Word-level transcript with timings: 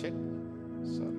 check. 0.00 0.14
Sorry. 0.96 1.18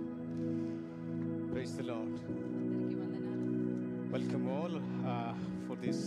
Praise 1.54 1.74
the 1.80 1.86
Lord. 1.92 2.12
అందరికీ 2.30 2.92
వందనాలు. 2.92 4.12
Welcome 4.16 4.46
all 4.58 4.74
uh, 5.12 5.34
for 5.68 5.76
this 5.86 6.00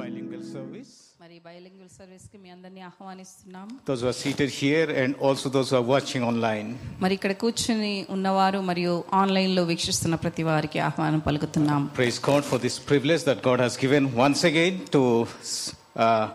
bilingual 0.00 0.42
service. 0.54 0.90
మరి 1.22 1.36
bilingual 1.48 1.90
service 1.98 2.26
కి 2.32 2.38
మీ 2.42 2.48
అందరినీ 2.56 2.82
ఆహ్వానిస్తున్నాం 2.90 3.66
Those 3.88 4.02
who 4.02 4.08
are 4.12 4.18
seated 4.24 4.50
here 4.62 4.86
and 5.02 5.10
also 5.26 5.46
those 5.56 5.70
who 5.72 5.78
are 5.80 5.88
watching 5.94 6.22
online. 6.30 6.68
మరి 7.04 7.14
ఇక్కడ 7.18 7.32
కూర్చుని 7.44 7.94
ఉన్నవారు 8.16 8.60
మరియు 8.70 8.92
ఆన్లైన్ 9.22 9.54
లో 9.58 9.64
వీక్షిస్తున్న 9.72 10.18
ప్రతి 10.26 10.44
వారికి 10.50 10.80
ఆహ్వానం 10.88 11.22
పలుకుతున్నాం 11.28 11.82
Praise 12.00 12.20
God 12.30 12.44
for 12.50 12.60
this 12.66 12.78
privilege 12.92 13.24
that 13.30 13.40
God 13.50 13.60
has 13.66 13.76
given 13.84 14.04
once 14.26 14.42
again 14.52 14.76
to 14.96 15.02
uh, 16.04 16.26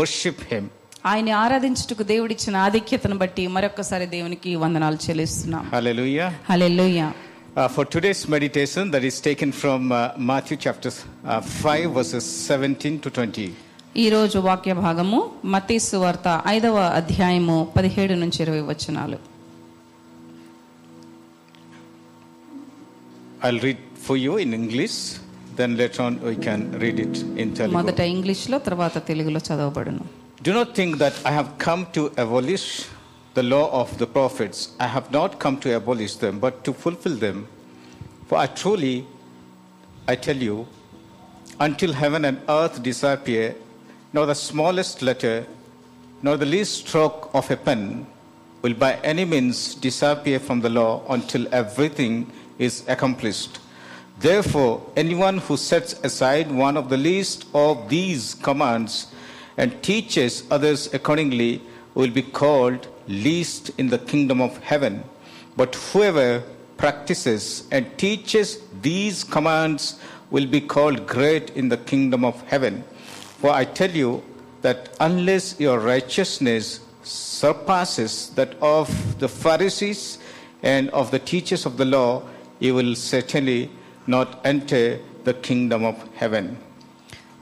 worship 0.00 0.40
Him. 0.52 0.64
ఆయన 1.10 1.30
ఆరాధించుటకు 1.42 2.04
దేవుడిచ్చిన 2.10 2.56
ఆధిక్యతను 2.66 3.16
బట్టి 3.18 3.44
మరొకసారి 3.56 4.06
దేవునికి 4.14 4.50
వందనాలు 4.62 4.98
చెల్లిస్తున్నాం 5.06 5.64
Hallelujah. 5.76 6.30
Hallelujah 6.50 7.08
Uh, 7.56 7.66
for 7.68 7.84
today's 7.86 8.22
meditation, 8.28 8.90
that 8.90 9.04
is 9.04 9.16
taken 9.20 9.50
from 9.52 9.82
uh, 9.90 9.98
Matthew 10.30 10.56
chapter 10.58 10.90
uh, 10.92 11.36
5, 11.68 11.86
verses 11.94 12.24
17 12.54 12.98
to 13.04 13.10
20. 13.12 13.46
ఈ 13.96 14.06
రోజు 14.14 14.38
వాక్య 14.46 14.72
భాగము 14.82 15.18
మత్తీసు 15.52 15.96
వార్త 16.02 16.26
ఐదవ 16.54 16.78
అధ్యాయము 16.98 17.56
పదిహేడు 17.76 18.14
నుంచి 18.22 18.38
ఇరవై 18.44 18.62
వచనాలు 18.70 19.18
I'll 23.42 23.60
read 23.60 23.80
for 23.98 24.16
you 24.16 24.36
in 24.38 24.52
English, 24.54 24.96
then 25.56 25.76
later 25.76 26.02
on 26.02 26.14
we 26.22 26.36
can 26.38 26.60
read 26.82 26.98
it 27.00 27.16
in 27.42 27.48
Telugu. 27.56 27.76
మొదట 27.78 28.00
ఇంగ్లీష్ 28.14 28.46
లో 28.52 28.58
తర్వాత 28.68 28.98
తెలుగులో 29.08 29.42
చదవబడును 29.48 30.04
Do 30.43 30.53
not 30.53 30.73
think 30.73 30.97
that 30.97 31.13
I 31.23 31.29
have 31.29 31.59
come 31.59 31.85
to 31.91 32.07
abolish 32.17 32.87
the 33.35 33.43
law 33.43 33.69
of 33.79 33.95
the 33.99 34.07
prophets. 34.07 34.73
I 34.79 34.87
have 34.87 35.11
not 35.11 35.37
come 35.37 35.59
to 35.59 35.75
abolish 35.75 36.15
them, 36.15 36.39
but 36.39 36.63
to 36.63 36.73
fulfill 36.73 37.15
them. 37.15 37.47
For 38.25 38.39
I 38.39 38.47
truly, 38.47 39.05
I 40.07 40.15
tell 40.15 40.35
you, 40.35 40.67
until 41.59 41.93
heaven 41.93 42.25
and 42.25 42.41
earth 42.49 42.81
disappear, 42.81 43.55
nor 44.13 44.25
the 44.25 44.33
smallest 44.33 45.03
letter, 45.03 45.45
nor 46.23 46.37
the 46.37 46.47
least 46.47 46.87
stroke 46.87 47.29
of 47.35 47.51
a 47.51 47.57
pen 47.57 48.07
will 48.63 48.73
by 48.73 48.93
any 49.03 49.25
means 49.25 49.75
disappear 49.75 50.39
from 50.39 50.61
the 50.61 50.71
law 50.71 51.03
until 51.09 51.45
everything 51.53 52.31
is 52.57 52.83
accomplished. 52.87 53.59
Therefore, 54.17 54.81
anyone 54.95 55.37
who 55.37 55.55
sets 55.55 55.93
aside 56.03 56.51
one 56.51 56.77
of 56.77 56.89
the 56.89 56.97
least 56.97 57.45
of 57.53 57.89
these 57.89 58.33
commands 58.33 59.05
and 59.61 59.81
teaches 59.83 60.43
others 60.49 60.91
accordingly 60.91 61.61
will 61.93 62.09
be 62.09 62.23
called 62.23 62.87
least 63.07 63.69
in 63.77 63.89
the 63.89 63.99
kingdom 63.99 64.41
of 64.41 64.57
heaven. 64.57 65.03
But 65.55 65.75
whoever 65.75 66.43
practices 66.77 67.67
and 67.71 67.85
teaches 67.99 68.59
these 68.81 69.23
commands 69.23 69.99
will 70.31 70.47
be 70.47 70.61
called 70.61 71.05
great 71.05 71.51
in 71.51 71.69
the 71.69 71.77
kingdom 71.77 72.25
of 72.25 72.41
heaven. 72.47 72.83
For 73.37 73.51
I 73.51 73.65
tell 73.65 73.91
you 73.91 74.23
that 74.61 74.95
unless 74.99 75.59
your 75.59 75.77
righteousness 75.79 76.79
surpasses 77.03 78.31
that 78.31 78.55
of 78.61 78.89
the 79.19 79.29
Pharisees 79.29 80.17
and 80.63 80.89
of 80.89 81.11
the 81.11 81.19
teachers 81.19 81.67
of 81.67 81.77
the 81.77 81.85
law, 81.85 82.23
you 82.59 82.73
will 82.73 82.95
certainly 82.95 83.69
not 84.07 84.41
enter 84.43 84.99
the 85.23 85.35
kingdom 85.35 85.83
of 85.83 85.97
heaven. 86.15 86.57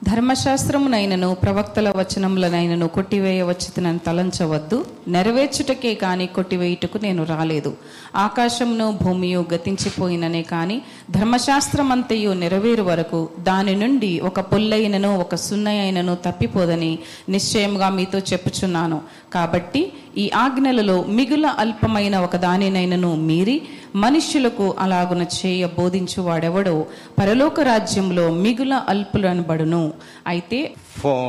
ధర్మశాస్త్రమునైనను 0.03 1.35
ప్రవక్తల 1.35 1.89
వచనములనైనను 1.89 2.87
కొట్టివేయవచ్చుతనని 2.87 3.99
తలంచవద్దు. 3.99 4.85
నెరవేర్చుటకే 5.07 5.93
కాని 5.95 6.27
కొట్టివేయుటకు 6.27 6.97
నేను 6.97 7.23
రాలేదు. 7.23 7.77
ఆకాశమును 8.15 8.99
భూమియు 9.01 9.45
గతించిపోయిననే 9.53 10.41
కాని 10.41 10.81
ధర్మశాస్త్రమంతయు 11.11 12.31
నెరవేరు 12.31 12.83
వరకు 12.83 13.29
దాని 13.39 13.75
నుండి 13.75 14.19
ఒక 14.19 14.39
పొల్లైనను 14.39 15.19
ఒక 15.19 15.35
సున్నయైనను 15.35 16.15
తప్పిపోదని 16.15 16.99
నిశ్చయముగా 17.29 17.89
మీతో 17.89 18.19
చెప్పుచున్నాను. 18.19 19.01
కాబట్టి 19.33 19.81
ఈ 20.15 20.25
ఆజ్ఞలలో 20.43 20.95
మిగుల 21.17 21.47
అల్పమైన 21.63 22.15
ఒక 22.25 22.35
దానినైనను 22.45 23.11
మీరి 23.29 23.57
మనుష్యులకు 23.95 24.65
అలాగున 24.83 25.23
చేయ 25.35 25.65
బోధించు 25.77 26.21
వాడెవడో 26.21 26.75
పరలోక 27.19 27.59
రాజ్యంలో 27.71 28.25
మిగుల 28.45 28.73
అల్పులనబడును 28.93 29.83
అయితే 30.27 30.59
For 30.95 31.19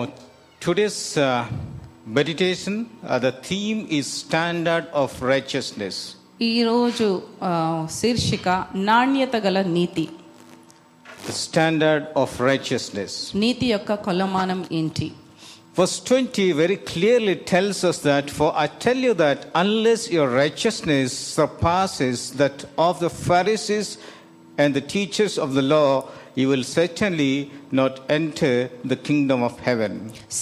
today's 0.61 1.01
uh, 1.19 1.29
meditation, 2.13 2.75
uh, 3.05 3.19
the 3.19 3.33
theme 3.49 3.81
is 3.91 4.07
standard 4.23 4.87
of 4.95 5.11
righteousness. 5.33 5.99
ఈరోజు 6.51 7.07
శీర్షిక 7.97 8.49
నాణ్యత 8.89 9.37
గల 9.47 9.59
నీతి 9.77 10.05
standard 11.41 12.05
of 12.17 12.31
righteousness. 12.43 13.13
నీతి 13.37 13.67
యొక్క 13.67 13.95
కొలమానం 14.07 14.61
ఏంటి 14.73 15.09
Verse 15.76 16.00
20 16.00 16.54
very 16.54 16.78
clearly 16.92 17.36
tells 17.36 17.84
us 17.84 17.98
that, 18.02 18.30
For 18.32 18.50
I 18.56 18.68
tell 18.86 18.96
you 18.98 19.14
that 19.16 19.40
unless 19.56 20.10
your 20.10 20.28
righteousness 20.34 21.10
surpasses 21.38 22.32
that 22.34 22.58
of 22.78 23.00
the 23.00 23.10
Pharisees 23.10 23.90
and 24.58 24.74
the 24.74 24.86
teachers 24.96 25.38
of 25.38 25.54
the 25.54 25.62
law, 25.76 25.90
you 26.36 26.48
will 26.48 26.64
certainly 26.64 27.34
not 27.72 27.94
enter 28.10 28.54
the 28.86 28.98
kingdom 29.08 29.40
of 29.44 29.54
heaven. 29.60 29.92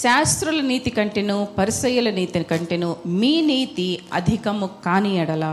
శాస్త్రుల 0.02 0.60
నీతి 0.70 0.90
కంటేను 0.98 1.36
పరిసయ్యుల 1.58 2.08
నీతి 2.20 2.42
కంటేను 2.52 2.88
మీ 3.20 3.34
నీతి 3.50 3.88
అధికము 4.18 4.68
కాని 4.86 5.12
ఎడల 5.24 5.44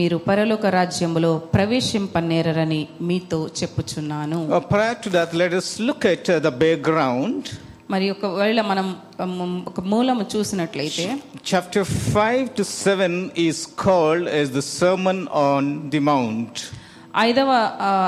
మీరు 0.00 0.18
పరలోక 0.28 0.66
రాజ్యములో 0.78 1.32
ప్రవేశింపనేరని 1.56 2.80
మీతో 3.08 3.40
చెప్పుచున్నాను 3.60 4.38
Uh, 4.50 4.60
prior 4.74 4.96
to 5.04 5.10
that, 5.18 5.30
let 5.44 5.52
us 5.62 5.68
look 5.88 6.04
at 6.14 6.24
uh, 6.28 6.38
the 6.48 6.54
background. 6.66 7.42
మరి 7.89 8.09
ఒకవేళ 8.11 8.61
మనం 8.61 8.87
ఒక 9.67 9.81
మూలము 9.81 10.25
చూసినట్లయితే 10.35 11.03
chapter 11.51 11.83
five 12.13 12.49
to 12.57 12.63
seven 12.77 13.17
is 13.37 13.61
called 13.79 14.29
as 14.29 14.51
the 14.51 14.59
sermon 14.71 15.21
on 15.41 15.67
the 15.89 15.99
mount 16.11 16.59
ఐదవ 17.17 17.51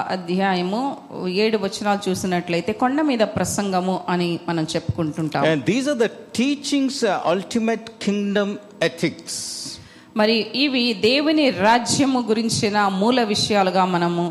అధ్యాయము 0.09 0.79
ఏడు 1.43 1.57
వచనాలు 1.57 2.09
చూసినట్లయితే 2.09 2.71
కొండ 2.73 3.01
మీద 3.01 3.23
ప్రసంగము 3.35 3.99
అని 4.09 4.39
మనం 4.47 4.63
చెప్పుకుంటుంటాం. 4.75 5.43
These 5.65 5.87
are 5.89 5.97
the 5.97 6.07
teachings 6.35 7.03
ultimate 7.25 7.89
kingdom 8.03 8.53
ethics 8.83 9.39
మరి 10.17 10.35
ఇవి 10.55 10.93
దేవుని 11.01 11.49
రాజ్యము 11.49 12.19
గురించిన 12.21 12.87
మూల 13.01 13.23
విషయాలుగా 13.23 13.85
మనము 13.85 14.25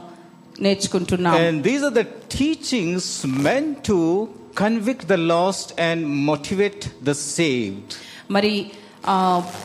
నేర్చుకుంటున్నాం 0.61 1.62
these 1.62 1.85
are 1.85 1.95
the 1.95 2.05
teachings 2.39 3.11
meant 3.47 3.71
to 3.87 3.99
convict 4.56 5.03
the 5.08 5.19
lost 5.34 5.68
and 5.80 6.00
motivate 6.30 6.84
the 7.03 7.16
saved. 7.28 7.90
మరి 8.30 8.53
ఆ, 9.03 9.14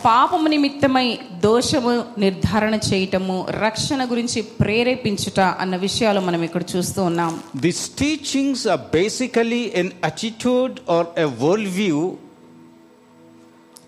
పాపము 0.05 0.49
నిమిత్తమై 0.49 1.09
దోషము 1.43 1.91
నిర్ధారణ 2.19 2.75
చేయటము 2.87 3.35
రక్షణ 3.65 4.05
గురించి 4.05 4.41
ప్రేరేపించుట 4.61 5.41
అన్న 5.63 5.77
విషయాలు 5.85 6.21
మనం 6.21 6.43
ఇక్కడ 6.43 6.65
చూస్తూ 6.75 7.01
ఉన్నాం 7.11 7.33
These 7.67 7.83
teachings 8.03 8.61
are 8.67 8.83
basically 9.01 9.63
an 9.83 9.89
attitude 10.03 10.75
or 10.87 11.03
a 11.17 11.29
worldview 11.43 11.99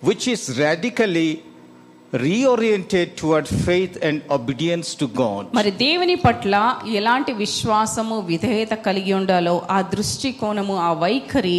which 0.02 0.26
is 0.28 0.58
radically 0.58 1.28
reoriented 2.13 3.15
toward 3.15 3.47
faith 3.47 3.97
and 4.01 4.21
obedience 4.29 4.89
to 5.01 5.07
God. 5.21 5.43
మరి 5.57 5.71
దేవుని 5.83 6.15
పట్ల 6.25 6.55
ఎలాంటి 6.99 7.31
విశ్వాసము 7.43 8.17
విధేయత 8.31 8.73
కలిగి 8.87 9.13
ఉండాలో 9.21 9.55
ఆ 9.75 9.79
దృష్టికోణము 9.93 10.75
ఆ 10.87 10.91
వైఖరి 11.05 11.57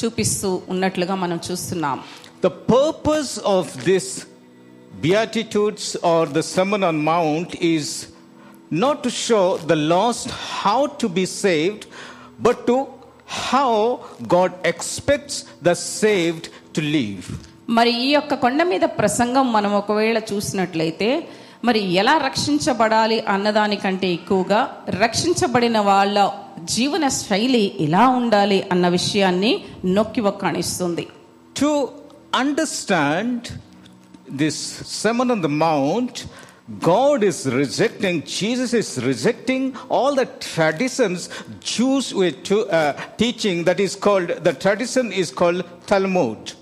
చూపిస్తూ 0.00 0.50
ఉన్నట్లుగా 0.74 1.16
మనం 1.24 1.40
చూస్తున్నాం 1.48 1.98
The 2.46 2.54
purpose 2.76 3.32
of 3.56 3.66
this 3.90 4.06
Beatitudes 5.04 5.86
or 6.10 6.26
the 6.26 6.42
Sermon 6.42 6.82
on 6.84 6.96
Mount 7.04 7.54
is 7.76 7.86
not 8.82 9.02
to 9.04 9.10
show 9.26 9.44
the 9.72 9.76
lost 9.92 10.26
how 10.62 10.86
to 11.00 11.08
be 11.08 11.26
saved, 11.26 11.82
but 12.38 12.66
to 12.66 12.76
how 13.46 13.70
God 14.34 14.52
expects 14.64 15.36
the 15.62 15.74
saved 15.74 16.44
to 16.74 16.80
live. 16.96 17.24
మరి 17.70 17.90
ఈ 17.90 18.12
యొక్క 18.12 18.34
కొండ 18.34 18.62
మీద 18.62 18.80
ప్రసంగం 18.80 19.52
మనం 19.52 19.74
ఒకవేళ 19.74 20.18
చూసినట్లయితే 20.18 21.28
మరి 21.64 21.94
ఎలా 21.94 22.18
రక్షించబడాలి 22.18 23.20
అన్నదానికంటే 23.20 24.12
ఎక్కువగా 24.12 24.76
రక్షించబడిన 24.88 25.78
వాళ్ళ 25.78 26.30
జీవన 26.64 27.08
శైలి 27.08 27.76
ఎలా 27.80 28.08
ఉండాలి 28.08 28.64
అన్న 28.72 28.88
విషయాన్ని 28.88 29.64
నొక్కి 29.84 30.20
ఒక్కాణిస్తుంది. 30.20 31.06
To 31.60 31.88
understand 32.34 33.48
this 34.30 34.82
sermon 35.02 35.30
on 35.30 35.42
the 35.42 35.46
mount 35.46 36.20
God 36.88 37.24
is 37.24 37.46
rejecting 37.48 38.22
Jesus 38.40 38.74
is 38.74 38.98
rejecting 38.98 39.72
all 39.92 40.16
the 40.16 40.22
traditions 40.22 41.28
Jews 41.76 42.14
with 42.14 42.52
teaching 43.18 43.64
that 43.64 43.80
is 43.80 43.96
called 43.96 44.42
the 44.42 44.48
tradition 44.48 45.12
is 45.12 45.32
called 45.34 45.62
Talmud 45.88 46.52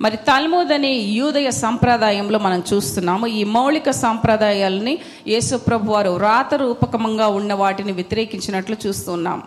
మరి 0.00 0.16
తల్మూద్ 0.16 0.72
అనే 0.72 0.92
యూదయ 0.92 1.50
సంప్రదాయంలో 1.50 2.38
మనం 2.38 2.62
చూస్తున్నాము. 2.72 3.26
ఈ 3.26 3.44
మౌలిక 3.44 3.90
సంప్రదాయాలని 3.90 4.98
యేసుప్రభు 5.28 5.92
వారు 5.92 6.16
రాత 6.16 6.54
రూపకమంగా 6.54 7.26
ఉన్న 7.28 7.52
వాటిని 7.52 7.92
వ్యతిరేకించినట్లు 7.92 8.76
చూస్తున్నాం. 8.86 9.42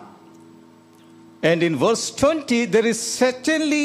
And 1.50 1.62
in 1.62 1.74
verse 1.78 2.04
20, 2.20 2.60
there 2.74 2.86
is 2.92 3.00
certainly 3.24 3.84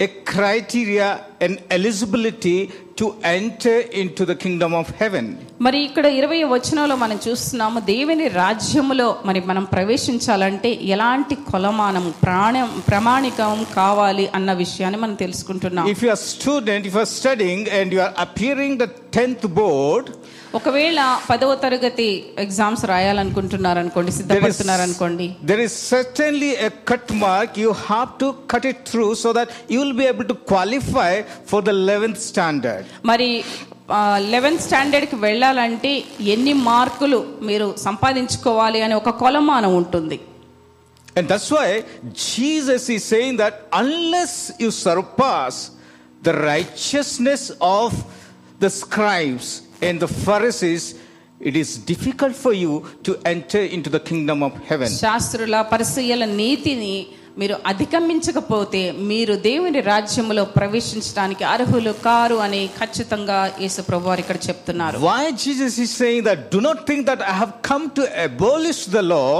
a 0.00 0.06
criteria 0.24 1.08
and 1.40 1.60
eligibility 1.70 2.70
to 2.94 3.06
enter 3.22 3.78
into 4.02 4.24
the 4.24 4.34
kingdom 4.34 4.72
of 4.80 4.86
heaven. 5.00 5.24
మరి 5.66 5.78
ఇక్కడ 5.86 6.06
ఇరవై 6.18 6.38
వచనంలో 6.52 6.96
మనం 7.02 7.16
చూస్తున్నాము 7.26 7.78
దేవుని 7.90 8.26
రాజ్యములో 8.42 9.08
మరి 9.28 9.40
మనం 9.50 9.64
ప్రవేశించాలంటే 9.74 10.70
ఎలాంటి 10.94 11.36
కొలమానం 11.50 12.06
ప్రాణం 12.24 12.68
ప్రమాణికం 12.90 13.64
కావాలి 13.78 14.26
అన్న 14.38 14.52
విషయాన్ని 14.62 15.00
మనం 15.04 15.16
తెలుసుకుంటున్నాం 15.24 15.88
If 15.94 16.02
you 16.04 16.12
are 16.14 16.20
student, 16.34 16.80
if 16.90 16.94
you 16.98 17.04
are 17.06 17.12
studying 17.20 17.62
and 17.78 17.88
you 17.96 18.02
are 18.06 18.14
appearing 18.26 18.74
the 18.84 18.90
10th 19.18 19.46
board, 19.60 20.04
ఒకవేళ 20.54 21.00
పదవ 21.30 21.54
తరగతి 21.54 22.06
ఎగ్జామ్స్ 22.38 22.84
రాయాలనుకుంటున్నారనుకోండి 22.84 24.12
సిద్ధపడుతున్నారనుకోండి. 24.12 25.36
There 25.44 25.60
is 25.60 25.88
certainly 25.88 26.50
a 26.66 26.70
cut 26.90 27.12
mark 27.12 27.58
you 27.58 27.70
have 27.70 28.08
to 28.20 28.34
cut 28.52 28.66
it 28.66 28.80
through 28.90 29.14
so 29.14 29.32
that 29.32 29.50
you 29.70 29.78
will 29.82 29.98
be 30.02 30.04
able 30.04 30.28
to 30.28 30.32
qualify 30.32 31.24
for 31.50 31.64
the 31.64 31.74
eleventh 31.90 32.20
standard 32.20 32.86
మరి 33.04 33.44
eleventh 34.18 34.62
స్టాండర్డ్కి 34.62 35.16
వెళ్ళాలంటే 35.16 36.04
ఎన్ని 36.20 36.52
మార్కులు 36.52 37.20
మీరు 37.42 37.74
సంపాదించుకోవాలి 37.78 38.82
అని 38.82 38.94
ఒక 38.94 39.10
కొలమానం 39.10 39.76
ఉంటుంది. 39.76 40.20
And 41.18 41.28
that's 41.28 41.52
why 41.52 41.68
Jesus 42.34 42.90
is 42.90 42.98
saying 42.98 43.38
that 43.38 43.60
unless 43.74 44.52
you 44.60 44.70
surpass 44.70 45.70
the 46.22 46.28
righteousness 46.28 47.52
of 47.62 47.96
the 48.62 48.66
scribes 48.82 49.52
and 49.80 50.00
the 50.00 50.08
Pharisees, 50.08 50.84
it 51.40 51.56
is 51.56 51.78
difficult 51.78 52.34
for 52.34 52.52
you 52.54 52.72
to 53.04 53.18
enter 53.26 53.60
into 53.60 53.88
the 53.88 54.00
kingdom 54.02 54.42
of 54.42 54.54
heaven. 54.68 54.88
శాస్త్రుల 55.00 55.56
పరిశీల 55.72 56.24
నీతిని 56.40 56.94
మీరు 57.40 57.56
అధిగమించకపోతే 57.70 58.80
మీరు 59.10 59.34
దేవుని 59.44 59.80
రాజ్యములో 59.88 60.44
ప్రవేశించడానికి 60.56 61.44
అర్హులు 61.50 61.92
కారు 62.06 62.36
అని 62.46 62.62
ఖచ్చితంగా 62.78 63.36
యేసు 63.64 63.82
ప్రభు 63.88 64.08
వారు 64.10 64.20
ఇక్కడ 64.24 64.38
చెప్తున్నారు 64.46 64.96
Why 65.04 65.22
Jesus 65.44 65.74
is 65.84 65.90
saying 66.00 66.22
that 66.28 66.40
do 66.56 66.60
not 66.66 66.78
think 66.88 67.02
that 67.10 67.22
I 67.32 67.36
have 67.42 67.52
come 67.70 67.84
to 67.98 68.04
abolish 68.24 68.80
the 68.96 69.04
law, 69.14 69.30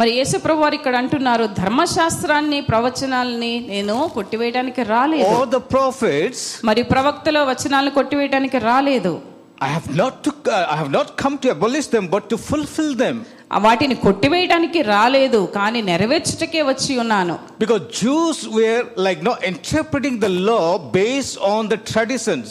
మరి 0.00 0.12
యేసు 0.18 0.38
ప్రభు 0.46 0.64
వారు 0.64 0.78
ఇక్కడ 0.80 0.96
అంటున్నారు 1.02 1.46
ధర్మశాస్త్రాన్ని 1.60 2.60
ప్రవచనాల్ని 2.72 3.52
నేను 3.72 3.98
కొట్టివేయడానికి 4.16 4.82
రాలేదు 4.94 5.30
or 5.34 5.46
the 5.58 5.62
prophets. 5.76 6.40
మరి 6.70 6.84
ప్రవక్తల 6.94 7.44
వచనాలను 7.52 7.94
కొట్టివేయడానికి 8.00 8.60
రాలేదు 8.70 9.14
I 9.58 9.68
have 9.68 9.94
not 9.94 10.24
to, 10.24 10.30
uh, 10.46 10.66
I 10.68 10.76
have 10.76 10.90
not 10.90 11.16
come 11.16 11.38
to 11.38 11.50
abolish 11.50 11.86
them, 11.86 12.08
but 12.08 12.28
to 12.30 12.36
fulfill 12.50 12.94
them. 12.96 13.16
ఆ 13.50 13.58
వాటిని 13.58 13.94
కొట్టివేయడానికి 14.04 14.80
రాలేదు 14.92 15.40
కానీ 15.56 15.80
నెరవేర్చుటకే 15.90 16.62
వచ్చి 16.70 16.92
ఉన్నాను 17.02 17.34
Because 17.58 17.82
Jews 18.00 18.38
were 18.56 18.80
like 19.06 19.20
no 19.28 19.34
interpreting 19.52 20.16
the 20.18 20.32
law 20.50 20.66
based 20.98 21.36
on 21.52 21.68
the 21.72 21.78
traditions. 21.92 22.46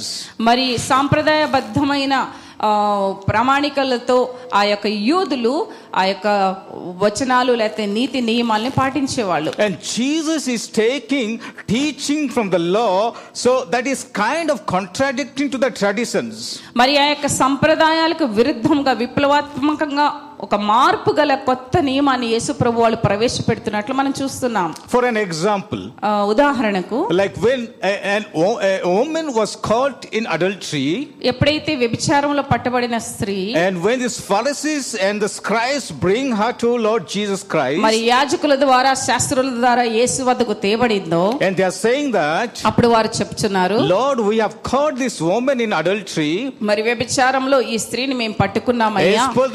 మరి 0.49 0.67
సాంప్రదాయబద్ధమైన 0.89 2.13
ఆ, 2.13 2.42
ప్రామాణికలతో 3.27 4.17
ఆ 4.53 4.63
యొక్క 4.63 4.87
యూదులు 4.87 5.67
ఆ 5.95 6.03
యొక్క 6.03 6.27
వచనాలు 6.97 7.53
లేకపోతే 7.53 7.85
నీతి 7.85 8.21
నియమాలని 8.21 8.69
పాటించేవాళ్ళు. 8.69 9.51
And 9.59 9.77
Jesus 9.95 10.49
is 10.49 10.69
taking 10.75 11.37
teaching 11.69 12.29
from 12.29 12.51
the 12.51 12.55
law 12.55 13.13
so 13.35 13.65
that 13.69 13.87
is 13.87 14.05
kind 14.15 14.51
of 14.51 14.61
contradicting 14.69 15.51
to 15.51 15.57
the 15.57 15.65
traditions 15.65 16.59
మరి 16.77 16.97
ఆ 16.97 17.05
యొక్క 17.05 17.27
సంప్రదాయాలకు 17.27 18.25
విరుద్ధంగా 18.25 18.93
విప్లవాత్మకంగా 18.93 20.07
ఒక 20.43 20.55
మార్పు 20.67 21.11
గల 21.17 21.33
కొత్త 21.47 21.77
నియమాన్ని 21.87 22.27
యేసు 22.31 22.51
ప్రభు 22.53 22.81
వాళ్ళు 22.83 22.97
ప్రవేశపెడుతున్నట్లు 23.03 23.93
మనం 23.95 24.13
చూస్తున్నాం. 24.19 24.69
ఫర్ 24.93 25.05
ఎన్ 25.05 25.19
ఎగ్జాంపుల్ 25.21 25.83
ఉదాహరణకు 26.31 26.97
like 27.19 27.37
when 27.45 27.63
woman 28.93 29.29
was 29.37 29.53
called 29.67 30.05
in 30.19 30.27
adultery 30.33 30.83
ఎప్పుడైతే 31.31 31.71
వ్యభిచారంలో 31.75 32.43
పట్టబడిన 32.51 32.97
స్త్రీ 33.07 33.37
and 33.63 33.79
when 33.85 34.01
this 34.03 34.17
Pharisees 34.27 34.89
and 35.07 35.21
the 35.23 35.29
scribes 35.37 35.87
bring 36.03 36.33
her 36.41 36.57
to 36.63 36.71
Lord 36.85 37.07
Jesus 37.13 37.45
Christ 37.53 37.81
మరి 37.85 38.01
యాజకుల 38.09 38.57
ద్వారా 38.63 38.91
శాస్త్రుల 39.05 39.53
ద్వారా 39.59 39.85
యేసు 39.97 40.21
వద్దకు 40.29 40.57
తేబడిందో 40.65 41.23
and 41.45 41.57
they 41.59 41.65
are 41.65 41.77
saying 41.79 42.13
that 42.17 42.59
అప్పుడు 42.71 42.89
వారు 42.93 43.11
చెప్తున్నారు 43.19 43.79
Lord 43.93 44.23
we 44.27 44.35
have 44.41 44.57
called 44.71 44.99
this 45.03 45.19
woman 45.33 45.63
in 45.67 45.77
adultery 45.79 46.31
మరి 46.71 46.83
వ్యభిచారంలో 46.89 47.59
ఈ 47.69 47.77
స్త్రీని 47.83 48.17
మేము 48.17 48.37
పట్టుకున్నామయ్యా. 48.39 49.09
As 49.15 49.35
for 49.39 49.51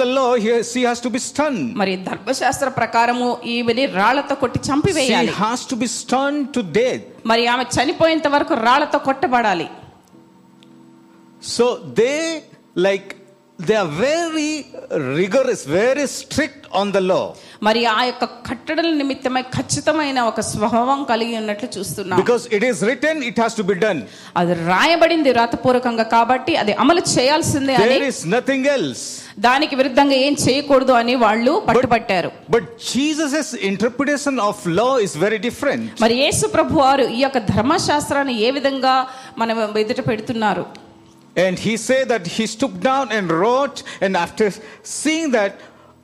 she 0.79 0.85
has 0.85 1.01
to 1.01 1.11
be 1.11 1.21
stunned. 1.29 1.65
మరి 1.81 1.95
ధర్మశాస్త్ర 2.09 2.69
ప్రకారము 2.81 3.27
ఈమెని 3.55 3.85
రాళ్ళతో 4.01 4.35
కొట్టి 4.43 4.59
She 4.61 4.67
చంపివేయాలి 4.71 5.33
has 5.43 5.61
to 5.73 5.79
be 5.83 5.89
stunned 6.01 6.47
to 6.57 6.63
death. 6.81 7.05
మరి 7.33 7.45
ఆమె 7.55 7.65
చనిపోయేంత 7.77 8.29
వరకు 8.37 8.55
రాళ్ళతో 8.69 8.99
కొట్టబడాలి 9.09 9.69
So 11.43 11.65
they 12.01 12.21
like 12.87 13.09
they 13.59 13.75
are 13.75 13.89
very 13.89 14.67
rigorous, 14.91 15.67
very 15.67 16.07
strict 16.09 16.67
on 16.71 16.93
the 16.93 17.01
law. 17.03 17.25
మరి 17.67 17.81
ఆ 17.93 18.01
యొక్క 18.09 18.25
కట్టడల 18.49 18.91
నిమిత్తమై 19.01 19.43
ఖచ్చితమైన 19.57 20.19
ఒక 20.31 20.41
స్వభావం 20.51 21.01
కలిగి 21.11 21.35
ఉన్నట్లు 21.41 21.69
చూస్తున్నాం 21.77 22.19
Because 22.21 22.45
it 22.59 22.65
is 22.71 22.79
written, 22.89 23.17
it 23.31 23.37
has 23.45 23.55
to 23.61 23.65
be 23.71 23.77
done. 23.87 24.01
అది 24.41 24.55
రాయబడింది 24.71 25.33
రాతపూర్వకంగా 25.41 26.07
కాబట్టి 26.15 26.55
అది 26.63 26.75
అమలు 26.85 27.03
చేయాల్సిందే 27.17 27.75
అని 27.81 27.95
There 27.95 28.09
is 28.13 28.21
nothing 28.37 28.63
else. 28.77 29.03
దానికి 29.49 29.75
విరుద్ధంగా 29.81 30.19
ఏం 30.27 30.37
చేయకూడదు 30.47 30.95
అని 31.01 31.17
వాళ్ళు 31.27 31.55
పట్టుబట్టారు 31.69 32.31
But 32.57 32.65
Jesus' 32.95 33.53
interpretation 33.73 34.37
of 34.49 34.59
law 34.81 34.93
is 35.07 35.15
very 35.27 35.41
different. 35.49 35.85
మరి 36.05 36.17
యేసు 36.25 36.47
ప్రభు 36.57 36.83
వారు 36.87 37.07
ఈ 37.19 37.23
యొక్క 37.27 37.41
ధర్మశాస్త్రాన్ని 37.55 38.37
ఏ 38.49 38.51
విధంగా 38.59 38.95
మనం 39.43 39.57
ఎదుట 39.85 40.03
పెడుతున్నారు 40.11 40.65
And 41.45 41.57
he 41.59 41.75
said 41.77 42.05
that 42.13 42.27
he 42.37 42.45
stooped 42.47 42.81
down 42.81 43.07
and 43.13 43.27
wrote, 43.41 43.79
and 44.05 44.17
after 44.17 44.47
seeing 45.01 45.29
that, 45.39 45.53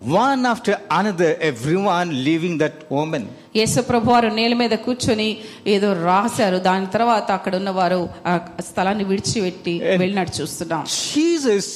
one 0.00 0.44
after 0.46 0.74
another, 0.90 1.30
everyone 1.40 2.08
leaving 2.26 2.54
that 2.62 2.76
woman. 2.90 3.22
యేసు 3.58 3.80
ప్రభు 3.90 4.10
వారు 4.12 4.28
నేల 4.38 4.54
మీద 4.62 4.74
కూర్చొని 4.86 5.28
ఏదో 5.74 5.88
రాశారు 6.08 6.58
దాని 6.68 6.86
తర్వాత 6.94 7.28
అక్కడ 7.38 7.54
ఉన్న 7.60 7.70
వారు 7.80 8.00
ఆ 8.30 8.32
స్థలాన్ని 8.68 9.04
విడిచిపెట్టి 9.10 9.74
వెళ్ళినట్టు 10.02 10.34
చూస్తున్నాం 10.40 10.82
Jesus, 11.18 11.66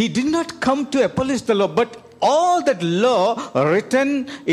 he 0.00 0.06
did 0.18 0.28
not 0.38 0.48
come 0.66 0.82
to 0.94 0.98
abolish 1.10 1.42
the 1.50 1.56
law, 1.60 1.70
but 1.80 1.90
all 2.32 2.56
that 2.68 2.82
law 3.06 3.24
written 3.72 4.08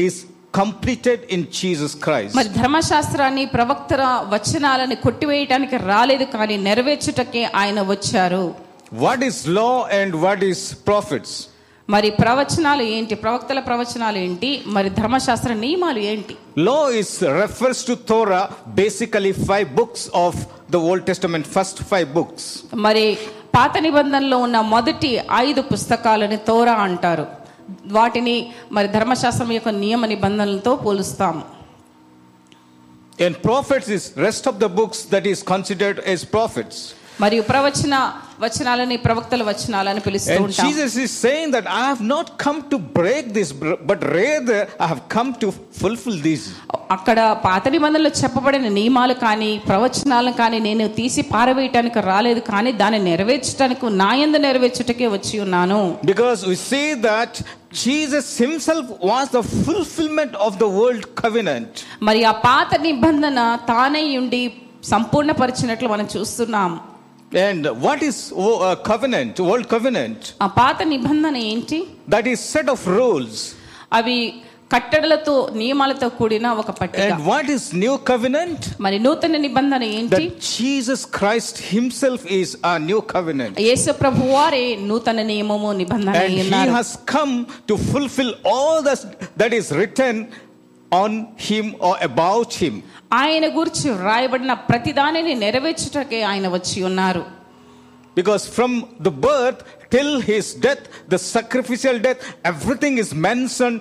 is 0.05 0.15
completed 0.55 1.19
in 1.29 1.41
Jesus 1.59 1.91
Christ. 2.05 2.31
మరి 2.39 2.49
ధర్మశాస్త్రాన్ని 2.59 3.45
ప్రవక్తల 3.55 4.03
వచనాలని 4.33 4.95
కొట్టివేయటానికి 5.05 5.77
రాలేదు 5.91 6.25
కానీ 6.35 6.57
నెరవేర్చుటకే 6.67 7.43
ఆయన 7.61 7.79
వచ్చారు 7.93 8.43
What 9.03 9.19
is 9.29 9.37
law 9.59 9.75
and 9.99 10.11
what 10.25 10.41
is 10.51 10.59
prophets? 10.89 11.31
మరి 11.89 12.09
ప్రవచనాలు 12.21 12.83
ఏంటి 12.95 13.15
ప్రవక్తల 13.23 13.59
ప్రవచనాలు 13.67 14.17
ఏంటి 14.25 14.49
మరి 14.75 14.89
ధర్మశాస్త్ర 14.99 15.53
నియమాలు 15.63 16.01
ఏంటి 16.11 16.35
Law 16.67 16.83
is 17.01 17.09
refers 17.41 17.79
to 17.89 17.95
Torah, 18.11 18.43
basically 18.75 19.31
five 19.49 19.69
books 19.79 20.03
of 20.25 20.35
the 20.69 20.81
Old 20.89 21.03
Testament, 21.09 21.45
first 21.57 21.77
five 21.91 22.09
books. 22.17 22.43
మరి 22.85 23.05
పాత 23.57 23.77
నిబంధనలో 23.85 24.37
ఉన్న 24.45 24.57
మొదటి 24.73 25.11
ఐదు 25.45 25.61
పుస్తకాలని 25.71 26.39
తోరా 26.49 26.75
అంటారు 26.87 27.25
వాటిని 27.97 28.35
మరి 28.77 28.87
ధర్మశాస్త్రం 28.97 29.51
యొక్క 29.57 29.69
నియమ 29.83 30.05
నిబంధనలతో 30.13 30.73
పోలుస్తాము 30.87 31.43
And 33.19 33.41
prophets 33.41 33.87
is 33.87 34.03
rest 34.17 34.45
of 34.45 34.55
the 34.59 34.67
books 34.79 34.99
that 35.05 35.25
is 35.25 35.41
considered 35.53 35.99
as 36.13 36.19
prophets. 36.27 36.77
మరియు 37.19 37.43
ప్రవచన 37.51 37.95
వచనాలని 38.39 38.97
ప్రవక్తల 38.97 39.43
వచనాలని 39.49 40.01
పిలుస్తూ 40.07 40.33
And 40.35 40.43
ఉంటాం 40.47 40.65
Jesus 40.67 40.93
is 41.05 41.11
saying 41.25 41.47
that 41.55 41.65
I 41.79 41.83
have 41.91 42.03
not 42.13 42.25
come 42.45 42.59
to 42.73 42.77
break 42.99 43.25
this, 43.37 43.49
but 43.91 43.99
rather 44.21 44.59
I 44.83 44.87
have 44.93 45.03
come 45.15 45.29
to 45.43 45.49
fulfill 45.81 46.17
these. 46.27 46.45
అక్కడ 46.89 47.19
పాత 47.45 47.67
నిబంధనలు 47.67 48.09
చెప్పబడిన 48.19 48.67
నియమాలు 48.77 49.13
కానీ 49.23 49.49
ప్రవచనాలను 49.67 50.33
కానీ 50.39 50.57
నేను 50.59 50.85
తీసి 50.97 51.21
పారవేయటానికి 51.31 52.01
రాలేదు 52.09 52.41
కానీ 52.49 52.71
దాన్ని 52.81 52.99
నెరవేర్చడానికి 53.07 53.89
నాయందు 54.01 54.39
నెరవేర్చుటకే 54.45 55.07
వచ్చి 55.15 55.35
ఉన్నాను 55.45 55.79
Because 56.11 56.41
we 56.51 56.57
see 56.69 56.87
that 57.07 57.31
Jesus 57.83 58.27
himself 58.37 58.85
was 59.03 59.25
the 59.29 59.43
fulfillment 59.65 60.35
of 60.47 60.53
the 60.63 60.69
world 60.77 61.05
covenant. 61.23 61.71
మరి 62.09 62.21
ఆ 62.25 62.35
పాత 62.47 62.79
నిబంధన 62.87 63.39
తానే 63.71 64.03
ఉండి 64.19 64.43
సంపూర్ణపరిచినట్లు 64.95 65.89
మనం 65.89 66.07
చూస్తున్నాం 66.15 66.71
And 67.45 67.63
what 67.85 68.01
is 68.01 68.17
oh, 68.37 68.51
uh, 68.59 68.75
covenant, 68.89 69.39
world 69.41 69.67
covenant? 69.67 70.19
ఆ 70.41 70.47
పాత 70.59 70.83
నిబంధన 70.91 71.37
ఏంటి 71.51 71.79
That 72.09 72.27
is 72.33 72.39
set 72.55 72.67
of 72.75 72.81
rules. 72.99 73.35
అవి 73.91 74.19
కట్టడలతో 74.71 75.33
నియమాలతో 75.59 76.07
కూడిన 76.17 76.47
ఒక 76.61 76.71
పట్టిక. 76.79 77.01
And 77.05 77.21
what 77.27 77.49
is 77.55 77.67
new 77.75 77.93
covenant 78.09 78.63
మరి 78.85 78.97
నూతన 78.99 79.37
నిబంధన 79.45 79.83
ఏంటి? 79.97 80.15
That 80.15 80.39
Jesus 80.51 81.05
Christ 81.17 81.59
himself 81.73 82.25
is 82.39 82.53
a 82.65 82.73
new 82.87 82.99
covenant 83.13 83.59
యేసు 83.67 83.91
ప్రభు 84.01 84.23
వారే 84.31 84.63
నూతన 84.89 85.21
నియమము 85.31 85.71
నిబంధన 85.81 86.15
అయి 86.23 86.39
ఉన్నారు 86.45 86.71
he 86.71 86.77
has 86.77 86.95
come 87.15 87.35
to 87.69 87.77
fulfil 87.91 88.33
all 88.55 88.81
the 88.89 88.93
that 89.37 89.55
is 89.59 89.71
written 89.83 90.19
on 90.91 91.17
him 91.49 91.71
or 91.89 92.01
about 92.03 92.55
him 92.63 92.79
ఆయన 93.13 93.45
గురించి 93.57 93.87
రాయబడిన 94.09 94.53
ప్రతిదానిని 94.69 95.35
నెరవేర్చుటకే 95.35 96.21
ఆయన 96.23 96.47
వచ్చి 96.57 96.77
ఉన్నారు. 96.83 97.23
Because 98.17 98.43
from 98.57 98.75
the 99.01 99.11
birth 99.25 99.61
till 99.93 100.15
his 100.23 100.49
death 100.59 100.85
the 101.09 101.15
sacrificial 101.29 101.99
death 101.99 102.21
everything 102.45 102.99
is 103.03 103.13
mention 103.29 103.77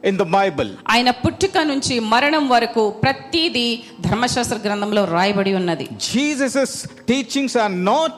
uh, 0.00 0.08
in 0.08 0.16
the 0.16 0.24
Bible. 0.24 0.70
ఆయన 0.94 1.10
పుట్టుక 1.24 1.58
నుంచి 1.70 2.00
మరణం 2.12 2.48
వరకు 2.48 2.82
ప్రతిదీ 3.04 3.68
ధర్మశాస్త్ర 4.00 4.58
గ్రంథంలో 4.66 5.04
రాయబడి 5.16 5.54
ఉన్నది 5.54 5.86
Jesus' 6.16 6.74
teachings 7.06 7.54
are 7.56 7.74
not 7.92 8.16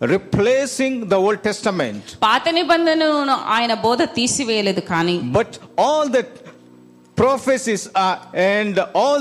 replacing 0.00 0.94
the 1.08 1.16
Old 1.16 1.40
Testament. 1.42 2.04
పాత 2.20 2.48
నిబంధనను 2.48 3.36
ఆయన 3.56 3.74
బోధ 3.86 4.02
తీసివేయలేదు 4.18 4.80
కానీ 4.92 5.16
But 5.32 5.52
all 5.86 6.06
the 6.18 6.24
prophecies 7.16 7.82
are, 7.96 8.18
and 8.34 8.78
all 8.94 9.18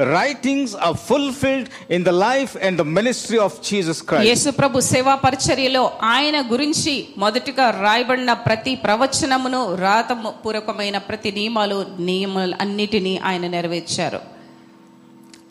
writings 0.00 0.76
are 0.76 0.96
fulfilled 0.96 1.68
in 1.90 2.04
the 2.04 2.08
life 2.08 2.56
and 2.56 2.78
the 2.78 2.82
ministry 2.82 3.38
of 3.38 3.60
Jesus 3.70 4.02
Christ 4.02 4.28
యేసు 4.28 4.50
ప్రభు 4.50 4.80
సేవా 4.80 5.14
పరిచర్యలో 5.14 5.92
ఆయన 6.02 6.42
గురించి 6.50 7.08
మొదటిగా 7.18 7.70
రాయబడిన 7.70 8.32
ప్రతి 8.32 8.74
ప్రవచనమును 8.74 9.74
రాత 9.74 10.12
పూర్వకమైన 10.44 10.98
ప్రతి 10.98 11.32
నియమాలు 11.32 11.86
నియమాలు 11.98 12.54
అన్నిటినీ 12.60 13.18
ఆయన 13.18 13.46
నెరవేర్చారు. 13.46 14.20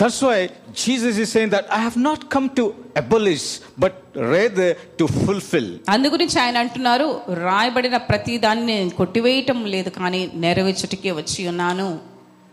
That's 0.02 0.24
why 0.24 0.50
Jesus 0.74 1.20
is 1.20 1.32
saying 1.32 1.52
that 1.52 1.66
I 1.72 1.80
have 1.82 1.98
not 1.98 2.24
come 2.26 2.50
to 2.50 2.74
abolish 2.98 3.60
but 3.80 3.98
rather 4.16 4.76
to 5.00 5.06
fulfil 5.06 5.80
అందుగురించి 5.88 6.40
ఆయన 6.40 6.58
అంటున్నారు 6.58 7.22
రాయబడిన 7.28 7.98
ప్రతి 7.98 8.38
దాన్ని 8.38 8.90
కొట్టివేయటం 8.90 9.66
లేదు 9.66 9.90
కానీ 9.90 10.30
నెరవేర్చటకే 10.36 11.12
వచ్చి 11.12 11.48
ఉన్నాను. 11.48 12.09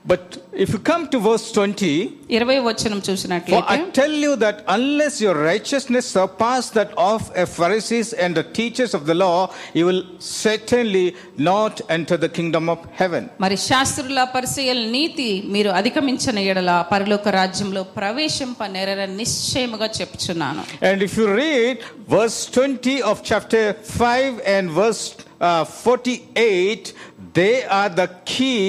But 0.06 0.40
if 0.52 0.74
you 0.74 0.80
come 0.80 1.04
to 1.14 1.18
verse 1.26 1.44
20, 1.56 1.90
ఇరవై 2.36 2.56
వచనం 2.68 3.00
for 3.00 3.08
చూసినట్లయితే 3.08 3.74
I 3.74 3.92
tell 3.98 4.14
you 4.26 4.32
that 4.44 4.58
unless 4.76 5.16
your 5.24 5.36
righteousness 5.50 6.06
surpass 6.18 6.64
that 6.78 6.92
of 7.12 7.20
a 7.42 7.46
Pharisees 7.58 8.10
and 8.24 8.32
the 8.40 8.46
teachers 8.60 8.92
of 8.98 9.04
the 9.10 9.16
law, 9.24 9.40
you 9.78 9.84
will 9.90 10.02
certainly 10.46 11.06
not 11.50 11.74
enter 11.98 12.18
the 12.26 12.32
kingdom 12.38 12.66
of 12.74 12.80
heaven. 13.02 13.24
మరి 13.44 13.58
శాస్త్రుల 13.68 14.24
పరిచయల 14.36 14.82
నీతి 14.98 15.30
మీరు 15.56 15.72
అధిగమించిన 15.82 16.46
ఎడల 16.52 16.74
పరలోక 16.94 17.28
రాజ్యంలో 17.40 17.84
ప్రవేశింప 18.00 18.70
నెరర 18.78 19.06
నిశ్చయముగా 19.20 19.90
చెప్పుచున్నాను 20.00 20.64
And 20.92 21.00
if 21.10 21.14
you 21.22 21.28
read 21.44 21.76
verse 22.16 22.40
20 22.50 22.96
of 23.12 23.20
chapter 23.32 23.64
5 24.00 24.42
and 24.56 24.66
verse 24.82 25.04
uh, 25.50 25.64
48, 25.66 26.96
they 27.40 27.56
are 27.82 27.92
the 28.02 28.10
key 28.34 28.64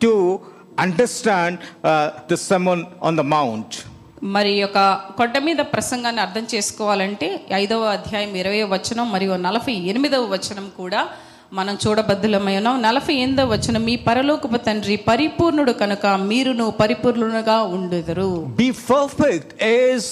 to 0.00 0.14
understand 0.77 1.53
uh, 1.83 1.91
the 2.27 2.37
Sermon 2.39 2.79
on 3.01 3.15
the 3.15 3.27
Mount. 3.35 3.71
మరి 4.33 4.51
యొక్క 4.55 4.79
కొండ 5.17 5.37
మీద 5.45 5.61
ప్రసంగాన్ని 5.73 6.21
అర్థం 6.23 6.45
చేసుకోవాలంటే 6.53 7.27
ఐదవ 7.57 7.87
అధ్యాయం 7.95 8.31
ఇరవై 8.41 8.61
వచనం 8.71 9.07
మరియు 9.11 9.33
నలభై 9.45 9.73
ఎనిమిదవ 9.91 10.23
వచనం 10.33 10.67
కూడా 10.77 11.01
మనం 11.53 11.75
చూడబద్దులమై 11.83 12.53
ఉన్నాం 12.59 12.77
నలభై 12.85 13.15
ఎనిమిదవ 13.23 13.49
వచనం 13.53 13.83
మీ 13.89 13.95
పరలోకపు 14.07 14.59
తండ్రి 14.67 14.95
పరిపూర్ణుడు 15.09 15.73
కనుక 15.83 16.05
మీరును 16.29 16.65
పరిపూర్ణులుగా 16.81 17.57
ఉండుదురు 17.75 18.29
Be 18.61 18.69
perfect 18.87 19.51
as 19.71 20.05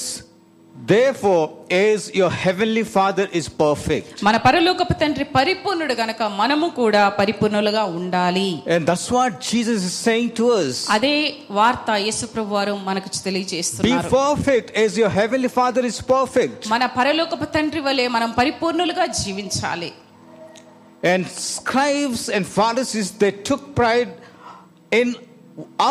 therefore 0.85 1.43
as 1.69 2.13
your 2.13 2.29
heavenly 2.29 2.83
Father 2.95 3.25
is 3.39 3.45
perfect. 3.63 4.07
మన 4.27 4.35
పరలోకపు 4.47 4.93
తండ్రి 5.01 5.25
పరిపూర్ణుడు 5.37 5.95
గనక 6.01 6.21
మనము 6.41 6.67
కూడా 6.79 7.03
పరిపూర్ణులుగా 7.19 7.83
ఉండాలి 7.97 8.47
And 8.75 8.81
that's 8.89 9.07
what 9.17 9.31
Jesus 9.51 9.79
is 9.89 9.95
saying 10.07 10.29
to 10.39 10.45
us. 10.61 10.73
అదే 10.95 11.15
వార్త 11.59 11.89
యేసుప్రభు 12.07 12.53
వారు 12.57 12.73
మనకు 12.89 13.09
Be 13.09 13.21
తెలియజేస్తున్నారు 13.27 14.09
perfect 14.21 14.67
as 14.85 14.97
your 15.01 15.11
heavenly 15.19 15.51
Father 15.59 15.83
is 15.91 15.99
perfect. 16.15 16.59
మన 16.75 16.83
పరలోకపు 16.99 17.47
తండ్రి 17.57 17.83
వలె 17.87 18.07
మనం 18.17 18.31
పరిపూర్ణులుగా 18.41 19.07
జీవించాలి 19.21 19.91
And 21.13 21.23
scribes 21.53 22.21
and 22.35 22.43
Pharisees, 22.57 23.07
they 23.21 23.31
took 23.49 23.63
pride 23.79 24.11
in 24.91 25.07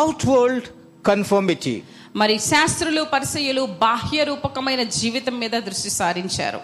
outward 0.01 0.63
conformity. 1.03 1.75
మరి 2.15 2.39
శాస్త్రులు 2.39 3.01
పరిసయులు 3.01 3.61
బాహ్య 3.61 4.23
రూపకమైన 4.23 4.83
జీవితం 4.83 5.39
మీద 5.39 5.51
దృష్టి 5.51 5.89
సారించారు. 5.89 6.61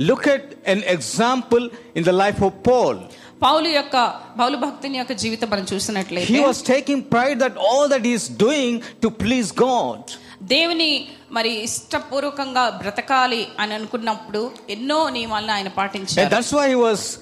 Look 0.00 0.28
at 0.28 0.54
an 0.66 0.82
example 0.82 1.70
in 1.96 2.04
the 2.04 2.08
life 2.08 2.42
of 2.42 2.68
Paul 2.68 2.98
పౌలు 3.42 3.68
యొక్క 3.68 4.14
పౌలు 4.38 4.56
భక్తుని 4.56 4.98
యొక్క 4.98 5.12
జీవితం 5.12 5.50
మనం 5.50 5.66
చూసినట్లయితే 5.74 6.34
he 6.34 6.40
was 6.40 6.62
taking 6.62 7.02
pride 7.02 7.38
that 7.38 7.58
all 7.58 7.90
that 7.90 8.02
he 8.02 8.18
doing 8.40 8.80
to 9.02 9.08
please 9.08 9.52
God 9.62 10.02
దేవుని 10.42 11.08
మరి 11.32 11.62
ఇష్టపూర్వకంగా 11.62 12.70
బ్రతకాలి 12.70 13.48
అని 13.58 13.74
అనుకున్నప్పుడు 13.74 14.50
ఎన్నో 14.70 15.10
నియమాలను 15.10 15.52
ఆయన 15.52 15.68
పాటించారు. 15.68 16.34
That's 16.34 16.54
why 16.54 16.68
he 16.68 16.74
was 16.74 17.18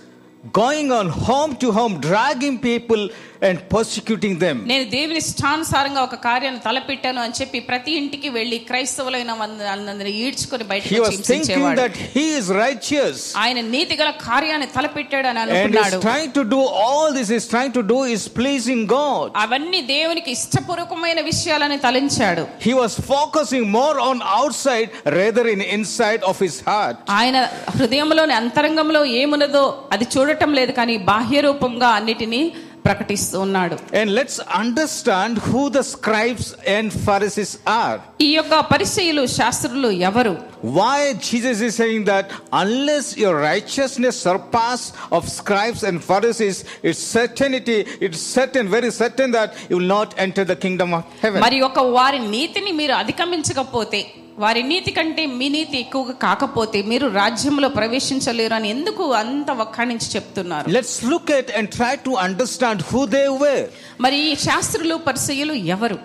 going 0.58 0.92
on 0.92 1.08
home 1.08 1.56
to 1.56 1.66
home 1.66 2.02
dragging 2.02 2.58
people 2.64 3.10
and 3.48 3.58
persecuting 3.68 4.34
them. 4.42 4.56
నేను 4.70 4.84
దేవుని 4.94 5.20
ఇష్టానుసారంగా 5.24 6.00
ఒక 6.08 6.16
కార్యాన్ని 6.26 6.60
తలపెట్టాను 6.66 7.20
అని 7.24 7.34
చెప్పి 7.40 7.58
ప్రతి 7.70 7.92
ఇంటికి 8.00 8.28
వెళ్ళి 8.36 8.58
క్రైస్తవులైన 8.68 9.30
అందరిని 9.74 10.12
ఈడ్చుకొని 10.22 10.64
He 10.64 10.70
బయటకు 10.72 11.00
was 11.00 11.08
thinking 11.08 11.16
హింసించేవాడు 11.16 11.80
that 11.82 11.96
he 12.14 12.24
is 12.38 12.46
righteous. 12.60 13.16
ఆయన 13.42 13.58
నీతి 13.74 13.96
గల 14.00 14.10
కార్యాన్ని 14.26 14.68
తలపెట్టాడు 14.76 15.28
అని 15.32 15.40
And 15.40 15.50
అనుకున్నాడు 15.50 15.98
trying 16.06 16.32
to 16.38 16.44
do 16.54 16.60
all 16.84 17.06
this, 17.18 17.28
he's 17.34 17.48
trying 17.48 17.72
to 17.78 17.84
do 17.92 17.98
is 18.16 18.24
pleasing 18.40 18.82
God. 18.96 19.26
అవన్నీ 19.44 19.80
దేవునికి 19.94 20.30
ఇష్టపూర్వకమైన 20.38 21.20
విషయాలని 21.30 21.78
తలంచాడు 21.86 22.44
He 22.68 22.74
was 22.74 22.94
focusing 23.12 23.64
more 23.78 23.96
on 24.10 24.18
outside 24.40 24.88
rather 25.18 25.46
in 25.46 25.62
inside 25.76 26.22
of 26.24 26.36
his 26.38 26.56
heart. 26.68 26.96
ఆయన 27.20 27.36
హృదయంలోని 27.76 28.36
అంతరంగంలో 28.40 29.02
ఏమున్నదో 29.20 29.64
అది 29.94 30.06
చూడటం 30.14 30.52
లేదు 30.58 30.72
కానీ 30.72 30.96
బాహ్య 31.10 31.40
రూపంగా 31.40 31.88
అన్నిటినీ 31.98 32.42
ప్రకటిస్తూ 32.86 33.36
ఉన్నాడు 33.46 33.76
And 34.00 34.08
let's 34.18 34.36
understand 34.62 35.34
who 35.48 35.62
the 35.76 35.84
scribes 35.92 36.46
and 36.76 36.86
Pharisees 37.06 37.52
are. 37.82 37.96
ఈ 38.26 38.30
యొక్క 38.38 38.54
పరిచయులు 38.72 39.24
శాస్త్రులు 39.38 39.90
ఎవరు 40.08 40.34
Why 40.78 40.98
Jesus 41.30 41.58
is 41.68 41.74
saying 41.82 42.02
that 42.12 42.26
unless 42.62 43.06
your 43.22 43.34
righteousness 43.50 44.16
surpass 44.28 44.82
of 45.16 45.22
scribes 45.38 45.82
and 45.88 45.96
Pharisees, 46.10 46.58
it's 46.88 47.02
certainty, 47.18 47.78
it's 48.06 48.20
certain, 48.38 48.66
very 48.76 48.90
certain 49.02 49.30
that 49.38 49.50
you 49.70 49.76
will 49.80 49.92
not 49.98 50.10
enter 50.26 50.44
the 50.52 50.58
kingdom 50.66 50.90
of 50.98 51.02
heaven. 51.24 51.40
మరి 51.46 51.60
ఒక 51.70 51.80
వారి 51.98 52.20
నీతిని 52.36 52.74
మీరు 52.80 52.94
అధిగమించకపోతే 53.02 54.02
వారి 54.38 54.62
నీతి 54.62 54.90
కంటే 54.90 55.24
మీ 55.32 55.48
నీతి 55.48 55.76
ఎక్కువగా 55.78 56.14
కాకపోతే 56.22 56.78
మీరు 56.82 57.06
రాజ్యంలో 57.14 57.68
ప్రవేశించలేరు 57.70 58.54
అని 58.54 58.68
ఎందుకు 58.68 59.04
అంత 59.14 59.50
వక్కడించి 59.60 60.08
చెప్తున్నారు? 60.14 60.66
Let's 60.76 60.98
look 61.04 61.30
at 61.30 61.50
and 61.58 61.70
try 61.70 61.92
to 62.06 62.12
understand 62.24 62.82
who 62.90 63.02
they 63.14 63.22
were 63.42 63.54
మరి 64.00 64.18
ఈ 64.24 64.34
శాస్త్రులు 64.46 64.96
పరిసయ్యులు 65.06 65.54
ఎవరు? 65.76 65.98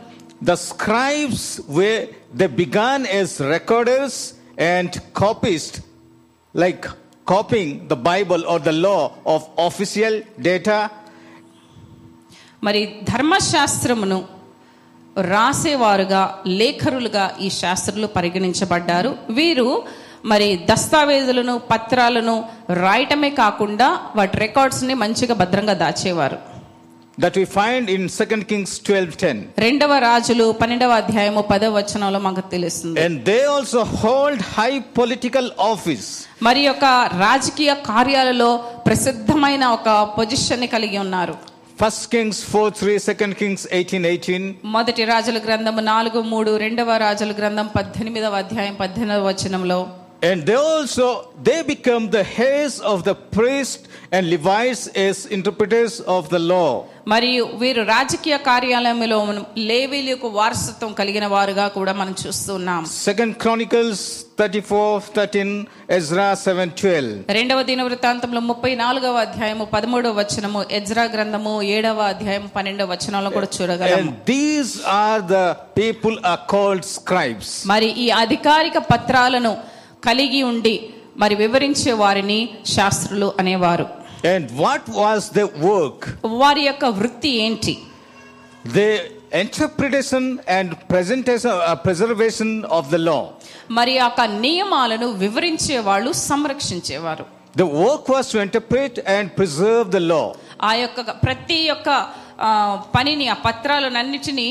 The 0.43 0.53
scribes 0.67 1.47
were 1.77 1.89
the 2.35 2.47
began 2.59 3.05
as 3.17 3.35
recorders 3.55 4.19
and 4.69 4.95
copyist 5.17 5.77
like 6.55 6.85
copying 7.27 7.73
the 7.87 7.97
Bible 8.05 8.43
or 8.53 8.63
the 8.63 8.73
law 8.85 8.97
of 9.35 9.47
official 9.67 10.17
data 10.41 10.77
మరి 12.63 12.79
ధర్మశాస్త్రమును 13.09 14.17
రాసేవారుగా 15.31 16.21
లేఖరులుగా 16.59 17.25
ఈ 17.39 17.49
శాస్త్రులు 17.61 18.07
పరిగణించబడ్డారు 18.17 19.11
వీరు 19.29 19.69
మరి 20.31 20.47
దస్తావేజులను 20.69 21.55
పత్రాలను 21.71 22.35
రాయటమే 22.83 23.29
కాకుండా 23.41 23.87
వాటి 24.15 24.37
రికార్డ్స్ని 24.39 24.95
మంచిగా 25.03 25.35
భద్రంగా 25.43 25.77
దాచేవారు 25.83 26.39
that 27.17 27.35
we 27.35 27.45
find 27.55 27.85
in 27.89 28.03
2 28.09 28.43
Kings 28.49 28.71
12:10. 28.81 29.39
రెండవ 29.59 29.93
రాజులు 30.05 30.45
పన్నెండవ 30.59 30.91
అధ్యాయము 31.01 31.41
పదవ 31.49 31.71
వచనంలో 31.77 32.19
మాకు 32.19 32.43
తెలుస్తుంది 32.53 33.01
And 33.05 33.15
they 33.25 33.41
also 33.55 33.81
hold 34.03 34.39
high 34.57 34.77
political 34.99 35.45
office. 35.73 36.07
మరి 36.47 36.61
యొక్క 36.67 36.85
రాజకీయ 37.25 37.71
కార్యాలలో 37.89 38.51
ప్రసిద్ధమైన 38.87 39.63
ఒక 39.77 39.87
పొజిషన్ 40.17 40.65
కలిగి 40.75 40.99
ఉన్నారు 41.05 41.35
first 41.79 42.05
Kings 42.11 42.39
four 42.45 42.71
three 42.73 42.93
second 42.99 43.35
Kings 43.35 43.65
eighteen 43.71 44.05
eighteen 44.05 44.47
మొదటి 44.69 45.03
రాజుల 45.05 45.37
గ్రంథం 45.45 45.77
నాలుగు 45.85 46.21
మూడు 46.29 46.51
రెండవ 46.57 46.97
రాజుల 46.97 47.33
గ్రంథం 47.37 47.67
పద్దెనిమిదవ 47.75 48.35
అధ్యాయం 48.35 48.75
పద్దెనిమిదవ 48.75 49.25
వచనంలో 49.27 49.79
And 50.22 50.46
they 50.48 50.54
also 50.68 51.06
they 51.42 51.56
become 51.64 52.04
the 52.10 52.22
heirs 52.42 52.74
of 52.82 52.98
the 53.04 53.14
priest 53.14 53.80
and 54.10 54.22
Levites 54.26 54.82
as 54.98 55.16
interpreters 55.28 55.94
of 56.08 56.22
the 56.30 56.40
law. 56.52 56.70
మరియు 57.12 57.42
వీరు 57.62 57.82
రాజకీయ 57.90 58.36
కార్యాలయంలో 58.46 59.16
మనం 59.30 59.42
లేవీలకు 59.70 60.28
వారసత్వం 60.36 60.92
కలిగిన 61.00 61.26
వారుగా 61.34 61.66
కూడా 61.74 61.92
మనం 61.98 62.14
చూస్తున్నాం 62.22 62.80
Second 63.08 63.32
Chronicles 63.42 63.98
34, 64.38 64.78
13, 65.18 65.52
Ezra 65.98 66.26
7, 66.44 66.72
12. 66.78 67.36
రెండవ 67.38 67.60
దిన 67.70 67.82
వృత్తాంతంలో 67.88 68.42
ముప్పై 68.50 68.72
నాలుగవ 68.82 69.20
అధ్యాయము 69.26 69.66
పదమూడవ 69.74 70.14
వచనము 70.22 70.62
ఎజ్రా 70.78 71.04
గ్రంథము 71.14 71.54
ఏడవ 71.76 72.00
అధ్యాయం 72.14 72.46
పన్నెండవ 72.56 72.88
వచనంలో 72.94 73.32
కూడా 73.36 73.50
చూడగలం 73.58 74.00
And 74.00 74.10
these 74.32 74.72
are 75.02 75.20
the 75.36 75.46
people 75.82 76.16
are 76.32 76.40
called 76.54 76.86
scribes. 76.96 77.50
మరి 77.74 77.90
ఈ 78.06 78.08
అధికారిక 78.24 78.76
పత్రాలను 78.92 79.54
కలిగి 80.03 80.41
ఉండి 80.51 80.75
మరి 81.17 81.35
వివరించే 81.35 81.93
వారిని 82.03 82.39
శాస్త్రులు 82.75 83.29
అనేవారు 83.39 83.87
And 84.33 84.45
what 84.63 84.83
was 85.01 85.21
their 85.37 85.51
work? 85.69 85.99
వారి 86.41 86.63
యొక్క 86.69 86.85
వృత్తి 86.99 87.31
ఏంటి 87.45 87.73
The 88.77 88.89
interpretation 89.43 90.23
and 90.47 90.69
presentation, 90.87 91.51
uh, 91.61 91.75
preservation 91.85 92.49
of 92.77 92.83
the 92.93 93.01
law. 93.09 93.21
మరి 93.71 93.93
యొక్క 93.95 94.21
నియమాలను 94.45 95.07
వివరించే 95.23 95.77
వాళ్ళు 95.89 96.11
సంరక్షించేవారు 96.29 97.25
The 97.55 97.67
work 97.83 98.03
was 98.09 98.25
to 98.33 98.37
interpret 98.39 98.93
and 99.15 99.25
preserve 99.39 99.85
the 99.97 100.03
law. 100.13 100.25
ఆ 100.69 100.71
యొక్క 100.83 100.99
ప్రతి 101.25 101.59
యొక్క 101.71 101.89
పనిని 102.95 103.25
ఆ 103.27 103.37
పత్రాలన్నిటినీ 103.47 104.49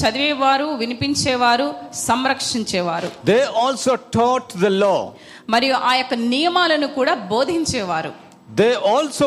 చదివేవారు 0.00 0.68
వినిపించేవారు 0.82 1.66
సంరక్షించేవారు. 2.06 3.08
They 3.32 3.40
also 3.64 3.94
taught 4.18 4.50
the 4.62 4.72
law 4.82 4.96
మరియు 5.54 5.74
ఆ 5.90 5.92
యొక్క 6.00 6.14
నియమాలను 6.34 6.88
కూడా 6.96 7.14
బోధించేవారు. 7.34 8.12
They 8.58 8.68
also 8.90 9.26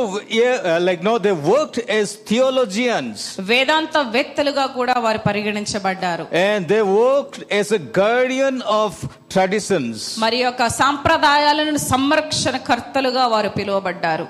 like 0.88 1.01
no 1.08 1.13
they 1.25 1.32
worked 1.50 1.92
as 1.92 2.13
theologians 2.30 3.24
వేదాంత 3.51 3.98
వ్యక్తులుగా 4.16 4.66
కూడా 4.78 4.96
వారు 5.06 5.20
పరిగణించబడ్డారు. 5.28 6.24
And 6.46 6.66
they 6.74 6.80
worked 7.00 7.46
as 7.54 7.74
a 7.80 7.82
guardian 8.00 8.62
of 8.80 8.98
traditions 9.34 10.06
మరియు 10.24 10.44
యొక్క 10.48 10.68
సాంప్రదాయాలను 10.82 11.82
సంరక్షణ 11.94 12.58
కర్తలుగా 12.70 13.25
వారు 13.34 13.51
పిలువబడ్డారు. 13.60 14.28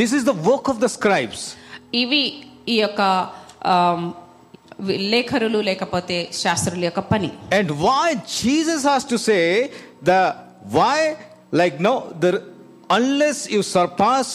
This 0.00 0.14
is 0.18 0.26
the 0.30 0.34
work 0.48 0.70
of 0.74 0.80
the 0.86 0.90
scribes 0.96 1.44
ఇవి 2.04 2.24
ఈ 2.68 2.78
యొక్క 2.84 3.02
లేఖరులు 5.12 5.60
లేకపోతే 5.62 6.16
శాస్త్రుల 6.42 6.84
యొక్క 6.84 7.02
పని 7.12 7.30
And 7.58 7.68
why 7.80 8.06
Jesus 8.40 8.82
has 8.84 9.04
to 9.06 9.18
say 9.20 9.42
the 10.02 10.20
why 10.76 10.96
like 11.52 11.76
no 11.80 11.94
the 12.20 12.30
unless 12.90 13.50
you 13.50 13.62
surpass 13.76 14.30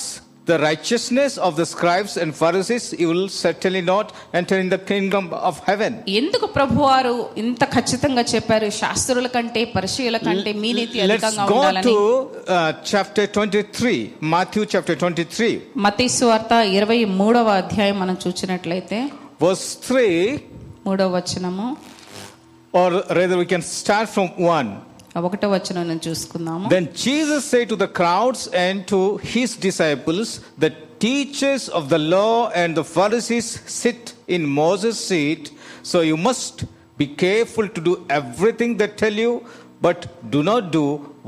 the 0.45 0.57
righteousness 0.59 1.37
of 1.37 1.55
the 1.55 1.65
scribes 1.65 2.17
and 2.17 2.29
Pharisees, 2.33 2.93
you 2.93 3.07
will 3.07 3.27
certainly 3.35 3.81
not 3.83 4.05
enter 4.33 4.57
in 4.57 4.69
the 4.69 4.77
kingdom 4.91 5.25
of 5.41 5.55
heaven. 5.69 5.91
ఎందుకు 6.19 6.47
ప్రభువారు 6.57 7.13
ఇంత 7.43 7.63
ఖచ్చితంగా 7.75 8.23
చెప్పారు 8.33 8.69
శాస్త్రుల 8.79 9.27
కంటే 9.35 9.61
పరిశీల 9.75 10.17
కంటే 10.27 10.53
మీ 10.61 10.71
నీతి 10.79 10.99
Let's 11.03 11.25
అధికంగా 11.25 11.45
go 11.45 11.57
ఉండాలని 11.59 11.85
to 11.89 11.97
uh, 11.97 12.69
chapter 12.91 13.25
23, 13.27 13.95
Matthew 14.35 14.65
chapter 14.73 14.95
23, 15.01 15.51
మతీసు 15.85 16.25
వార్త 16.31 16.53
ఇరవై 16.77 17.01
మూడవ 17.19 17.49
అధ్యాయం 17.63 17.97
మనం 18.03 18.17
చూసినట్లయితే 18.25 18.99
verse 19.44 19.66
3, 19.88 20.40
మూడవ 20.86 21.08
వచనము 21.18 21.68
or 22.72 22.88
rather 23.18 23.36
we 23.42 23.46
can 23.52 23.62
start 23.78 24.08
from 24.16 24.28
1. 24.36 24.68
ఒకటో 25.28 25.48
వచనం 25.56 25.86
నేను 25.90 26.02
చూసుకుందాము 26.08 26.66
Then 26.74 26.86
Jesus 27.06 27.42
said 27.52 27.66
to 27.72 27.78
the 27.84 27.90
crowds 28.00 28.42
and 28.66 28.76
to 28.92 29.00
his 29.32 29.50
disciples, 29.66 30.28
The 30.64 30.72
teachers 31.06 31.62
of 31.78 31.84
the 31.92 32.00
law 32.16 32.36
and 32.60 32.70
the 32.80 32.86
Pharisees 32.96 33.48
sit 33.80 34.02
in 34.36 34.42
Moses' 34.62 34.98
seat, 35.10 35.44
so 35.90 35.98
you 36.10 36.18
must 36.28 36.56
be 37.00 37.06
careful 37.24 37.66
to 37.76 37.80
do 37.88 37.94
everything 38.20 38.70
they 38.80 38.90
tell 39.02 39.16
you, 39.24 39.32
but 39.86 40.00
do 40.34 40.40
not 40.50 40.62
do 40.78 40.86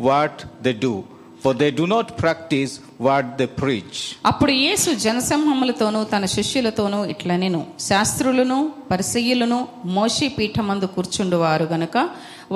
what 0.08 0.44
they 0.64 0.74
do, 0.88 0.94
For 1.41 1.53
they 1.53 1.69
do 1.71 1.85
not 1.87 2.07
practice 2.17 2.71
what 2.99 3.25
they 3.39 3.47
preach. 3.59 3.97
అప్పుడు 4.29 4.53
యేసు 4.63 4.89
జనసమూహములతోనూ 5.05 5.99
తన 6.13 6.25
శిష్యులతోనూ 6.35 6.99
ఇట్లా 7.13 7.35
నేను 7.43 7.59
శాస్త్రులను 7.87 8.57
పరిసయ్యులను 8.91 9.59
మోషి 9.97 10.27
పీఠమందు 10.37 10.87
కూర్చుండువారు 10.95 11.67
గనుక 11.73 11.97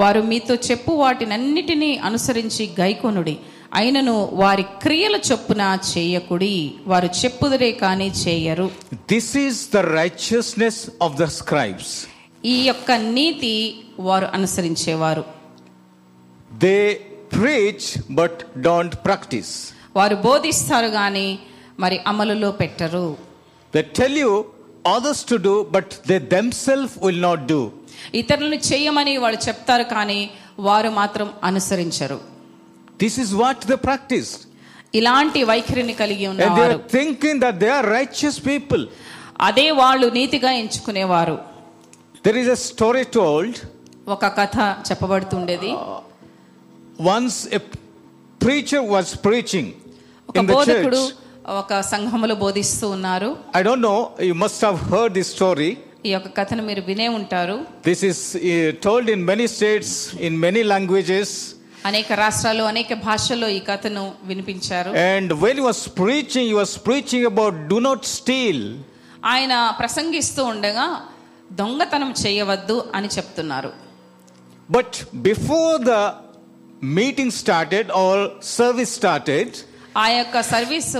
వారు 0.01 0.21
మీతో 0.29 0.55
చెప్పు 0.67 0.91
వాటినన్నిటినీ 1.01 1.91
అనుసరించి 2.07 2.65
గైకొనుడి 2.79 3.35
అయినను 3.73 4.15
వారి 4.41 4.63
క్రియల 4.83 5.15
చొప్పున 5.27 5.61
చేయకుడి 5.91 6.55
వారు 6.91 7.09
చెప్పుదురే 7.21 7.71
కానీ 7.83 8.09
చేయరు 8.23 8.67
This 9.07 9.27
is 9.45 9.55
the 9.75 9.83
righteousness 9.93 10.77
of 11.05 11.11
the 11.21 11.29
scribes. 11.37 11.89
ఈ 12.45 12.57
యొక్క 12.69 12.89
నీతి 13.17 13.53
వారు 14.07 14.27
అనుసరించేవారు 14.37 15.23
They 16.61 16.81
preach 17.31 17.85
but 18.19 18.33
don't 18.67 18.93
practice. 19.07 19.51
వారు 19.95 20.15
బోధిస్తారు 20.25 20.89
గాని 20.99 21.27
మరి 21.83 21.97
అమలులో 22.11 22.49
పెట్టరు 22.61 23.05
They 23.73 23.83
tell 23.99 24.15
you 24.23 24.31
others 24.95 25.19
to 25.31 25.35
do, 25.47 25.53
but 25.75 25.89
they 26.09 26.19
themselves 26.35 26.93
will 27.05 27.19
not 27.27 27.39
do. 27.53 27.61
ఇతరులను 28.21 28.59
చేయమని 28.69 29.13
వాళ్ళు 29.23 29.39
చెప్తారు 29.47 29.85
కానీ 29.95 30.19
వారు 30.67 30.89
మాత్రం 31.01 31.27
అనుసరించరు 31.49 32.19
This 33.03 33.15
is 33.23 33.29
what 33.43 33.59
they 33.69 33.79
practice. 33.89 34.31
ఇలాంటి 34.93 35.39
వైఖరిని 35.51 35.95
కలిగి 36.01 36.25
are 36.65 36.77
thinking 36.97 37.35
that 37.45 37.55
they 37.63 37.71
are 37.77 37.85
righteous 37.99 38.37
people. 38.51 38.83
అదే 39.47 39.67
వాళ్ళు 39.81 40.07
నీతిగా 40.19 40.51
ఎంచుకునేవారు 40.61 41.37
There 42.25 42.39
is 42.43 42.49
a 42.57 42.59
story 42.69 43.05
told 43.19 43.53
ఒక 44.15 44.25
కథ 44.39 44.57
చెప్పబడుతుండేది 44.87 45.71
once 47.15 47.47
a 47.57 47.61
preacher 48.41 48.81
was 48.95 49.07
preaching 49.27 49.67
ఒక 50.29 50.37
in 50.39 50.45
the 50.45 50.53
బోధకుడు 50.53 51.01
church. 51.03 51.17
ఒక 51.61 51.73
సంఘములో 51.93 52.35
బోధిస్తూ 52.43 52.87
ఉన్నారు 52.97 53.29
I 53.59 53.63
don't 53.67 53.81
know, 53.87 53.99
you 54.29 54.35
must 54.43 54.59
have 54.67 54.79
heard 54.91 55.11
this 55.19 55.29
story. 55.37 55.71
ఈ 56.07 56.11
యొక్క 56.15 56.29
కథను 56.39 56.63
మీరు 56.69 56.81
వినే 56.89 57.07
ఉంటారు 57.19 57.57
This 57.89 58.01
is 58.11 58.19
uh, 58.35 58.43
told 58.87 59.05
in 59.15 59.19
many 59.31 59.47
states, 59.57 59.89
in 60.27 60.33
many 60.47 60.63
languages. 60.73 61.27
అనేక 61.89 62.11
రాష్ట్రాల్లో 62.23 62.65
అనేక 62.71 62.93
భాషల్లో 63.07 63.47
ఈ 63.57 63.61
కథను 63.69 64.03
వినిపించారు 64.29 64.89
And 65.11 65.27
when 65.43 65.55
he 65.59 65.65
was 65.71 65.81
preaching, 66.01 66.45
he 66.51 66.57
was 66.63 66.73
preaching 66.87 67.23
about 67.31 67.53
do 67.73 67.79
not 67.87 68.01
steal. 68.17 68.59
ఆయన 69.33 69.53
ప్రసంగిస్తూ 69.81 70.41
ఉండగా 70.53 70.85
దొంగతనం 71.61 72.11
చేయవద్దు 72.23 72.77
అని 72.97 73.09
చెప్తున్నారు 73.17 73.71
But 74.69 74.91
before 75.29 75.73
the 75.89 76.01
meeting 76.81 77.29
started 77.31 77.91
or 77.93 78.13
service 78.51 78.91
started, 78.99 79.49
ఆ 79.95 80.05
యొక్క 80.17 80.41
సర్వీస్ 80.51 80.93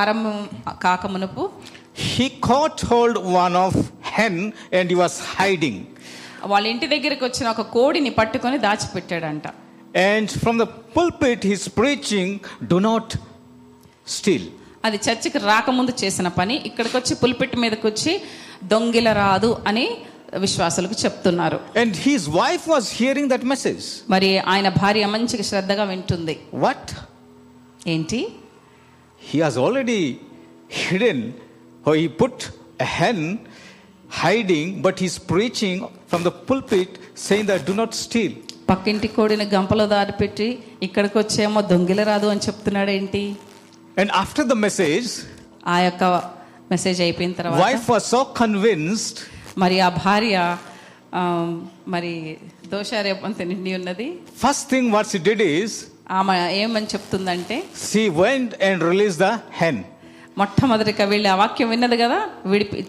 ఆరంభం 0.00 0.36
కాకమునుపు 0.84 1.42
he 2.06 2.26
caught 2.48 2.80
hold 2.90 3.14
one 3.36 3.56
of 3.64 3.72
hen 4.12 4.36
and 4.78 4.84
he 4.92 4.98
was 5.02 5.14
hiding. 5.36 5.76
వాళ్ళ 6.50 6.64
ఇంటి 6.72 6.86
దగ్గరికి 6.94 7.24
వచ్చిన 7.28 7.46
ఒక 7.54 7.64
కోడిని 7.76 8.12
పట్టుకొని 8.20 8.58
దాచిపెట్టాడంట 8.66 9.46
And 10.08 10.28
from 10.42 10.56
the 10.62 10.66
pulpit, 10.96 11.40
he's 11.50 11.66
preaching, 11.80 12.28
do 12.72 12.78
not 12.88 13.06
steal. 14.16 14.44
అది 14.86 14.98
చర్చికి 15.06 15.38
రాకముందు 15.50 15.92
చేసిన 16.02 16.28
పని 16.36 16.56
ఇక్కడికి 16.68 16.96
వచ్చి 16.98 17.14
పులిపెట్టి 17.22 17.56
మీదకి 17.62 17.86
వచ్చి 17.90 18.12
దొంగిల 18.72 19.08
రాదు 19.22 19.50
అని 19.70 19.86
విశ్వాసులకు 20.36 20.94
చెప్తున్నారు. 21.04 21.60
And 21.76 21.96
his 21.96 22.28
wife 22.28 22.68
was 22.68 22.94
hearing 22.94 23.30
that 23.30 23.44
message 23.44 23.84
మరి 24.10 24.38
ఆయన 24.38 24.68
భార్య 24.68 25.06
మంచి 25.06 25.42
శ్రద్ధగా 25.42 25.84
వింటుంది. 25.84 26.38
వాట్ 26.54 26.90
ఏంటి? 27.88 28.28
హి 29.22 29.40
has 29.40 29.58
already 29.58 30.16
hidden 30.70 31.32
who 31.86 31.92
he 31.92 32.06
put 32.08 32.44
a 32.80 32.84
hen 32.84 33.38
hiding 34.12 34.82
but 34.82 34.98
his 35.00 35.30
preaching 35.30 35.82
from 36.08 36.24
the 36.24 36.28
pulpit 36.28 36.94
saying 37.18 37.48
that 37.48 37.64
do 37.66 37.72
not 37.72 37.94
steal 37.94 38.34
పక్కింటి 38.70 39.08
కోడిని 39.08 39.44
గంపలో 39.44 39.86
దారి 39.86 40.12
పెట్టి 40.12 40.58
ఇక్కడికి 40.82 41.18
వచ్చేమో 41.18 41.60
దొంగిల 41.62 42.02
రాదు 42.02 42.26
అని 42.26 42.40
చెప్తున్నాడు 42.40 42.90
ఏంటి? 42.90 43.36
అండ్ 43.98 44.12
ఆఫ్టర్ 44.12 44.46
ద 44.46 44.52
మెసేజ్ 44.52 45.10
ఆ 45.66 45.78
యొక్క 45.80 46.04
మెసేజ్ 46.70 47.00
అయిపోయిన 47.00 47.32
తర్వాత 47.32 47.62
వైఫ్ 47.62 47.90
వాస్ 47.90 48.10
సో 48.10 48.24
కన్విన్స్డ్ 48.24 49.18
మరి 49.58 49.76
ఆ 49.80 49.88
భార్య 50.02 50.36
మరి 51.88 52.12
దోషారేపం 52.70 53.34
నిండి 53.42 53.72
ఉన్నది 53.74 54.08
first 54.40 54.66
thing 54.70 54.90
what's 54.92 55.16
did 55.28 55.44
is 55.52 55.76
ఆమె 56.10 56.34
ఏమని 56.62 56.88
చెప్తుందంటే 56.94 57.56
she 57.82 58.02
went 58.20 58.54
and 58.62 58.82
release 58.82 59.16
the 59.18 59.30
hen 59.60 59.80
మొట్టమొదటిగా 60.40 61.04
వెళ్ళి 61.12 61.28
ఆ 61.32 61.36
వాక్యం 61.40 61.68
విన్నది 61.72 61.96
కదా 62.02 62.18
విడిపి 62.52 62.80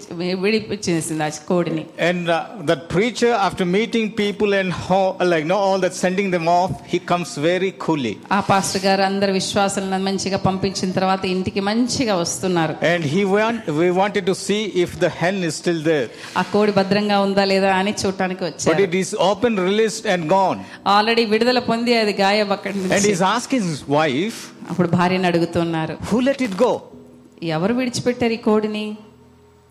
విడిపించేసింది 0.44 1.24
ఆ 1.28 1.30
కోడిని 1.50 1.84
And 2.10 2.26
uh, 2.30 2.38
that 2.70 2.82
preacher, 2.94 3.32
after 3.48 3.66
meeting 3.78 4.06
people 4.22 4.52
and 4.60 4.70
how, 4.86 5.02
like, 5.34 5.46
no, 5.52 5.58
all 5.68 5.80
that 5.86 5.96
sending 6.04 6.28
them 6.36 6.48
off, 6.58 6.72
he 6.92 7.00
comes 7.12 7.30
very 7.48 7.72
coolly. 7.86 8.14
ఆ 8.38 8.40
పాస్టర్ 8.50 8.84
గారు 8.88 9.04
అందరు 9.10 9.32
విశ్వాసాలను 9.40 10.00
మంచిగా 10.10 10.40
పంపించిన 10.48 10.90
తర్వాత 10.98 11.24
ఇంటికి 11.36 11.64
మంచిగా 11.70 12.16
వస్తున్నారు 12.24 12.76
And 12.92 13.04
he 13.16 13.24
want, 13.36 13.62
we 13.82 13.90
wanted 14.02 14.26
to 14.32 14.36
see 14.46 14.62
if 14.86 14.92
the 15.06 15.12
hen 15.22 15.38
is 15.50 15.56
still 15.62 15.82
there. 15.92 16.08
ఆ 16.42 16.46
కోడి 16.54 16.74
భద్రంగా 16.80 17.18
ఉందా 17.28 17.46
లేదా 17.54 17.72
అని 17.80 17.94
చూడటానికి 18.04 18.42
But 18.44 18.50
వచ్చారు 18.52 18.86
it 18.90 18.96
is 19.04 19.12
open, 19.32 19.54
released, 19.70 20.06
and 20.14 20.24
gone. 20.38 20.62
Already 20.98 21.26
విడుదల 21.34 21.62
పొంది 21.72 21.94
అది 22.04 22.16
గాయం 22.24 22.52
అక్కడి 22.58 22.76
And 22.78 22.88
నుంచి 22.94 23.12
he's 23.12 23.26
asking 23.36 23.64
his 23.72 23.84
wife, 23.98 24.40
అప్పుడు 24.72 24.90
భార్యను 25.00 25.28
అడుగుతున్నారు 25.32 25.94
Who 26.12 26.20
let 26.30 26.42
it 26.48 26.56
go? 26.66 26.72
ఎవరు 27.56 27.74
విడిచిపెట్టారు 27.80 28.36
ఈ 28.40 28.42
కోడిని 28.50 28.88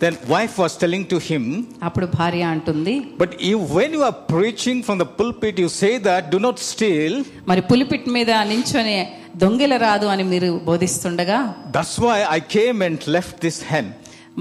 Then 0.00 0.16
wife 0.28 0.56
was 0.62 0.72
telling 0.82 1.04
to 1.12 1.18
him, 1.28 1.44
అప్పుడు 1.86 2.06
భార్య 2.18 2.42
అంటుంది 2.54 2.92
But 3.22 3.32
you, 3.48 3.56
when 3.76 3.90
you 3.96 4.02
are 4.08 4.16
preaching 4.34 4.78
from 4.86 4.98
the 5.02 5.08
pulpit, 5.18 5.54
you 5.58 5.68
say 5.80 5.92
that 5.98 6.30
do 6.34 6.38
not 6.46 6.58
steal. 6.70 7.14
మరి 7.50 7.62
పులిపిట్ 7.70 8.06
మీద 8.16 8.30
నించొని 8.52 8.98
దొంగల 9.42 9.74
రాదు 9.86 10.06
అని 10.12 10.26
మీరు 10.32 10.50
బోధిస్తుండగా 10.68 11.38
That's 11.76 11.96
why 12.04 12.18
I 12.36 12.40
came 12.56 12.78
and 12.88 12.98
left 13.16 13.34
this 13.46 13.58
hen. 13.70 13.88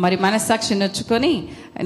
మరి 0.04 0.16
మనస్సాక్షి 0.24 0.76
నొచ్చుకొని 0.82 1.32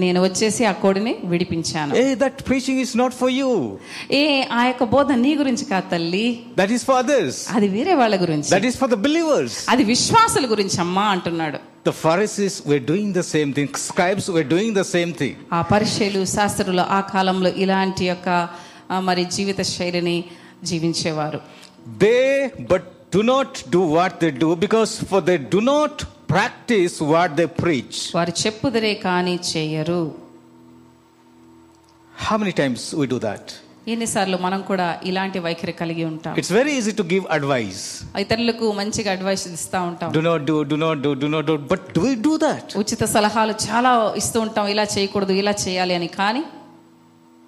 నేను 0.04 0.20
వచ్చేసి 0.26 0.64
ఆ 0.70 0.74
కోడిని 0.84 1.14
విడిపించాను 1.32 1.92
Hey, 2.00 2.12
that 2.24 2.36
preaching 2.50 2.78
is 2.86 2.92
not 3.02 3.12
for 3.22 3.30
you. 3.40 3.50
ఏ 4.20 4.24
ఆ 4.58 4.62
యొక్క 4.70 4.84
బోధ 4.96 5.18
నీ 5.26 5.32
గురించి 5.42 5.66
కాదు 5.72 5.88
తల్లి 5.94 6.26
That 6.62 6.72
is 6.78 6.82
for 6.88 6.96
others. 7.04 7.34
అది 7.58 7.68
వేరే 7.76 7.94
వాళ్ళ 8.02 8.16
గురించి 8.24 8.50
That 8.56 8.66
is 8.70 8.76
for 8.82 8.90
the 8.96 9.00
believers. 9.08 9.54
అది 9.74 9.86
విశ్వాసుల 9.94 10.46
గురించి 10.54 10.80
అమ్మా 10.86 11.06
అంటున్నాడు 11.16 11.60
The 11.90 11.96
Pharisees 12.04 12.56
were 12.72 12.82
doing 12.92 13.08
the 13.12 13.26
same 13.34 13.52
thing. 13.58 13.70
Scribes 13.88 14.26
were 14.36 14.48
doing 14.56 14.72
the 14.82 14.88
same 14.96 15.14
thing. 15.22 15.36
ఆ 15.58 15.62
పరిచయలు 15.74 16.24
శాస్త్రులు 16.36 16.86
ఆ 16.98 17.02
కాలంలో 17.14 17.52
ఇలాంటి 17.66 18.06
యొక్క 18.12 18.30
మరి 19.10 19.24
జీవిత 19.38 19.62
శైలిని 19.76 20.18
జీవించేవారు 20.72 21.40
They 22.00 22.24
but 22.72 22.84
do 23.12 23.22
not 23.26 23.52
do 23.70 23.82
what 23.96 24.14
they 24.22 24.32
do 24.44 24.50
because 24.66 24.92
for 25.04 25.20
they 25.22 25.38
do 25.56 25.62
not 25.74 25.94
practice 26.32 26.98
what 27.14 27.34
they 27.40 27.46
preach 27.62 27.98
వారు 28.16 28.34
చెప్పుదరే 28.44 28.94
కానీ 29.08 29.34
చేయరు. 29.52 30.04
How 32.26 32.38
many 32.42 32.54
times 32.62 32.86
we 33.00 33.06
do 33.14 33.20
that 33.24 33.52
ఎన్నిసార్లు 33.94 34.38
మనం 34.38 34.60
కూడా 34.62 34.88
ఇలాంటి 35.10 35.40
వైఖరి 35.46 35.74
కలిగి 35.80 36.04
ఉంటాం. 36.10 36.34
It's 36.40 36.52
very 36.52 36.74
easy 36.80 36.92
to 36.92 37.04
give 37.04 37.26
advice 37.36 37.82
ఇతరులకు 38.20 38.66
మంచిగా 38.80 39.10
అడ్వైస్ 39.12 39.46
ఇస్తూ 39.48 39.80
ఉంటాం. 39.84 40.10
Do 40.18 40.20
not 40.20 40.44
do 40.50 40.56
do 40.64 40.76
not 40.76 41.00
do 41.06 41.12
do 41.14 41.28
not 41.28 41.46
do 41.46 41.56
but 41.72 41.86
do 41.96 42.02
we 42.02 42.12
do 42.28 42.34
that 42.44 42.78
ఉచిత 42.78 43.04
సలహాలు 43.16 43.56
చాలా 43.66 43.92
ఇస్తూ 44.18 44.40
ఉంటాం. 44.46 44.68
ఇలా 44.68 44.86
చేయకూడదు 44.96 45.34
ఇలా 45.42 45.54
చేయాలి 45.66 45.96
అని. 45.96 46.10
కానీ 46.20 46.44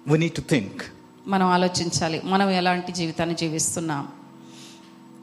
వి 0.06 0.18
నీడ్ 0.24 0.36
టు 0.40 0.44
థింక్ 0.52 0.82
మనం 1.26 1.46
ఆలోచించాలి 1.46 2.20
మనం 2.24 2.50
ఎలాంటి 2.60 2.92
జీవితాన్ని 2.92 3.36
జీవిస్తున్నాం. 3.42 4.04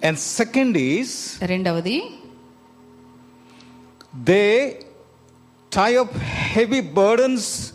అండ్ 0.08 0.20
సెకండ్ 0.20 0.78
ఈస్ 0.78 1.16
రెండవది 1.44 1.98
they 4.14 4.80
tie 5.72 5.96
up 5.98 6.14
heavy 6.54 6.82
burdens. 6.82 7.74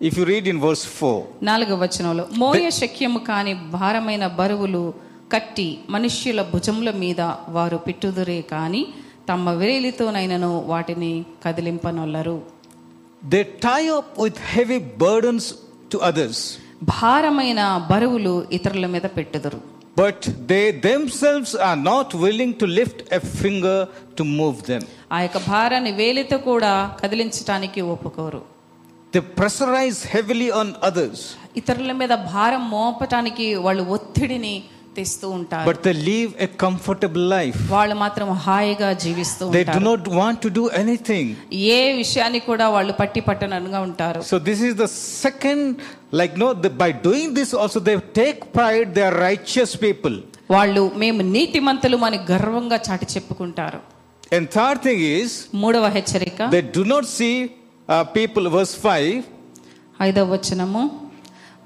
If 0.00 0.16
you 0.18 0.24
read 0.24 0.46
in 0.46 0.60
verse 0.60 0.84
4, 0.84 1.26
నాలుగవ 1.42 1.76
వచనంలో 1.84 2.24
మోయ 2.42 2.70
శక్యము 2.70 3.18
కాని 3.28 3.54
భారమైన 3.54 4.26
బరువులు 4.40 4.94
కట్టి 5.32 5.78
మనుష్యుల 5.90 6.42
భుజముల 6.52 6.90
మీద 6.90 7.20
వారు 7.56 7.76
పెట్టుదురే 7.76 8.40
కాని 8.42 8.82
తమ 9.28 9.50
వేలితోనైనను 9.50 10.50
వాటిని 10.72 11.24
కదిలింపనొల్లరు. 11.44 12.36
They 13.32 13.44
tie 13.66 13.88
up 13.98 14.08
with 14.24 14.36
heavy 14.54 14.80
burdens 15.02 15.46
to 15.92 15.98
others, 16.10 16.38
భారమైన 16.82 17.60
బరువులు 17.90 18.46
ఇతరుల 18.52 18.86
మీద 18.86 19.06
పెట్టుదురు. 19.16 19.75
But 19.96 20.18
they 20.46 20.64
themselves 20.82 21.54
are 21.68 21.78
not 21.84 22.08
willing 22.16 22.52
to 22.54 22.66
lift 22.70 22.98
a 23.10 23.20
finger 23.40 23.78
to 24.18 24.24
move 24.40 24.58
them. 24.70 24.82
ఆ 25.14 25.18
యొక్క 25.24 25.38
భారాన్ని 25.48 25.92
వేలితో 26.00 26.38
కూడా 26.50 26.72
కదిలించటానికి 27.02 27.80
ఒప్పుకోరు 27.94 28.42
They 29.12 29.22
pressurize 29.40 29.98
heavily 30.14 30.48
on 30.60 30.68
others, 30.88 31.18
ఇతరుల 31.60 31.92
మీద 32.00 32.12
భారం 32.32 32.64
మోపటానికి 32.74 33.46
వాళ్ళు 33.66 33.84
ఒత్తిడిని 33.96 34.54
తెస్తూ 34.98 35.26
ఉంటారు. 35.38 35.66
But 35.68 35.80
the 35.88 35.92
live 36.08 36.30
a 36.46 36.48
comfortable 36.64 37.24
life 37.34 37.58
వాళ్ళు 37.74 37.96
మాత్రం 38.04 38.28
హాయిగా 38.46 38.90
జీవిస్తూ 39.04 39.42
ఉంటారు 39.48 39.58
they 39.58 39.64
do 39.78 39.82
not 39.88 40.08
want 40.20 40.40
to 40.46 40.50
do 40.60 40.64
anything 40.82 41.30
ఏ 41.76 41.80
విషయాన్ని 42.02 42.40
కూడా 42.50 42.68
వాళ్ళు 42.76 42.94
పట్టి 43.00 43.22
పట్టనగా 43.28 43.80
ఉంటారు. 43.88 44.22
So 44.30 44.38
this 44.48 44.62
is 44.68 44.78
the 44.84 44.88
second 45.24 45.66
like 46.20 46.34
no 46.44 46.48
by 46.84 46.90
doing 47.08 47.34
this 47.40 47.54
also 47.64 47.82
they 47.90 47.94
take 48.20 48.40
pride 48.56 48.88
they 48.98 49.04
are 49.10 49.18
righteous 49.28 49.74
people 49.84 50.16
వాళ్ళు 50.54 50.82
మేము 51.02 51.20
నీతిమంతులు 51.36 51.96
అని 52.08 52.18
గర్వంగా 52.32 52.76
చాటి 52.88 53.06
చెప్పుకుంటారు. 53.14 53.80
అండ్ 54.36 54.48
థర్డ్ 54.56 54.80
థింగ్ 54.86 55.02
ఇస్ 55.16 55.34
మూడవ 55.62 55.86
హెచ్చరిక. 55.96 56.42
They 56.54 56.60
do 56.76 56.84
not 56.92 57.08
see 57.18 57.30
people 58.18 58.46
verse 58.56 58.76
5 58.86 59.24
ఐదవ 60.06 60.24
వచనము. 60.34 60.82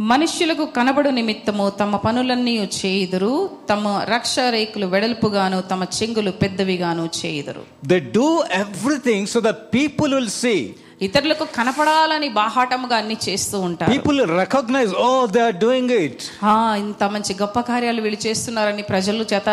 మనుష్యులకు 0.00 0.64
కనబడు 0.66 1.10
నిమిత్తము 1.10 1.64
తమ 1.80 1.96
పనులన్నీ 1.96 2.52
చేయుదురు 2.76 3.32
తమ 3.68 3.88
రక్ష 4.08 4.34
రేకులు 4.54 4.86
వెడల్పుగాను 4.86 5.60
తమ 5.62 5.84
చెంగులు 5.96 6.30
పెద్దవిగాను 6.42 7.04
చేయుదురు 7.18 7.62
They 7.90 8.00
do 8.20 8.28
everything 8.64 9.26
so 9.26 9.40
that 9.46 9.58
people 9.72 10.10
will 10.18 10.30
see. 10.42 10.60
ఇతరులకు 11.02 11.44
కనపడాలని 11.58 12.28
బాహాటముగా 12.38 12.96
అన్ని 12.96 13.16
చేస్తూ 13.26 13.60
ఉంటారు 13.60 13.92
will 14.08 14.22
recognize. 14.44 14.90
Oh, 15.06 15.20
they 15.26 15.44
are 15.48 15.58
doing 15.66 15.90
it. 16.04 16.16
ఆ, 16.44 16.56
ఇంత 16.76 17.02
మంచి 17.04 17.34
గొప్ప 17.34 17.60
కార్యాలు 17.60 18.02
వీళ్ళు 18.02 18.20
చేస్తున్నారని 18.26 18.82
ప్రజలు 18.82 19.26
చేత 19.34 19.50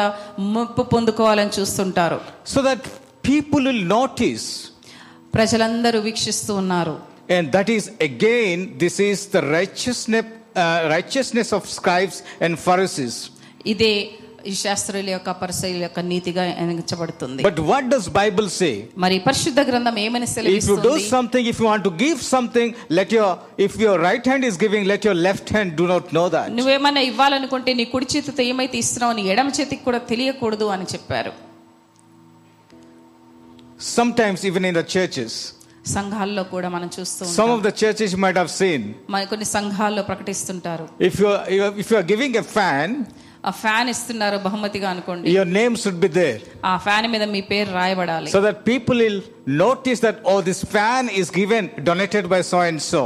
ముప్పు 0.55 0.81
పొందుకోవాలని 0.93 1.51
చూస్తుంటారు 1.60 2.19
So 2.55 2.62
that 2.69 2.81
people 3.23 3.63
will 3.71 3.83
notice. 3.97 4.47
ప్రజలందరూ 5.33 5.99
వీక్షిస్తూ 5.99 6.55
ఉన్నారు 6.55 6.95
And 7.29 7.51
that 7.51 7.69
is 7.69 7.86
again, 8.01 8.57
this 8.77 8.97
is 9.01 9.17
the 9.27 9.41
righteousness, 9.57 10.25
uh, 10.58 10.63
righteousness 10.89 11.52
of 11.54 11.63
scribes 11.70 12.15
and 12.46 12.54
Pharisees. 12.67 13.15
ఇదే 13.74 13.91
ఈ 14.43 14.54
శాస్త్రుల 14.62 15.10
యొక్క 15.13 15.30
పరిశైల 15.39 15.80
యొక్క 15.86 16.00
నీతిగా 16.12 16.43
ఎనగించబడుతుంది 16.63 17.41
But 17.48 17.60
what 17.72 17.84
does 17.93 18.06
Bible 18.20 18.48
say? 18.60 18.74
మరి 19.04 19.15
పరిశుద్ధ 19.28 19.60
గ్రంథం 19.70 19.96
ఏమని 20.06 20.28
If 20.28 20.30
you 20.30 20.36
do 20.36 20.36
సెలవిస్తుంది 20.36 21.10
something, 21.15 21.43
if 21.54 21.58
you 21.62 21.67
want 21.72 21.84
to 21.89 21.93
give 22.04 22.20
something, 22.36 22.70
let 23.00 23.12
your 23.17 23.30
if 23.67 23.74
your 23.86 23.96
right 24.08 24.26
hand 24.32 24.46
is 24.50 24.56
giving, 24.63 24.84
let 24.93 25.04
your 25.10 25.17
left 25.28 25.50
hand 25.56 25.72
do 25.82 25.88
not 25.93 26.06
know 26.17 26.28
that. 26.36 26.48
నువ్వేమన్నా 26.60 27.04
ఇవ్వాలనుకుంటే 27.12 27.74
నీ 27.82 27.86
కుడి 27.96 28.10
చేతితో 28.13 28.43
ఏమైతే 28.52 28.78
ఇస్తున్నావు 28.84 29.15
నీ 29.20 29.26
ఎడమ 29.36 29.52
చేతికి 29.60 29.86
కూడా 29.89 30.02
తెలియకూడదు 30.13 30.70
అని 30.78 30.88
చెప్పారు 30.96 31.34
Sometimes 33.80 34.43
even 34.43 34.65
in 34.65 34.74
the 34.74 34.84
churches, 34.84 35.34
సంఘాల్లో 35.95 36.43
కూడా 36.54 36.69
మనం 36.76 36.89
చూస్తూ 36.97 37.21
some 37.26 37.32
ఉంటాం 37.34 37.54
of 37.58 37.62
the 37.67 37.73
churches 37.82 38.08
you 38.15 38.21
might 38.26 38.39
have 38.41 38.52
seen. 38.62 38.82
మన 39.13 39.21
కొన్ని 39.34 39.47
సంఘాల్లో 39.58 40.04
ప్రకటిస్తుంటారు 40.10 40.86
If 41.10 41.15
you 41.21 41.30
are 41.36 41.43
if 41.84 41.88
you 41.91 41.97
are 42.02 42.08
giving 42.13 42.34
a 42.43 42.47
fan, 42.58 42.89
ఆ 43.50 43.52
ఫ్యాన్ 43.63 43.89
ఇస్తున్నారు 43.93 44.38
బహుమతిగా 44.45 44.88
అనుకోండి 44.93 45.34
your 45.38 45.47
name 45.60 45.73
should 45.84 46.00
be 46.06 46.10
there, 46.19 46.39
ఆ 46.71 46.73
ఫ్యాన్ 46.86 47.08
మీద 47.13 47.26
మీ 47.36 47.41
పేరు 47.52 47.69
రాయబడాలి 47.80 48.30
so 48.36 48.41
that 48.47 48.58
people 48.71 48.97
will 49.06 49.19
notice 49.65 50.00
that 50.08 50.17
oh, 50.32 50.39
this 50.50 50.62
fan 50.76 51.04
is 51.21 51.30
given 51.39 51.63
donated 51.89 52.26
by 52.34 52.41
so 52.52 52.60
and 52.69 52.82
so. 52.91 53.04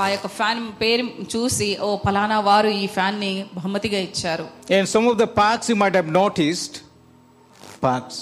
ఆ 0.00 0.04
యొక్క 0.12 0.28
ఫ్యాన్ 0.38 0.60
పేరు 0.82 1.04
చూసి 1.32 1.68
ఓ 1.86 1.88
ఫలానా 2.04 2.38
వారు 2.50 2.70
ఈ 2.82 2.86
ఫ్యాన్ని 2.96 3.32
బహుమతిగా 3.56 4.00
ఇచ్చారు 4.08 4.46
some 4.94 5.06
of 5.12 5.16
the 5.22 5.30
parks, 5.42 5.66
you 5.72 5.78
might 5.82 5.96
have 6.00 6.10
noticed 6.22 6.74
parks, 7.86 8.18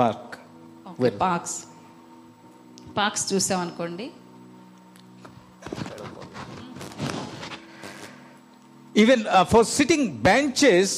park. 0.00 0.22
Where? 1.02 1.16
Parks 1.26 1.56
parks 3.00 3.26
చూసామనుకోండి 3.32 4.08
even 8.94 9.22
for 9.52 9.68
sitting 9.76 10.08
benches 10.30 10.96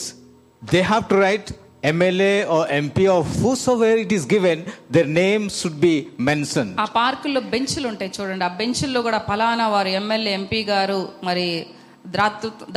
they 0.62 0.81
have 0.93 1.05
to 1.12 1.19
write 1.27 1.51
MLA 1.91 2.35
or 2.57 2.69
MP 2.81 3.05
of 3.15 3.29
whose 3.43 3.65
of 3.73 3.79
where 3.85 4.01
it 4.05 4.12
is 4.17 4.27
given 4.35 4.61
their 4.97 5.11
name 5.21 5.45
should 5.59 5.81
be 5.87 5.95
mention 6.31 6.71
ఆ 6.85 6.87
పార్కుల్లో 6.99 7.41
బెంచ్లు 7.55 7.87
ఉంటాయి 7.93 8.12
చూడండి. 8.17 8.45
ఆ 8.49 8.53
బెంచ్ల్లో 8.61 9.01
కూడా 9.07 9.21
ఫలానా 9.29 9.69
వారు 9.77 9.93
MLA 10.01 10.35
MP 10.41 10.61
గారు 10.73 11.01
మరి 11.29 11.47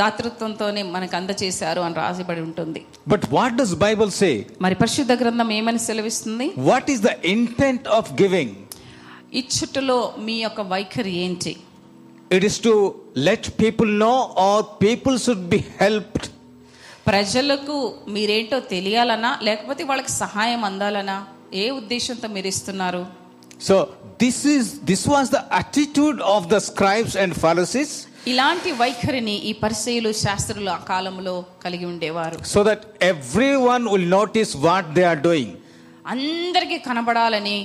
దాతృత్వంతో 0.00 0.66
మనకు 0.96 1.14
అందచేశారు 1.18 1.80
అని 1.86 1.96
రాసిబడి 2.02 2.42
ఉంటుంది. 2.48 2.80
But 3.12 3.24
what 3.36 3.56
does 3.60 3.74
Bible 3.86 4.10
say 4.20 4.30
మరి 4.64 4.74
పరిశుద్ధ 4.82 5.12
గ్రంథం 5.22 5.48
ఏమని 5.58 5.80
సెలవిస్తుంది? 5.86 6.46
What 6.70 6.90
is 6.94 7.02
the 7.08 7.12
intent 7.34 7.88
of 7.98 8.10
giving 8.22 8.54
ఇచ్చుటలో 9.40 9.98
మీ 10.18 10.34
యొక్క 10.42 10.60
వైఖరి 10.72 11.14
ఏంటి? 11.24 11.52
It 12.36 12.44
is 12.44 12.60
to 12.66 12.72
let 13.28 13.48
people 13.62 13.90
know 13.98 14.14
or 14.46 14.64
people 14.84 15.16
should 15.18 15.46
be 15.54 15.60
helped 15.80 16.26
ప్రజలకు 17.06 17.76
మీరేంటో 18.08 18.58
తెలియాలనా? 18.74 19.30
లేకపోతే 19.42 19.82
వాళ్ళకి 19.84 20.12
సహాయం 20.22 20.64
అందాలనా? 20.64 21.16
ఏ 21.54 21.66
ఉద్దేశంతో 21.70 22.28
మీరు 22.28 22.46
ఇస్తున్నారు 22.46 23.02
so 23.60 23.76
this 24.22 24.42
is 24.54 24.68
this 24.90 25.08
was 25.08 25.30
the 25.30 25.40
attitude 25.60 26.18
of 26.34 26.46
the 26.54 26.56
scribes 26.70 27.16
and 27.16 27.34
Pharisees 27.34 27.94
ఇలాంటి 28.26 28.70
వైఖరిని 28.82 29.36
ఈ 29.50 29.52
పరిచయలు 29.62 30.10
శాస్త్రులు 30.24 30.70
ఆ 30.70 30.80
కాలంలో 30.88 31.34
కలిగి 31.64 31.84
ఉండేవారు. 31.84 32.38
So 32.54 32.60
that 32.64 32.84
every 33.02 33.52
one 33.70 33.84
will 33.92 34.10
notice 34.10 34.52
what 34.66 34.88
they 34.98 35.04
are 35.12 35.22
doing 35.28 35.54
అందరికీ 36.14 36.78
కనబడాలని 36.78 37.56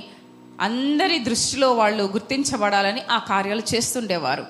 అందరి 0.62 1.18
దృష్టిలో 1.18 1.68
వాళ్ళు 1.72 2.04
గుర్తించబడాలని 2.04 3.02
ఆ 3.10 3.18
కార్యాలు 3.28 3.62
చేస్తుండేవారు. 3.74 4.44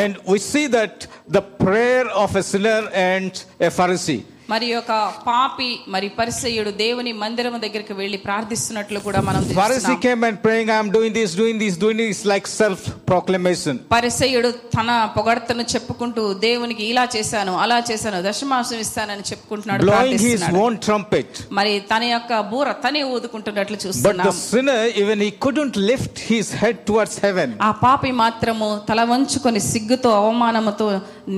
And 0.00 0.16
we 0.30 0.38
see 0.38 0.62
that 0.68 1.00
the 1.30 1.38
prayer 1.64 2.08
of 2.24 2.36
a 2.36 2.44
sinner 2.52 2.86
and 3.10 3.38
a 3.62 3.68
Pharisee 3.68 4.18
మరి 4.50 4.68
ఒక 4.76 4.92
పాపి 5.26 5.68
మరి 5.94 6.06
పరిసయుడు 6.18 6.70
దేవుని 6.80 7.12
మందిరం 7.22 7.54
దగ్గరికి 7.64 7.94
వెళ్ళి 8.00 8.18
ప్రార్థిస్తున్నట్లు 8.26 8.98
కూడా 9.06 9.20
మనం 9.28 9.40
Pharisee 9.50 9.76
చూస్తున్నాం. 9.76 10.00
came 10.06 10.22
and 10.28 10.36
praying, 10.44 10.68
I'm 10.76 10.88
doing 10.90 11.12
this, 11.12 11.30
doing 11.34 11.56
this, 11.62 11.74
doing 11.76 11.98
this, 12.02 12.20
like 12.24 12.46
self 12.54 12.80
proclamation. 13.10 13.74
పరిసయుడు 13.94 14.50
తన 14.76 14.88
పొగడ్తను 15.16 15.64
చెప్పుకుంటూ 15.74 16.22
దేవునికి 16.46 16.84
ఇలా 16.92 17.04
చేశాను 17.16 17.52
అలా 17.64 17.78
చేశాను 17.90 18.20
దశమాంశం 18.28 18.80
ఇస్తానని 18.86 19.24
చెప్పుకుంటున్నాడు 19.30 19.84
blowing 19.84 20.14
his 20.14 20.22
ప్రార్థిస్తున్నాడు. 20.22 20.62
own 20.64 20.74
trumpet. 20.86 21.30
మరి 21.58 21.74
తన 21.92 22.02
యొక్క 22.14 22.32
బూర 22.52 22.68
తనే 22.84 23.02
ఊదుకుంటున్నట్లు 23.14 23.76
But 23.76 23.82
the 23.82 23.86
చూస్తున్నాం 23.86 24.34
sinner, 24.46 24.78
even 25.02 25.18
he 25.20 25.30
couldn't 25.44 25.76
lift 25.90 26.14
his 26.32 26.46
head 26.62 26.76
towards 26.90 27.16
heaven. 27.26 27.48
ఆ 27.68 27.72
పాపి 27.84 28.12
మాత్రము 28.24 28.68
తల 28.90 29.00
వంచుకొని 29.12 29.62
సిగ్గుతో 29.70 30.10
అవమానముతో 30.20 30.88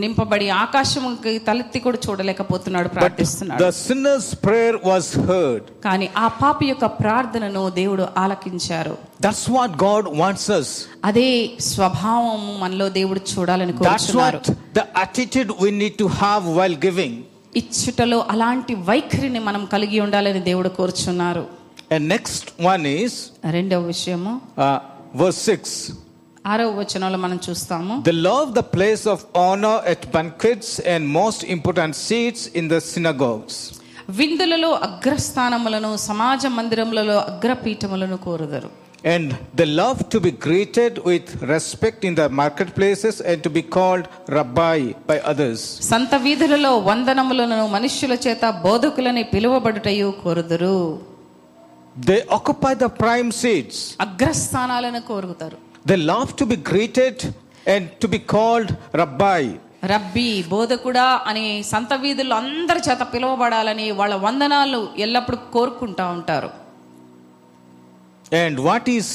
నింపబడి 0.01 0.47
ఆకాశంకి 0.63 1.33
తలెత్తి 1.47 1.79
కూడా 1.81 1.99
చూడలేకపోతున్నాడు 2.07 2.89
ప్రార్థిస్తున్నాడు 2.97 3.61
the 3.63 3.73
sinner's 3.81 4.29
prayer 4.47 4.75
was 4.91 5.07
heard. 5.29 5.63
కానీ 5.87 6.07
ఆ 6.25 6.27
పాపి 6.43 6.67
యొక్క 6.71 6.87
ప్రార్థనను 7.01 7.63
దేవుడు 7.81 8.07
ఆలకించారు 8.23 8.95
That's 9.21 9.45
what 9.57 9.71
God 9.87 10.05
wants 10.23 10.47
us. 10.59 10.69
అదే 11.11 11.29
స్వభావం 11.73 12.43
మనలో 12.63 12.89
దేవుడు 12.99 13.23
చూడాలని 13.33 13.75
That's 13.75 14.07
కోరుచున్నారు 14.07 14.41
what 14.41 14.75
the 14.75 14.87
attitude 15.05 15.51
we 15.65 15.71
need 15.83 15.97
to 15.99 16.09
have 16.23 16.45
while 16.59 16.77
giving. 16.89 17.15
ఇచ్చుటలో 17.61 18.19
అలాంటి 18.35 18.75
వైఖరిని 18.87 19.43
మనం 19.49 19.65
కలిగి 19.75 19.99
ఉండాలని 20.07 20.43
దేవుడు 20.51 20.71
కోరుచున్నారు 20.79 21.45
And 21.95 22.03
next 22.09 22.45
one 22.73 22.85
is 22.99 23.13
రెండవ 23.57 23.83
విషయము 23.93 24.33
uh, 24.59 24.79
verse 25.15 25.43
6. 25.51 25.73
ఆరవ 26.45 26.71
వచనంలో 26.79 27.19
మనం 27.25 27.39
చూస్తాము 27.47 27.95
They 28.09 28.17
love 28.31 28.49
the 28.55 28.67
place 28.77 29.05
of 29.07 29.19
honor 29.43 29.77
at 29.93 30.01
banquets 30.17 30.71
and 30.93 31.03
most 31.21 31.41
important 31.57 31.93
seats 32.07 32.43
in 32.61 32.65
the 32.73 32.81
synagogues. 32.93 33.57
విందులలో 34.19 34.71
అగ్రస్థానములను 34.89 35.91
సమాజ 36.09 36.47
మందిరములలో 36.59 37.19
అగ్రపీఠములను 37.33 38.19
కోరుదరు 38.27 38.71
And 39.13 39.29
they 39.59 39.69
love 39.81 40.01
to 40.11 40.19
be 40.27 40.33
greeted 40.45 40.93
with 41.11 41.29
respect 41.53 42.01
in 42.09 42.15
the 42.21 42.27
marketplaces 42.43 43.17
and 43.23 43.39
to 43.47 43.51
be 43.51 43.63
called 43.77 44.05
rabbi 44.39 44.77
by 45.09 45.17
others. 45.33 45.61
సంత 45.93 46.15
వీధులలో 46.27 46.73
వందనములను 46.91 47.65
మనుష్యుల 47.75 48.17
చేత 48.27 48.45
బోధకులని 48.67 49.25
పిలువబడుటయు 49.35 50.11
కోరుదురు 50.23 50.77
They 52.09 52.21
occupy 52.37 52.73
the 52.77 52.91
prime 53.03 53.31
seats. 53.43 53.79
అగ్రస్థానాలను 54.07 55.03
కోరుతారు 55.11 55.59
They 55.87 55.97
love 55.97 56.37
to 56.37 56.47
be 56.47 56.57
greeted 56.71 57.17
and 57.67 57.85
to 58.01 58.09
be 58.09 58.21
called 58.35 58.71
rabbi. 58.95 59.43
Rabbi 59.93 60.29
బోధకుడా 60.51 61.07
అని 61.29 61.45
సంత 61.71 61.93
వీధుల్లో 62.03 62.35
అందరి 62.41 62.81
చేత 62.87 63.03
పిలువబడాలని 63.13 63.87
వాళ్ళ 64.01 64.15
వందనాలు 64.25 64.81
ఎల్లప్పుడూ 65.05 65.39
కోరుకుంటా 65.55 66.05
ఉంటారు 66.17 66.51
And 68.43 68.55
what 68.69 68.85
is 68.99 69.07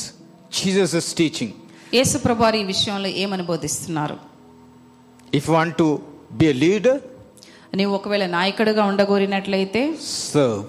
Jesus' 0.60 1.08
teaching? 1.22 1.52
యేసుప్రభు 1.98 2.44
వారు 2.46 2.58
ఈ 2.64 2.66
విషయంలో 2.74 3.12
ఏమని 3.24 3.46
బోధిస్తున్నారు 3.52 4.18
If 5.38 5.46
you 5.48 5.56
want 5.60 5.74
to 5.84 5.88
be 6.40 6.48
a 6.56 6.58
leader, 6.66 6.96
నీవు 7.80 7.94
ఒకవేళ 8.00 8.26
నాయకుడిగా 8.38 8.84
ఉండగోరినట్లయితే 8.92 9.82
serve. 10.34 10.68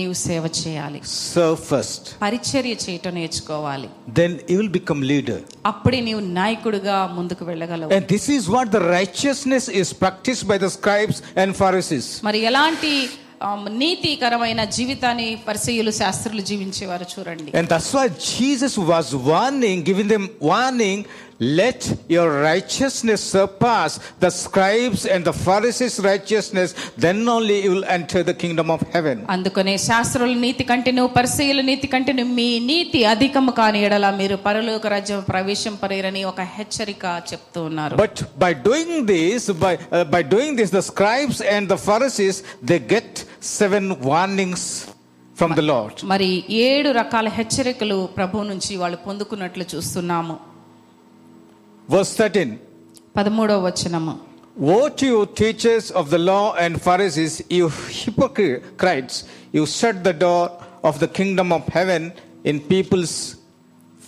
నీవు 0.00 0.14
సేవ 0.26 0.44
చేయాలి. 0.60 1.00
సో 1.08 1.44
ఫస్ట్ 1.70 2.06
పరిచర్య 2.22 2.74
చేయటం 2.84 3.14
నేర్చుకోవాలి. 3.20 3.88
Then 4.20 4.36
you 4.50 4.56
will 4.60 4.74
become 4.78 5.02
leader 5.12 5.42
అప్పుడే 5.66 6.00
నీవు 6.08 6.22
నాయకుడిగా 6.40 6.98
ముందుకు 7.16 7.44
వెళ్ళగలవు. 7.50 7.92
And 7.92 8.06
this 8.12 8.30
is 8.36 8.48
what 8.56 8.70
the 8.76 8.80
righteousness 8.96 9.68
is 9.80 9.92
practice 10.04 10.44
by 10.52 10.58
the 10.58 10.70
scribes 10.78 11.20
and 11.38 11.54
Pharisees 11.62 12.08
మరి 12.24 12.40
ఎలాంటి 12.52 12.94
నీతికరమైన 13.80 14.60
జీవితాన్ని 14.76 15.26
పరిసయ్యులు 15.48 15.90
శాస్త్రులు 15.90 16.42
జీవించేవారు 16.50 17.06
చూడండి. 17.14 17.50
And 17.58 17.68
that's 17.70 17.92
Jesus 18.28 18.78
was 18.90 19.10
warning 19.30 19.82
giving 19.88 20.10
them 20.10 20.24
warning 20.42 21.04
let 21.38 21.80
your 22.08 22.42
righteousness 22.42 23.20
surpass 23.22 23.90
the 24.20 24.30
scribes 24.32 25.06
and 25.06 25.24
the 25.24 25.32
Pharisees' 25.34 25.98
righteousness, 26.00 26.74
then 26.96 27.28
only 27.28 27.62
you 27.64 27.70
will 27.72 27.84
enter 27.86 28.22
the 28.22 28.34
kingdom 28.34 28.70
of 28.70 28.80
heaven. 28.92 29.16
అందుకనే 29.34 29.74
శాస్త్రుల 29.86 30.34
నీతి 30.44 30.64
కంటే 30.64 30.90
నువ్వు 30.98 31.12
పరిచయుల 31.16 31.60
నీతి 31.70 31.88
కంటే 31.94 32.12
నువ్వు 32.18 32.34
మీ 32.34 32.48
నీతి 32.70 33.00
అధికము 33.12 33.52
కాని 33.60 33.80
ఎడల 33.86 34.08
మీరు 34.20 34.38
పరలోక 34.46 34.86
రాజ్యం 34.94 35.20
ప్రవేశింపరేరని 35.32 36.24
ఒక 36.32 36.40
హెచ్చరిక 36.56 37.04
చెప్తూ 37.32 37.62
ఉన్నారు 37.70 37.96
But 38.04 38.16
by 38.44 38.52
doing 38.68 38.92
this, 39.06 39.42
by, 39.64 39.74
uh, 39.92 40.04
by 40.16 40.22
doing 40.34 40.52
this, 40.60 40.70
the 40.78 40.84
scribes 40.92 41.40
and 41.54 41.64
the 41.68 41.80
Pharisees, 41.88 42.38
they 42.70 42.80
get 42.94 43.10
seven 43.58 43.86
warnings 44.10 44.64
from 45.36 45.52
the 45.58 45.66
Lord. 45.72 45.94
మరి 46.12 46.28
ఏడు 46.66 46.90
రకాల 46.98 47.28
హెచ్చరికలు 47.38 48.00
ప్రభు 48.18 48.44
నుంచి 48.50 48.72
వాళ్ళు 48.82 48.98
పొందుకున్నట్లు 49.06 49.64
చూస్తున్నాము 49.72 50.34
Verse 51.89 52.11
13. 52.15 52.57
పదమూడవ 53.17 53.59
వచనము 53.67 54.15
Woe 54.69 54.89
to 54.99 55.05
you, 55.11 55.19
teachers 55.41 55.85
of 55.99 56.05
the 56.13 56.19
law 56.31 56.45
and 56.63 56.73
Pharisees, 56.85 57.35
you 57.57 57.65
hypocrites! 57.99 59.15
You 59.55 59.63
shut 59.77 59.97
the 60.03 60.15
door 60.25 60.45
of 60.83 60.99
the 61.03 61.07
kingdom 61.19 61.49
of 61.57 61.63
heaven 61.77 62.03
in 62.49 62.55
people's 62.73 63.15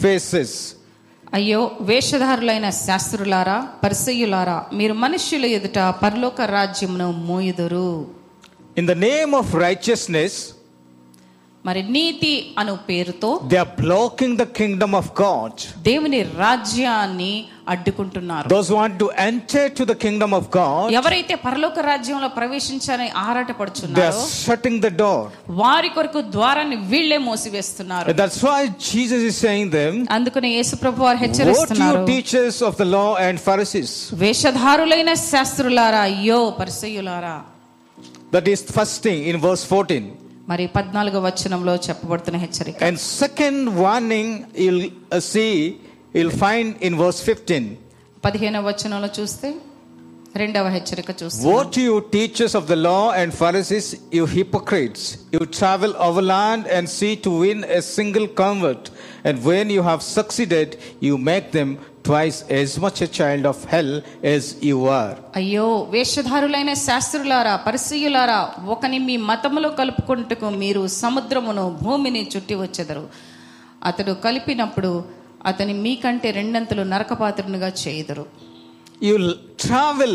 faces. 0.04 0.52
అయ్యో 1.38 1.60
వేషధారులైన 1.89 2.67
శాస్త్రులారా 2.86 3.58
పరిసయ్యులారా 3.84 4.58
మీరు 4.80 4.95
మనుష్యుల 5.04 5.45
ఎదుట 5.58 5.80
పరలోక 6.04 6.41
రాజ్యమును 6.58 7.08
మోయుదురు 7.30 7.88
In 8.80 8.86
the 8.86 9.00
name 9.10 9.32
of 9.41 9.47
righteousness, 9.67 10.34
మరి 11.66 11.83
నీతి 11.96 12.33
అను 12.61 12.74
పేరుతో 12.88 13.29
they 13.52 13.57
are 13.62 13.70
blocking 13.81 14.37
the 14.40 14.44
kingdom 14.59 14.94
of 15.00 15.11
God 15.20 15.61
దేవుని 15.88 16.20
రాజ్యాన్ని 16.42 17.35
అడ్డుకుంటున్నారు. 17.74 18.46
Those 18.52 18.68
want 18.76 18.96
to 19.02 19.07
enter 19.29 19.70
to 19.79 19.85
the 19.90 19.94
kingdom 20.05 20.35
of 20.38 20.48
God 20.57 20.90
ఎవరైతే 20.98 21.35
పరలోక 21.46 21.79
రాజ్యంలో 21.88 22.29
ప్రవేశించాలని 22.38 23.11
ఆరాటపడుచున్నారో 23.26 24.00
they 24.00 24.07
are 24.11 24.29
shutting 24.44 24.81
the 24.87 24.90
door 25.02 25.26
వారి 25.62 25.90
కొరకు 25.96 26.20
ద్వారాన్ని 26.37 26.79
వీళ్ళే 26.92 27.18
మూసివేస్తున్నారు. 27.29 28.14
That's 28.20 28.42
why 28.48 28.61
Jesus 28.90 29.24
is 29.31 29.40
saying 29.46 29.72
them 29.79 29.96
అందుకనే 30.18 30.50
యేసుప్రభు 30.59 31.05
వారు 31.07 31.20
హెచ్చరిస్తున్నారు 31.24 31.98
what 31.98 32.11
you 32.11 32.14
teachers 32.14 32.61
of 32.68 32.76
the 32.83 32.87
law 32.96 33.05
and 33.26 33.40
Pharisees 33.48 33.94
వేషధారులైన 34.24 35.11
శాస్త్రులారా 35.31 36.02
అయ్యో 36.11 36.38
పరిసయ్యులారా. 36.61 37.37
That 38.37 38.48
is 38.55 38.64
first 38.79 39.00
thing 39.09 39.24
in 39.33 39.40
verse 39.48 39.66
14 39.74 40.07
మరి 40.50 40.64
పద్నాలుగో 40.76 41.18
వచనంలో 41.28 41.72
చెప్పబడుతున్న 41.87 42.38
హెచ్చరిక 42.44 42.82
And 42.88 42.98
second 43.24 43.61
warning 43.85 44.28
you'll 44.64 44.85
uh, 45.16 45.20
see, 45.32 45.52
you'll 46.16 46.37
find 46.44 46.68
in 46.87 46.92
verse 47.04 47.20
15. 47.30 47.64
పదిహేనవ 48.26 48.62
వచనంలో 48.68 49.09
చూస్తే 49.18 49.48
రెండవ 50.42 50.68
హెచ్చరిక 50.76 51.11
చూస్తే 51.20 51.44
Woe 51.50 51.64
to 51.74 51.82
you, 51.88 51.96
teachers 52.16 52.54
of 52.61 52.64
the 52.72 52.78
law 52.88 53.04
and 53.20 53.28
Pharisees, 53.40 53.87
you 54.16 54.24
hypocrites! 54.37 55.02
You 55.35 55.42
travel 55.59 55.92
overland 56.09 56.64
and 56.76 56.85
sea 56.96 57.14
to 57.26 57.30
win 57.42 57.61
a 57.78 57.82
single 57.96 58.26
convert, 58.42 58.85
and 59.26 59.37
when 59.50 59.66
you 59.76 59.85
have 59.90 60.02
succeeded, 60.18 60.68
you 61.06 61.14
make 61.30 61.46
them 61.59 61.70
twice 62.07 62.38
as 62.53 62.73
much 62.79 62.99
a 63.01 63.11
child 63.19 63.45
of 63.47 63.59
hell 63.73 63.90
as 64.33 64.45
you 64.69 64.79
are. 64.97 65.14
అయ్యో 65.40 65.66
వేషధారులైన 65.92 66.73
శాస్త్రులారా 66.87 67.55
పరిసయ్యులారా 67.66 68.40
ఒకని 68.75 68.99
మీ 69.07 69.16
మతములో 69.31 69.71
కలుపుకుంటకు 69.81 70.51
మీరు 70.62 70.83
సముద్రమును 71.03 71.64
భూమిని 71.83 72.23
చుట్టి 72.35 72.57
వచ్చెదరు 72.62 73.05
అతడు 73.90 74.14
కలిపినప్పుడు 74.27 74.92
అతని 75.47 75.75
మీకంటే 75.85 76.31
రెండంతలు 76.38 76.85
నరకపాత్రునిగా 76.92 77.71
చేయుదురు 77.83 78.27
You'll 79.01 79.33
travel 79.64 80.12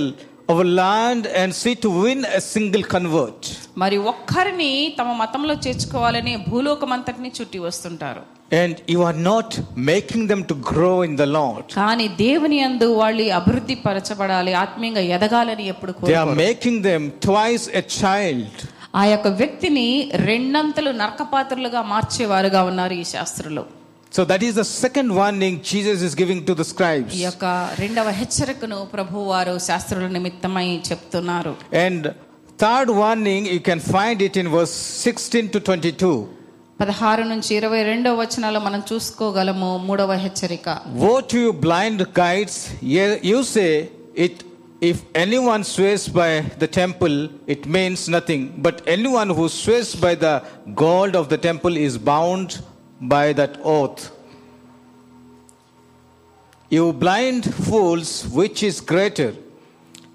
over 0.49 0.65
land 0.79 1.23
and 1.41 1.51
sea 1.53 1.75
to 1.83 1.89
win 1.97 2.21
a 2.37 2.41
single 2.47 2.83
convert. 2.93 3.41
మరి 3.77 3.97
ఒక్కరిని 4.11 4.71
తమ 4.99 5.11
మతంలో 5.19 5.55
చేర్చుకోవాలని 5.65 6.33
భూలోకం 6.47 6.91
అంతటిని 6.95 7.31
చుట్టి 7.37 7.59
వస్తుంటారు 7.65 8.23
And 8.51 8.81
you 8.85 9.01
are 9.03 9.17
not 9.31 9.49
making 9.91 10.27
them 10.27 10.43
to 10.49 10.55
grow 10.71 10.95
in 11.03 11.15
the 11.15 11.27
Lord. 11.37 11.65
కానీ 11.79 12.05
దేవుని 12.23 12.57
అందు 12.67 12.87
వాళ్ళు 13.01 13.25
అభివృద్ధి 13.39 13.75
పరచబడాలి 13.85 14.53
ఆత్మీయంగా 14.63 15.03
ఎదగాలని 15.17 15.65
ఎప్పుడు 15.73 15.91
They 15.91 16.15
are 16.21 16.25
కోరుకోరు 16.25 16.41
making 16.47 16.77
them 16.89 17.03
twice 17.27 17.65
a 17.81 17.83
child. 17.99 18.55
ఆ 19.01 19.03
యొక్క 19.11 19.27
వ్యక్తిని 19.41 19.85
రెండంతలు 20.29 20.91
నరకపాత్రలుగా 21.01 21.83
మార్చేవారుగా 21.93 22.63
ఉన్నారు 22.71 22.97
ఈ 23.03 23.05
శాస్త్రులు 23.13 23.63
So 24.11 24.21
that 24.31 24.43
is 24.43 24.55
the 24.55 24.67
second 24.83 25.09
warning 25.19 25.53
Jesus 25.71 25.99
is 26.07 26.13
giving 26.21 26.39
to 26.49 26.53
the 26.61 26.65
scribes. 26.71 27.13
ఈ 27.19 27.23
యొక్క 27.27 27.45
రెండవ 27.83 28.07
హెచ్చరికను 28.19 28.79
ప్రభు 28.95 29.23
వారు 29.31 29.55
శాస్త్రుల 29.69 30.09
నిమిత్తమై 30.17 30.67
చెప్తున్నారు 30.89 31.53
And 31.85 32.01
third 32.63 32.89
warning, 33.01 33.43
you 33.55 33.61
can 33.69 33.81
find 33.95 34.19
it 34.21 34.35
in 34.41 34.49
verse 34.57 34.75
16 35.07 35.47
to 35.55 35.59
22. 35.61 36.11
పదహారు 36.81 37.23
నుంచి 37.31 37.51
ఇరవై 37.57 37.81
రెండవ 37.89 38.13
వచనాలు 38.21 38.59
మనం 38.67 38.81
చూసుకోగలము 38.89 39.71
మూడవ 39.87 40.11
హెచ్చరిక 40.25 40.67
Woe 41.03 41.19
to 41.31 41.39
you 41.43 41.51
blind 41.65 41.99
guides, 42.19 42.55
ye 42.93 43.03
you 43.31 43.39
say 43.55 43.71
it 44.25 44.37
if 44.81 44.97
anyone 45.13 45.63
swears 45.63 46.07
by 46.19 46.31
the 46.61 46.67
temple, 46.67 47.29
it 47.47 47.65
means 47.75 48.09
nothing. 48.09 48.41
But 48.57 48.81
anyone 48.87 49.29
who 49.29 49.45
swears 49.47 49.91
by 50.05 50.13
the 50.15 50.33
gold 50.83 51.15
of 51.15 51.29
the 51.33 51.37
temple 51.37 51.77
is 51.77 51.97
bound 51.97 52.49
by 53.13 53.25
that 53.33 53.53
oath. 53.63 54.01
You 56.71 56.93
blind 57.05 57.53
fools, 57.67 58.27
which 58.39 58.63
is 58.63 58.81
greater, 58.93 59.31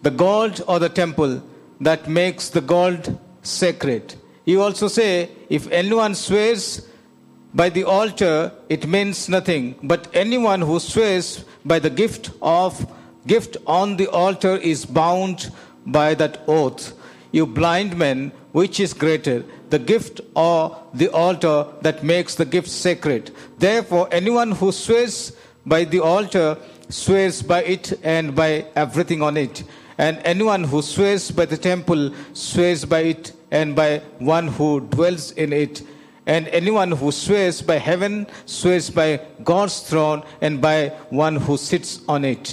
the 0.03 0.11
gold 0.11 0.63
or 0.67 0.79
the 0.87 0.93
temple 1.03 1.43
that 1.81 2.09
makes 2.21 2.49
the 2.49 2.61
gold 2.61 3.17
sacred? 3.43 4.15
You 4.47 4.63
also 4.63 4.89
say, 4.89 5.11
if 5.49 5.71
anyone 5.71 6.15
swears 6.15 6.87
by 7.55 7.69
the 7.71 7.85
altar, 7.85 8.53
it 8.69 8.87
means 8.87 9.29
nothing. 9.29 9.77
But 9.83 10.09
anyone 10.15 10.61
who 10.61 10.79
swears 10.79 11.45
by 11.65 11.79
the 11.79 11.91
gift 11.91 12.31
of 12.43 12.87
gift 13.27 13.57
on 13.67 13.97
the 13.97 14.09
altar 14.09 14.57
is 14.57 14.85
bound 14.85 15.51
by 15.87 16.15
that 16.15 16.43
oath. 16.47 16.93
You 17.33 17.47
blind 17.47 17.97
men, 17.97 18.33
which 18.53 18.81
is 18.81 18.95
greater, 18.95 19.45
the 19.71 19.79
gift 19.79 20.21
or 20.35 20.77
the 20.95 21.09
altar 21.09 21.67
that 21.83 22.03
makes 22.05 22.35
the 22.35 22.45
gift 22.45 22.69
sacred? 22.69 23.31
Therefore, 23.59 24.09
anyone 24.13 24.53
who 24.53 24.73
swears 24.73 25.33
by 25.65 25.85
the 25.85 26.01
altar 26.01 26.57
swears 26.89 27.43
by 27.43 27.63
it 27.63 27.99
and 28.03 28.35
by 28.35 28.67
everything 28.77 29.23
on 29.23 29.37
it. 29.37 29.65
And 29.99 30.21
anyone 30.25 30.65
who 30.65 30.83
swears 30.83 31.31
by 31.31 31.47
the 31.47 31.57
temple 31.57 32.15
swears 32.33 32.85
by 32.85 33.01
it 33.01 33.33
and 33.53 33.75
by 33.75 33.91
one 34.21 34.49
who 34.49 34.81
dwells 34.89 35.33
in 35.35 35.53
it. 35.55 35.83
And 36.27 36.49
anyone 36.51 36.91
who 36.93 37.13
swears 37.15 37.63
by 37.63 37.79
heaven 37.81 38.15
swears 38.47 38.91
by 38.91 39.09
God's 39.45 39.81
throne 39.81 40.23
and 40.41 40.61
by 40.61 40.79
one 41.11 41.37
who 41.37 41.57
sits 41.61 41.91
on 42.09 42.25
it. 42.27 42.45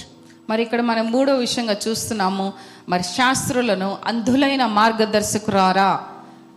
మరి 0.50 0.62
ఇక్కడ 0.66 0.82
మనం 0.90 1.06
మూడో 1.12 1.34
విషయంగా 1.44 1.76
చూస్తున్నాము 1.84 2.46
మరి 2.92 3.06
శాస్త్రులను 3.10 3.90
అంధులైన 4.10 4.64
మార్గదర్శకురారా 4.80 5.92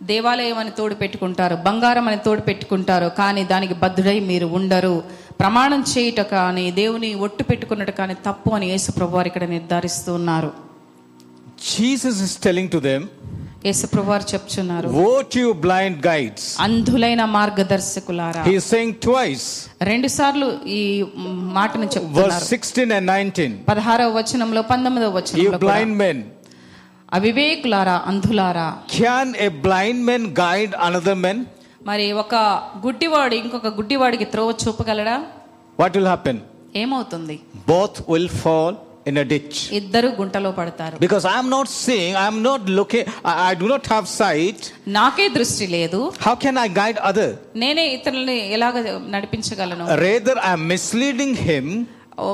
దేవాలయం 0.09 0.57
అని 0.57 0.71
తోడు 0.77 0.95
పెట్టుకుంటారు 0.95 1.55
బంగారం 1.67 2.07
అని 2.09 2.19
తోడు 2.25 2.41
పెట్టుకుంటారు 2.49 3.07
కానీ 3.19 3.43
దానికి 3.53 3.75
బద్ధుడై 3.83 4.17
మీరు 4.31 4.47
ఉండరు 4.57 4.95
ప్రమాణం 5.39 5.81
చేయుట 5.93 6.21
కానీ 6.35 6.65
దేవుని 6.81 7.09
ఒట్టు 7.25 7.43
పెట్టుకున్నట్టు 7.51 7.95
కానీ 8.01 8.15
తప్పు 8.27 8.51
అని 8.57 8.67
యేసు 8.73 8.91
ప్రభు 8.99 9.23
ఇక్కడ 9.31 9.45
నిర్ధారిస్తూ 9.57 10.13
ఉన్నారు 10.21 10.51
Jesus 11.59 12.17
is 12.21 12.33
telling 12.37 12.67
to 12.73 12.79
యేసుప్రభువారు 13.67 14.25
చెప్తున్నారు. 14.33 14.87
వాట్ 15.01 15.35
యు 15.41 15.47
బ్లైండ్ 15.65 15.99
గైడ్స్ 16.07 16.47
అంధులైన 16.67 17.21
మార్గదర్శకులారా. 17.37 18.43
హి 18.47 18.55
ఇస్ 18.61 18.69
సేయింగ్ 18.75 18.95
ట్వైస్ 19.07 19.45
రెండు 19.91 20.09
సార్లు 20.17 20.47
ఈ 20.79 20.81
మాటను 21.59 21.89
చెప్తున్నారు. 21.95 22.21
వర్స్ 22.21 22.49
16 22.53 22.95
అండ్ 22.97 23.09
19 23.13 23.53
16వ 23.69 24.09
వచనంలో 24.19 24.63
19వ 24.71 25.11
వచనంలో 25.19 25.45
యు 25.45 25.61
బ్లైండ్ 25.65 25.97
మెన్ 26.03 26.23
అవివేకులారా 27.17 27.97
అంధులారా. 28.11 28.67
Can 28.97 29.29
a 29.45 29.49
blind 29.67 30.03
men 30.09 30.25
guide 30.41 30.73
another 30.87 31.21
men 31.25 31.41
మరి 31.89 32.05
ఒక 32.21 32.35
గుడ్డివాడు 32.85 33.33
ఇంకొక 33.41 33.67
గుడ్డివాడికి 33.75 34.25
త్రోవ 34.33 34.49
చూపగలడా? 34.63 35.17
వాట్ 35.81 35.95
విల్ 35.97 36.09
హ్యాపెన్ 36.13 36.39
ఏమవుతుంది? 36.81 37.35
Both 37.69 37.99
will 38.11 38.33
fall 38.41 38.77
in 39.09 39.17
a 39.17 39.25
ditch. 39.33 39.57
ఇద్దరు 39.79 40.07
గుంటలో 40.19 40.51
పడతారు 40.59 40.95
Because 41.05 41.25
I 41.33 41.37
am 41.41 41.49
not 41.55 41.67
seeing, 41.83 42.13
I 42.23 42.27
am 42.33 42.39
not 42.49 42.61
looking, 42.79 43.03
I, 43.49 43.53
do 43.63 43.67
not 43.73 43.85
have 43.93 44.05
sight. 44.21 44.59
నాకే 44.99 45.27
దృష్టి 45.37 45.67
లేదు 45.75 45.99
How 46.25 46.35
can 46.45 46.57
I 46.65 46.69
guide 46.79 46.99
other? 47.09 47.29
నేనే 47.63 47.85
ఇతరులని 47.97 48.37
ఎలాగ 48.57 48.75
నడిపించగలను 49.15 49.85
Rather, 50.07 50.35
I 50.49 50.53
am 50.57 50.63
misleading 50.73 51.33
him, 51.49 51.67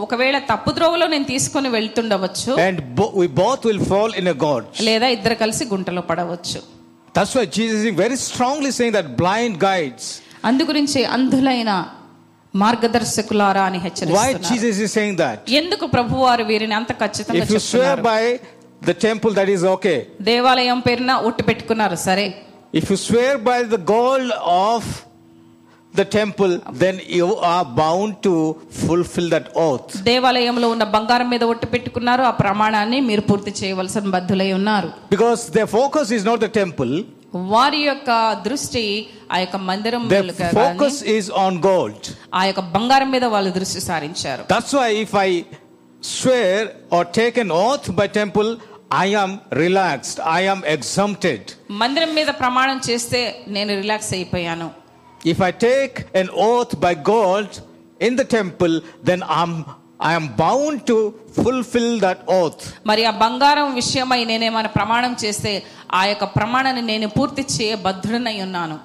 ఒకవేళ 0.01 0.37
తప్పు 0.51 0.71
ద్రోవలో 0.77 1.05
నేను 1.13 1.25
తీసుకొని 1.31 1.69
వెళ్తుండవచ్చు 1.77 2.51
and 2.67 2.77
bo- 2.99 3.13
we 3.21 3.27
both 3.43 3.63
will 3.69 3.81
fall 3.91 4.11
in 4.21 4.27
a 4.33 4.37
gorge. 4.45 4.75
లేదా 4.89 5.07
ఇద్దరు 5.17 5.37
కలిసి 5.43 5.65
గుంటలో 5.73 6.03
పడవచ్చు 6.11 6.61
That's 7.17 7.33
why 7.37 7.45
Jesus 7.57 7.81
is 7.89 7.95
very 8.05 8.17
strongly 8.29 8.71
saying 8.77 8.93
that 8.99 9.09
blind 9.23 9.55
guides. 9.67 10.05
అందు 10.49 10.63
గురించి 10.69 11.01
అంధులైన 11.15 11.71
మార్గదర్శకులారా 12.61 13.63
అని 13.69 13.79
Why 13.79 13.83
హెచ్చరిస్తున్నారు 13.85 14.49
Jesus 14.49 14.75
is 14.85 14.91
saying 14.97 15.15
that? 15.23 15.37
ఎందుకు 15.59 15.85
ప్రభువారు 15.95 16.43
వీరిని 16.51 16.75
అంత 16.79 16.91
ఖచ్చితంగా 17.03 17.45
If 17.45 17.53
you 17.55 17.61
swear 17.71 17.95
by 18.11 18.21
the 18.89 18.95
temple, 19.07 19.31
that 19.39 19.49
is 19.55 19.63
okay. 19.75 19.97
దేవాలయం 20.29 20.81
పేరున 20.87 21.13
ఒట్టు 21.29 21.45
పెట్టుకున్నారు 21.49 21.97
సరే 22.07 22.27
If 22.81 22.85
you 22.91 22.99
swear 23.07 23.33
by 23.49 23.59
the 23.73 23.79
gold 23.95 24.29
of 24.69 24.83
the 25.93 26.05
temple, 26.17 26.53
then 26.83 26.95
you 27.17 27.27
are 27.51 27.65
bound 27.81 28.13
to 28.27 28.33
fulfill 28.83 29.27
that 29.35 29.47
oath. 29.65 29.89
దేవాలయంలో 30.09 30.69
ఉన్న 30.75 30.85
బంగారం 30.95 31.27
మీద 31.33 31.43
ఒట్టు 31.53 31.67
పెట్టుకున్నారు 31.73 32.23
ఆ 32.29 32.33
ప్రమాణాన్ని 32.43 32.99
మీరు 33.09 33.23
పూర్తి 33.29 33.53
చేయవలసిన 33.61 34.13
బద్ధులై 34.17 34.49
ఉన్నారు 34.59 34.89
Because 35.15 35.43
their 35.57 35.69
focus 35.79 36.07
is 36.19 36.25
not 36.29 36.39
the 36.45 36.51
temple, 36.61 36.93
వారి 37.53 37.81
యొక్క 37.89 38.09
దృష్టి 38.47 38.83
ఆ 39.33 39.37
యొక్క 39.43 39.57
మందిరం 39.69 40.03
focus 40.59 40.95
is 41.17 41.25
on 41.45 41.53
gold. 41.69 42.03
ఆ 42.39 42.43
యొక్క 42.49 42.61
బంగారం 42.75 43.09
మీద 43.15 43.25
వాళ్ళు 43.35 43.51
దృష్టి 43.59 43.81
సారించారు 43.89 44.43
That's 44.53 44.73
why 44.79 44.89
if 45.05 45.13
I 45.27 45.29
swear 46.17 46.55
or 46.95 47.03
take 47.21 47.37
an 47.37 47.51
oath 47.65 47.87
by 47.99 48.07
temple, 48.21 48.49
I 49.03 49.07
am 49.23 49.31
relaxed, 49.63 50.17
I 50.37 50.41
am 50.53 50.59
exempted. 50.75 51.41
మందిరం 51.83 52.11
మీద 52.19 52.29
ప్రమాణం 52.41 52.79
చేస్తే 52.89 53.21
నేను 53.57 53.71
రిలాక్స్ 53.81 54.13
అయిపోయాను 54.17 54.69
If 55.33 55.39
I 55.41 55.51
take 55.69 55.95
an 56.21 56.29
oath 56.49 56.73
by 56.85 56.93
gold 57.13 57.51
in 58.01 58.13
the 58.15 58.25
temple, 58.37 58.73
then 59.09 59.19
I'm 59.39 59.53
I 60.05 60.11
I'm 60.11 60.27
bound 60.27 60.81
to 60.81 61.13
fulfil 61.43 61.99
that 61.99 62.23
oath 62.29 62.63
మరి 62.87 63.05
ఆ 63.05 63.11
బంగారం 63.11 63.75
విషయమై 63.75 64.25
నేనేమైనా 64.25 64.69
ప్రమాణం 64.69 65.15
చేస్తే 65.25 65.63
ఆ 65.93 66.05
యొక్క 66.05 66.23
ప్రమాణాన్ని 66.23 66.81
నేను 66.81 67.07
పూర్తి 67.07 67.45
చేయ 67.55 67.75
బద్ధుడనై 67.75 68.41
ఉన్నాను 68.41 68.79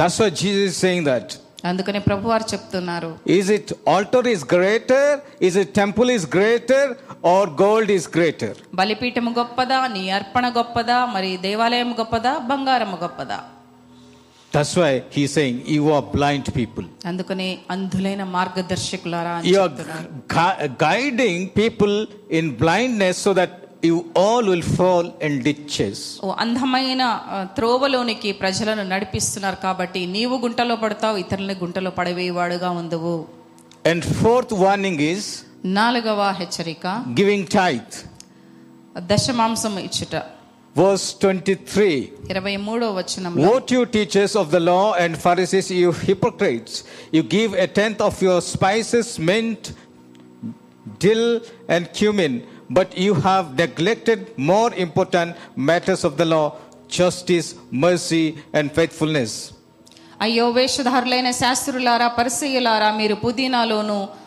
that's 0.00 0.20
what 0.20 0.34
Jesus 0.34 0.80
saying 0.80 1.06
that 1.06 1.32
అందుకనే 1.64 1.98
ప్రభువారు 1.98 2.44
చెప్తున్నారు. 2.54 3.08
Is 3.26 3.50
it 3.50 3.72
altar 3.88 4.26
is 4.26 4.44
greater 4.54 5.20
is 5.42 5.56
it 5.56 5.74
temple 5.74 6.10
is 6.10 6.26
greater 6.36 6.90
or 7.26 7.50
gold 7.62 7.90
is 7.90 8.08
greater 8.16 8.56
బలిపీఠం 8.74 9.34
గొప్పదా? 9.38 9.86
నీ 9.86 10.10
అర్పణ 10.10 10.48
గొప్పదా? 10.48 11.06
మరి 11.06 11.36
దేవాలయం 11.36 11.92
గొప్పదా? 11.92 12.38
బంగారం 12.38 12.92
గొప్పదా? 13.02 13.38
That's 14.56 14.74
why 14.76 14.90
he's 15.10 15.32
saying, 15.32 15.56
You 15.66 15.84
are 15.92 16.02
blind 16.14 16.46
people. 16.58 16.84
అందుకని 17.06 17.48
అంధులైన 17.70 18.22
మార్గదర్శకులారా 18.36 19.32
అని 19.38 19.48
You 19.50 19.58
are 19.60 19.70
చెప్తున్నారు 19.70 20.08
gu- 20.34 20.68
guiding 20.84 21.38
people 21.60 21.94
in 22.38 22.46
blindness 22.62 23.16
so 23.26 23.32
that 23.40 23.52
you 23.82 23.96
all 24.22 24.44
will 24.52 24.64
fall 24.78 25.06
in 25.26 25.32
ditches. 25.48 25.98
ఓ 26.24 26.30
అందమైన 26.44 27.02
ఆ, 27.34 27.38
త్రోవలోనికి 27.56 28.32
ప్రజలను 28.42 28.84
నడిపిస్తున్నారు 28.92 29.58
కాబట్టి 29.66 30.02
నీవు 30.16 30.36
గుంటలో 30.36 30.76
పడతావు 30.76 31.16
ఇతరులని 31.24 31.56
గుంటలో 31.64 31.90
పడవేవాడుగా 31.98 32.70
ఉందువు 32.82 33.16
And 33.84 34.02
fourth 34.22 34.52
warning 34.64 34.96
is 35.12 35.24
నాలుగవ 35.78 36.20
హెచ్చరిక 36.40 36.86
giving 37.20 37.44
tithe. 37.58 37.94
దశమాంసం 39.10 39.78
ఇచ్చుట 39.78 40.14
Verse 40.75 41.05
23. 41.15 41.95
ఇరవై 42.31 42.55
మూడో 42.67 42.87
వచనంలో 42.97 43.45
Woe 43.45 43.59
to 43.61 43.75
you, 43.75 43.85
teachers 43.95 44.33
of 44.35 44.47
the 44.51 44.61
law 44.63 44.95
and 44.95 45.11
Pharisees, 45.17 45.69
you 45.73 45.91
hypocrites! 46.07 46.73
You 47.11 47.23
give 47.31 47.51
a 47.55 47.67
tenth 47.79 48.01
of 48.01 48.21
your 48.21 48.39
spices, 48.53 49.07
mint, 49.29 49.61
dill, 50.99 51.25
and 51.67 51.91
cumin, 51.93 52.33
but 52.69 52.97
you 52.97 53.13
have 53.27 53.55
neglected 53.55 54.19
more 54.51 54.73
important 54.77 55.29
matters 55.61 56.03
of 56.03 56.17
the 56.17 56.25
law 56.25 56.47
justice, 56.91 57.49
mercy, 57.83 58.25
and 58.53 58.71
faithfulness. 58.71 59.33
అయ్యో 60.21 60.47
వేషధారులైన 60.51 61.29
శాస్త్రులారా 61.33 62.07
పరిసయ్యులారా 62.17 62.89
మీరు 62.97 63.15
పుదీనాలోను 63.15 63.99
ఆ, 64.01 64.24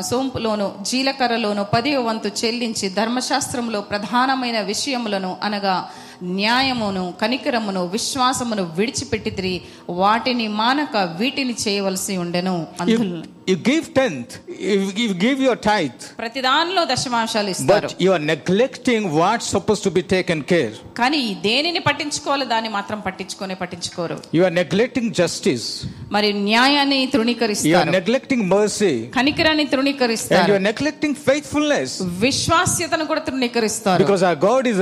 సోంపులోను 0.00 0.74
జీలకర్రలోను 0.82 1.64
పదివ 1.64 1.98
వంతు 2.00 2.28
చెల్లించి 2.40 2.88
ధర్మశాస్త్రంలో 2.88 3.80
ప్రధానమైన 3.80 4.60
విషయములను 4.62 5.36
అనగా 5.42 5.76
న్యాయమును 6.22 7.14
కనికరమును 7.22 7.86
విశ్వాసమును 7.86 8.72
విడిచిపెట్టి 8.78 9.62
వాటిని 9.88 10.48
మానక 10.48 10.96
వీటిని 10.96 11.54
చేయవలసి 11.68 12.16
ఉండెను 12.16 12.66
you 13.48 13.56
give 13.68 13.84
tenth 13.84 14.32
give 15.24 15.42
your 15.42 15.58
tithe 15.58 16.18
ప్రతి 16.18 16.40
దానిలో 16.40 16.84
దశమాంశాలు 16.84 17.50
ఇస్తారు. 17.50 17.88
But 17.88 18.22
neglecting 18.22 19.06
what 19.10 19.42
suppose 19.42 19.80
to 19.82 19.88
be 19.88 20.02
taken 20.02 20.42
care 20.42 20.72
కానీ 20.98 21.36
దేనిని 21.42 21.78
పట్టించుకోవాలి 21.78 22.44
దాన్ని 22.44 22.68
మాత్రం 22.68 23.00
పట్టించుకొని 23.00 23.54
పట్టించుకోరు. 23.54 24.18
యు 24.34 24.44
ఆర్ 24.44 25.10
జస్టిస్ 25.10 25.84
మరి 26.12 26.32
న్యాయాన్ని 26.32 27.06
తృణీకరిస్తారు. 27.06 27.90
నెగ్లెక్టింగ్ 27.90 28.50
మర్సీ 28.50 29.06
కనికరాన్ని 29.14 29.64
తృణీకరిస్తారు. 29.64 30.52
అండ్ 30.52 30.64
నెగ్లెక్టింగ్ 30.64 31.14
ఫెయిత్ఫుల్నెస్ 31.14 32.02
విశ్వాస్యతను 32.02 33.04
కూడా 33.04 33.20
తృణీకరిస్తారు. 33.20 34.04
God 34.48 34.68
is 34.68 34.80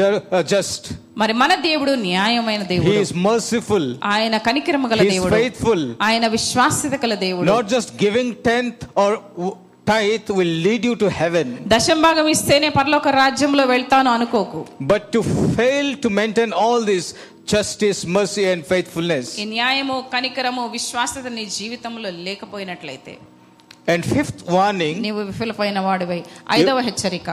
a 0.00 0.40
just 0.40 0.63
uh, 0.64 0.68
just. 0.68 0.84
మరి 1.16 1.32
మన 1.32 1.54
దేవుడు 1.64 1.92
న్యాయమైన 2.06 2.62
దేవుడు 2.62 2.94
is 3.02 3.12
merciful. 3.26 3.84
ఆయన 4.14 4.36
కనికరము 4.38 4.88
గల 4.88 5.00
He 5.00 5.06
is 5.06 5.12
దేవుడు 5.12 5.36
faithful. 5.36 5.80
ఆయన 6.02 6.26
విశ్వాస్యత 6.26 6.94
గల 7.04 7.14
దేవుడు 7.26 7.58
just 7.74 7.90
giving 7.98 8.30
tenth 8.48 8.82
or 8.96 9.10
w- 9.38 9.56
tithe 9.86 10.28
will 10.30 10.54
lead 10.66 10.82
you 10.84 10.94
to 10.96 11.08
heaven, 11.20 11.48
దశం 11.66 12.02
భాగం 12.02 12.28
ఇస్తేనే 12.28 12.68
పరలోక 12.70 13.08
రాజ్యంలో 13.08 13.64
వెళ్తాను 13.66 14.10
అనుకోకు 14.10 14.60
but 14.92 15.04
to 15.16 15.20
fail 15.58 15.88
to 16.04 16.10
maintain 16.20 16.52
all 16.64 16.80
this 16.92 17.06
justice, 17.54 17.98
mercy, 18.18 18.44
and 18.52 18.60
faithfulness. 18.64 19.26
ఈ 19.38 19.44
న్యాయము 19.44 20.04
కనికరము 20.14 20.66
విశ్వాసత 20.68 21.26
నీ 21.26 21.44
జీవితంలో 21.58 22.10
లేకపోయినట్లయితే 22.28 23.14
And 23.88 24.02
fifth 24.14 24.40
warning, 24.48 24.94
నీవు 25.00 25.22
విఫలమైన 25.22 25.78
వాడివై 25.78 26.20
ఐదవ 26.52 26.78
హెచ్చరిక 26.80 27.28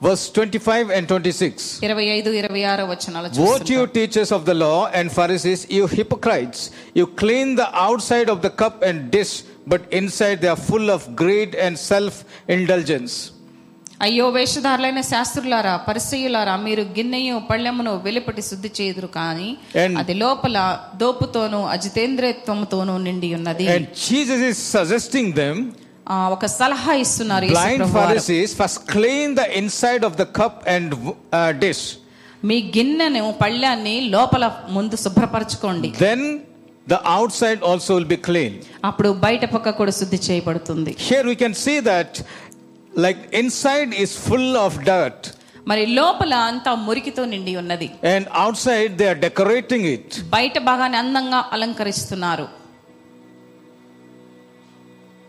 verse 0.00 0.24
25 0.30 0.86
and 0.90 1.04
26. 1.08 1.66
ఇరవై 1.86 2.06
ఐదు 2.16 2.30
ఇరవై 2.40 2.62
ఆరో 2.72 2.84
వచనాలు 2.90 3.28
Woe 3.28 3.34
to 3.34 3.42
you, 3.42 3.50
చూస్తుంటాం. 3.50 3.92
teachers 3.98 4.30
of 4.32 4.42
the 4.44 4.56
law 4.64 4.80
and 4.98 5.06
Pharisees, 5.18 5.60
you 5.76 5.84
hypocrites! 5.98 6.60
You 6.94 7.06
clean 7.22 7.48
the 7.56 7.68
outside 7.86 8.28
of 8.28 8.40
the 8.46 8.52
cup 8.62 8.76
and 8.88 8.98
dish, 9.10 9.32
but 9.66 9.82
inside 10.00 10.36
they 10.42 10.52
are 10.54 10.62
full 10.70 10.88
of 10.90 11.02
greed 11.22 11.52
and 11.66 11.74
self 11.92 12.16
indulgence. 12.56 13.14
అయ్యో 14.00 14.24
వేషధారులైన 14.36 15.00
శాస్త్రులారా 15.10 15.74
పరిసయులారా 15.86 16.54
మీరు 16.64 16.82
గిన్నెయు 16.96 17.36
పళ్ళెమును 17.50 17.92
వెలుపటి 18.06 18.42
శుద్ధి 18.48 18.70
చేదురు 18.78 19.08
కానీ 19.18 19.48
And- 19.82 19.96
అది 20.00 20.14
లోపల 20.22 20.56
దోపుతోనూ 21.02 21.60
అజితేంద్రియత్వముతోనూ 21.74 22.96
నిండి 23.06 23.30
ఉన్నది 23.38 23.66
And 23.74 23.86
Jesus 24.06 24.40
is 24.50 24.58
suggesting 24.74 25.28
them, 25.40 25.56
ఆ, 25.64 25.87
ఒక 26.35 26.45
సలహా 26.59 26.93
ఇస్తున్నారు. 27.03 27.47
Pharisees, 27.97 28.51
first 28.61 28.79
clean 28.95 29.35
the 29.41 29.47
inside 29.61 30.03
of 30.09 30.13
the 30.21 30.27
cup 30.39 30.55
and 30.75 30.87
uh, 30.93 31.51
dish. 31.63 31.83
మీ 32.49 32.57
గిన్నెను 32.75 33.21
పళ్ళాన్ని 33.41 33.95
లోపల 34.15 34.43
ముందు 34.75 34.95
శుభ్రపరచుకోండి 35.05 35.89
Then 36.07 36.21
the 36.93 36.99
outside 37.17 37.59
also 37.69 37.89
will 37.97 38.09
be 38.15 38.19
clean. 38.29 38.53
అప్పుడు 38.89 39.09
బయట 39.25 39.43
పక్క 39.55 39.75
కూడా 39.81 39.93
శుద్ధి 39.99 40.19
చేయబడుతుంది 40.27 40.93
Here 41.09 41.25
we 41.31 41.35
can 41.43 41.53
see 41.65 41.77
that, 41.91 42.11
like, 43.05 43.21
inside 43.41 43.91
is 44.05 44.13
full 44.27 44.49
of 44.65 44.71
dirt, 44.91 45.19
మరి 45.71 45.83
లోపల 45.99 46.33
అంతా 46.51 46.71
మురికితో 46.87 47.25
నిండి 47.33 47.53
ఉన్నది 47.63 47.89
and 48.13 48.25
outside 48.45 48.91
they 49.01 49.09
are 49.13 49.19
decorating 49.27 49.83
it. 49.95 50.07
బయట 50.37 50.57
భాగాన్ని 50.69 50.99
అందంగా 51.03 51.41
అలంకరిస్తున్నారు 51.57 52.47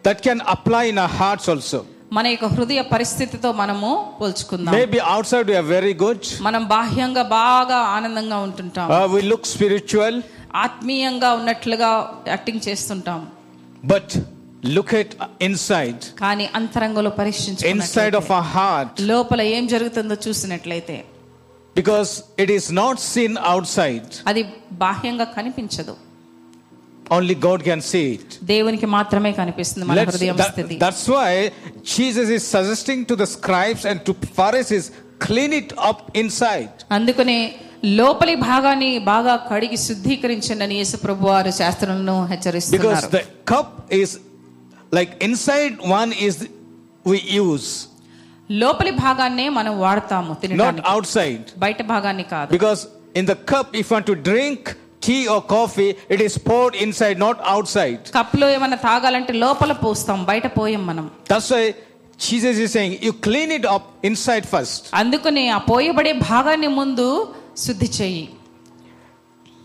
That 0.02 0.22
can 0.22 0.40
apply 0.46 0.84
in 0.84 0.98
our 0.98 1.08
hearts 1.20 1.46
also. 1.54 1.80
మన 2.16 2.26
యొక్క 2.32 2.46
హృదయ 2.54 2.80
పరిస్థితితో 2.92 3.48
మనము 3.60 3.88
పోల్చుకుందాం 4.20 4.72
Maybe 4.78 4.98
outside 5.14 5.46
we 5.52 5.56
are 5.60 5.68
very 5.76 5.92
good, 6.04 6.20
మనం 6.46 6.62
బాహ్యంగా 6.74 7.24
బాగా 7.34 7.78
ఆనందంగా 7.96 8.38
ఉంటుంటాం 8.46 8.88
uh, 8.96 9.06
we 9.14 9.20
look 9.32 9.44
spiritual, 9.54 10.14
ఆత్మీయంగా 10.64 11.30
ఉన్నట్లుగా 11.40 11.90
యాక్టింగ్ 12.32 12.62
చేస్తుంటాం 12.68 13.20
but 13.92 14.08
look 14.76 14.90
at 15.02 15.10
inside, 15.48 16.00
కానీ 16.24 16.46
అంతరంగంలో 16.60 17.10
inside 17.10 17.20
పరీక్షించుకున్నట్లయితే 17.22 18.18
of 18.22 18.30
our 18.38 18.48
heart, 18.56 18.92
లోపల 19.12 19.40
ఏం 19.56 19.66
జరుగుతుందో 19.74 20.16
చూసినట్లయితే 20.26 20.98
because 21.76 22.12
it 22.44 22.50
is 22.58 22.66
not 22.82 22.96
seen 23.12 23.34
outside. 23.54 24.08
అది 24.32 24.44
బాహ్యంగా 24.84 25.28
కనిపించదు 25.38 25.96
Only 27.09 27.35
God 27.47 27.59
can 27.63 27.81
see 27.81 28.05
it. 28.15 28.27
దేవునికి 28.43 28.87
మాత్రమే 28.97 29.31
కనిపిస్తుంది 29.39 29.85
మన 29.87 29.97
Let's- 29.99 30.11
హృదయం 30.11 30.37
that- 30.37 30.53
స్థితి 30.53 30.75
that's 30.83 31.03
why 31.15 31.29
Jesus 31.95 32.27
is 32.37 32.43
suggesting 32.55 32.99
to 33.05 33.15
the 33.15 33.27
scribes 33.35 33.83
and 33.89 33.97
to 34.07 34.13
Pharisees, 34.39 34.85
clean 35.27 35.53
it 35.53 35.69
up 35.89 35.99
inside. 36.21 36.73
అందుకనే 36.97 37.37
లోపలి 38.01 38.35
భాగాన్ని 38.49 38.91
బాగా 39.11 39.35
కడిగి 39.49 39.77
శుద్ధీకరించండి 39.87 40.75
యేసు 40.81 40.97
ప్రభు 41.05 41.27
వారు 41.33 41.51
శాస్త్రులను 41.59 42.15
Because 42.15 42.31
హెచ్చరిస్తున్నారు 42.33 43.09
the 43.17 43.23
cup 43.53 43.69
is 44.01 44.11
like 44.91 45.11
inside 45.27 45.75
one 45.99 46.11
is 46.27 46.35
we 47.05 47.19
use, 47.45 47.69
లోపలి 48.63 48.91
భాగాన్నే 49.05 49.49
మనం 49.49 49.79
వాడతాము 49.79 50.31
not 50.33 50.41
తినడానికి 50.41 50.87
outside. 50.93 51.45
బయట 51.65 51.81
భాగాన్ని 51.93 52.23
కాదు 52.33 52.49
Because 52.57 52.81
in 53.19 53.25
the 53.31 53.37
cup, 53.53 53.67
if 53.73 53.85
you 53.89 53.95
want 53.97 54.07
to 54.13 54.17
drink 54.31 54.61
tea 55.00 55.22
or 55.28 55.40
coffee, 55.54 55.90
it 56.14 56.20
is 56.20 56.34
poured 56.48 56.74
inside, 56.84 57.16
not 57.26 57.36
outside. 57.54 58.00
కప్పులో 58.18 58.48
ఏమైనా 58.56 58.78
తాగాలంటే 58.88 59.32
లోపల 59.44 59.72
పోస్తాం 59.84 60.18
బయట 60.30 60.46
పోయం 60.58 60.82
మనం 60.90 61.06
That's 61.32 61.48
why 61.54 61.64
Jesus 62.28 62.56
is 62.64 62.70
saying, 62.76 62.94
you 63.06 63.12
clean 63.26 63.50
it 63.58 63.66
up 63.74 63.84
inside 64.10 64.46
first. 64.54 64.80
అందుకని 65.00 65.44
ఆ 65.56 65.60
పోయబడే 65.72 66.12
భాగాన్ని 66.30 66.70
ముందు 66.80 67.06
శుద్ధి 67.66 67.90
చెయ్యి 67.98 68.26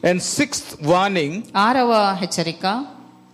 And 0.09 0.19
sixth 0.37 0.67
warning, 0.91 1.31
ఆరవ 1.67 1.91
హెచ్చరిక 2.21 2.65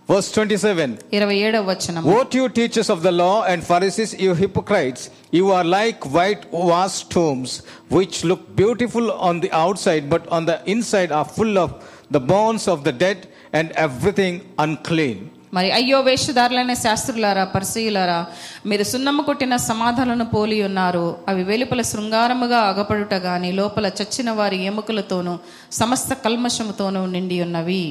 verse 0.08 0.28
27. 0.36 0.86
ఇరవై 1.16 1.36
ఏడవ 1.46 1.62
వచనం 1.72 2.02
Woe 2.10 2.22
to 2.32 2.36
you, 2.40 2.46
teachers 2.58 2.88
of 2.94 3.00
the 3.06 3.12
law 3.22 3.36
and 3.50 3.60
Pharisees, 3.70 4.10
you 4.24 4.32
hypocrites! 4.42 5.02
You 5.38 5.44
are 5.56 5.64
like 5.78 6.00
white 6.16 6.42
washed 6.70 7.04
tombs, 7.14 7.50
which 7.96 8.16
look 8.30 8.42
beautiful 8.62 9.06
on 9.28 9.36
the 9.44 9.50
outside, 9.64 10.04
but 10.14 10.22
on 10.36 10.42
the 10.50 10.56
inside 10.74 11.10
are 11.18 11.28
full 11.38 11.54
of 11.64 11.70
the 12.10 12.20
bones 12.26 12.66
of 12.68 12.84
the 12.84 12.94
dead 12.94 13.18
and 13.52 13.68
everything 13.78 14.34
unclean. 14.58 15.18
మరి 15.56 15.68
అయ్యో 15.78 15.98
వేషధారులైన 16.02 16.74
శాస్త్రులారా 16.82 17.42
పరిశీలారా 17.54 18.18
మీరు 18.66 18.84
సున్నమ్మ 18.90 19.20
కొట్టిన 19.22 19.54
సమాధాలను 19.66 20.26
పోలి 20.30 20.58
ఉన్నారు 20.68 21.02
అవి 21.30 21.42
వెలుపల 21.50 21.82
శృంగారముగా 21.90 22.60
అగపడుట 22.70 23.14
గాని 23.26 23.50
లోపల 23.58 23.86
చచ్చిన 23.98 24.30
వారి 24.38 24.58
ఎముకలతోనూ 24.70 25.34
సమస్త 25.80 26.12
కల్మషముతోనూ 26.24 27.02
నిండి 27.14 27.38
ఉన్నవి 27.46 27.84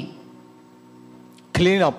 Clean 1.54 1.82
up. 1.82 1.98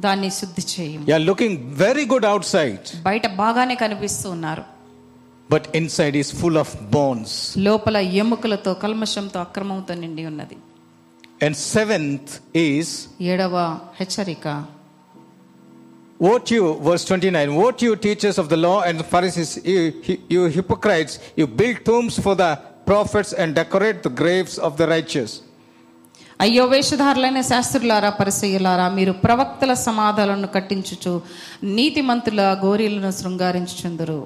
దాన్ని 0.00 0.30
శుద్ధి 0.36 0.62
చేయి 0.72 0.96
are 1.14 1.24
looking 1.28 1.54
very 1.76 2.04
good 2.12 2.26
outside, 2.32 2.84
బయట 3.08 3.26
బాగానే 3.42 3.76
కనిపిస్తూ 3.84 4.26
ఉన్నారు 4.36 4.64
but 5.50 5.64
inside 5.80 6.14
is 6.16 6.28
full 6.40 6.56
of 6.56 6.68
bones. 6.92 7.30
లోపల 7.66 7.96
ఎముకలతో 8.22 8.74
కల్మషంతో 8.84 9.40
అక్రమంతో 9.46 9.94
నిండి 10.02 10.24
ఉన్నది 10.30 10.56
And 11.44 11.54
seventh 11.74 12.28
is, 12.70 12.88
ఏడవ 13.32 13.54
హెచ్చరిక 14.00 14.46
to 16.46 16.54
you, 16.54 16.66
verse 16.88 17.04
29, 17.04 17.54
Woe 17.56 17.70
to 17.72 17.84
you, 17.86 17.94
teachers 17.96 18.36
of 18.38 18.48
the 18.48 18.56
law 18.56 18.78
and 18.88 18.96
the 19.00 19.06
Pharisees, 19.12 19.50
you, 19.64 20.18
you 20.28 20.42
hypocrites! 20.58 21.12
You 21.36 21.46
build 21.60 21.78
tombs 21.84 22.16
for 22.24 22.34
the 22.42 22.50
prophets 22.86 23.32
and 23.32 23.48
decorate 23.54 23.98
the 24.02 24.14
graves 24.22 24.54
of 24.58 24.72
the 24.80 24.86
righteous. 24.96 25.32
అయ్యో 26.40 26.62
వేషధారులైన 26.66 27.40
శాస్త్రులారా 27.50 28.10
పరిసయ్యులారా 28.20 28.86
మీరు 28.98 29.12
ప్రవక్తల 29.24 29.72
సమాధాలను 29.88 30.48
కట్టించుచు 30.56 31.12
నీతిమంతుల 31.78 32.40
గోరీలను 32.64 33.10
శృంగారించుచుందురు 33.18 34.20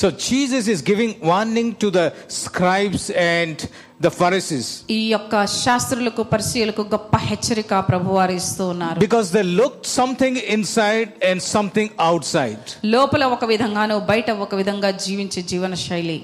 So 0.00 0.10
Jesus 0.10 0.66
is 0.66 0.80
giving 0.82 1.10
warning 1.20 1.74
to 1.76 1.90
the 1.90 2.04
scribes 2.28 3.10
and 3.32 3.56
the 4.00 4.10
Pharisees 4.10 4.68
ఈ 4.96 5.00
యొక్క 5.14 5.34
శాస్త్రులకు 5.62 6.22
పరిశీలకు 6.32 6.82
గొప్ప 6.92 7.16
హెచ్చరిక 7.28 7.72
ప్రభువారు 7.88 8.34
ఇస్తూ 8.40 8.66
ఉన్నారు 8.74 9.00
because 9.06 9.28
they 9.36 9.44
looked 9.60 9.84
something 9.98 10.36
inside 10.56 11.10
and 11.30 11.38
something 11.54 11.88
outside. 12.08 12.62
లోపల 12.94 13.24
ఒక 13.36 13.44
విధంగాను 13.52 13.98
బయట 14.12 14.30
ఒక 14.46 14.54
విధంగా 14.60 14.92
జీవించే 15.04 15.42
జీవన 15.52 15.74
శైలి 15.86 16.18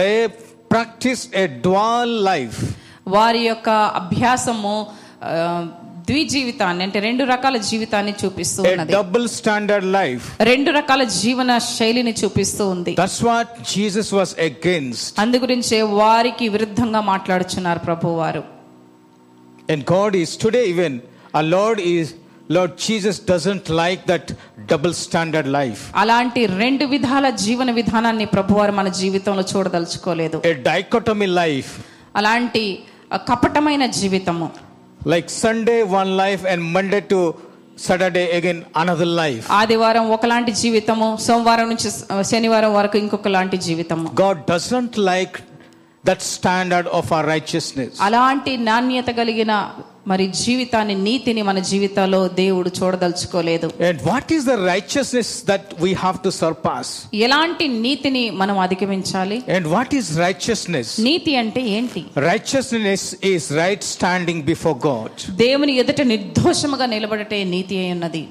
They 0.00 0.16
practiced 0.74 1.28
a 1.44 1.46
dual 1.68 2.10
life. 2.32 2.60
వారి 3.16 3.44
యొక్క 3.50 3.68
అభ్యాసము 4.02 4.74
ద్విజీవితాన్ని 6.08 6.84
అంటే 6.84 7.00
రెండు 7.00 7.24
రకాల 7.24 7.56
జీవితాన్ని 7.56 8.14
చూపిస్తూ 8.24 8.62
ఉన్నది. 8.62 8.92
డబుల్ 8.92 9.28
స్టాండర్డ్ 9.28 9.92
లైఫ్ 9.92 10.40
రెండు 10.40 10.70
రకాల 10.70 11.02
జీవన 11.02 11.58
శైలిని 11.58 12.14
చూపిస్తూ 12.24 12.68
ఉంది. 12.68 12.96
దట్స్ 13.00 13.74
జీసస్ 13.74 14.14
వాస్ 14.14 14.38
అగైన్స్ట్ 14.38 15.20
అందు 15.20 15.36
గురించి 15.36 15.82
వారికి 15.82 16.48
విరుద్ధంగా 16.48 17.00
మాట్లాడుచున్నారు 17.00 17.78
ప్రభువారు. 17.78 18.44
And 19.70 19.92
God 19.92 20.16
is 20.16 20.38
today 20.40 20.66
even 20.66 21.00
uh 21.34 21.40
Lord 21.40 21.80
is 21.80 22.14
Lord 22.50 22.74
Jesus 22.80 23.20
doesn't 23.30 23.70
like 23.70 24.08
that 24.08 24.32
double 24.60 24.94
standard 24.94 25.52
life 25.52 25.92
అలాంటి 25.96 26.46
రెండు 26.46 26.84
విధాల 26.84 27.30
జీవన 27.30 27.70
విధానాన్ని 27.70 28.24
ప్రభువారు 28.24 28.72
మన 28.72 28.88
జీవితంలో 28.88 29.44
చూడదలుచుకోలేదు. 29.56 30.42
ఏ 30.46 30.52
డైకోటమీ 30.52 31.26
లైఫ్ 31.26 31.80
అలాంటి 32.16 32.78
కపటమైన 33.14 33.86
జీవితము. 33.86 34.50
Like 35.06 35.30
Sunday 35.30 35.82
one 35.82 36.16
life 36.16 36.46
and 36.46 36.72
Monday 36.72 37.00
to 37.00 37.34
Saturday 37.78 38.36
again 38.36 38.62
another 38.76 39.06
life 39.06 39.50
ఆదివారం 39.50 40.10
ఒకలాంటి 40.10 40.52
జీవితము 40.52 41.18
సోమవారం 41.20 41.68
నుంచి 41.68 41.90
శనివారం 42.24 42.74
వరకు 42.74 42.98
ఇంకొకలాంటి 42.98 43.56
జీవితము. 43.56 44.10
God 44.20 44.38
doesn't 44.50 44.98
like 44.98 45.36
that 46.06 46.22
standard 46.22 46.88
of 46.88 47.12
our 47.12 47.26
righteousness 47.26 48.00
అలాంటి 48.00 48.56
నాణ్యత 48.56 49.06
కలిగిన 49.06 49.70
మరి 50.06 50.26
జీవితాన్ని 50.26 50.94
నీతిని 50.94 51.42
మన 51.42 51.58
జీవితాల్లో 51.58 52.28
దేవుడు 52.28 52.70
చూడదలుచుకోలేదు. 52.82 53.72
And 53.88 54.02
what 54.02 54.32
is 54.32 54.44
the 54.44 54.50
righteousness 54.50 55.46
that 55.46 55.82
we 55.82 55.92
have 55.92 56.18
to 56.24 56.30
surpass 56.30 57.02
ఎలాంటి 57.14 57.68
నీతిని 57.68 58.30
మనం 58.30 58.58
అధిగమించాలి? 58.58 59.42
అండ్ 59.54 59.66
వాట్ 59.66 59.94
ఈస్ 59.94 60.18
రైచియస్నెస్ 60.18 61.00
నీతి 61.00 61.36
అంటే 61.36 61.60
ఏంటి? 61.60 62.04
Righteousness 62.16 63.14
is 63.24 63.52
right 63.52 63.82
standing 63.82 64.42
before 64.42 64.86
God 64.86 65.32
దేవుని 65.36 65.72
ఎదుట 65.72 66.00
నిర్దోషముగా 66.00 66.86
నిలబడటే 66.86 67.44
నీతి 67.44 67.78
అయి 67.78 67.92
ఉన్నది. 67.92 68.28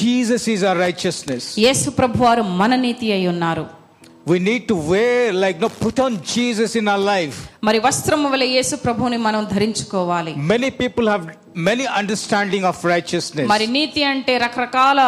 జీసస్ 0.00 0.48
ఇస్ 0.48 0.64
ఆర్ 0.64 0.78
రైచియస్నెస్ 0.78 1.58
యేసు 1.58 1.90
ప్రభువారు 1.90 2.42
మన 2.42 2.74
నీతి 2.74 3.12
అయి 3.12 3.28
ఉన్నారు. 3.28 3.81
We 4.26 4.38
need 4.38 4.68
to 4.68 4.76
wear, 4.76 5.32
like, 5.32 5.58
no, 5.58 5.68
put 5.68 5.98
on 5.98 6.12
Jesus 6.34 6.76
in 6.80 6.86
our 6.88 7.02
life. 7.14 7.36
మరి 7.68 7.78
వస్త్రము 7.86 8.28
వల్ల 8.28 8.44
యేసు 8.56 8.74
ప్రభువుని 8.84 9.18
మనం 9.26 9.42
ధరించుకోవాలి 9.54 10.32
Many 10.52 10.70
people 10.82 11.06
have 11.12 11.24
many 11.54 11.86
understanding 11.86 12.64
of 12.64 12.76
righteousness. 12.84 13.46
మరి 13.52 13.66
నీతి 13.76 14.02
అంటే 14.10 14.32
రకరకాల 14.44 15.00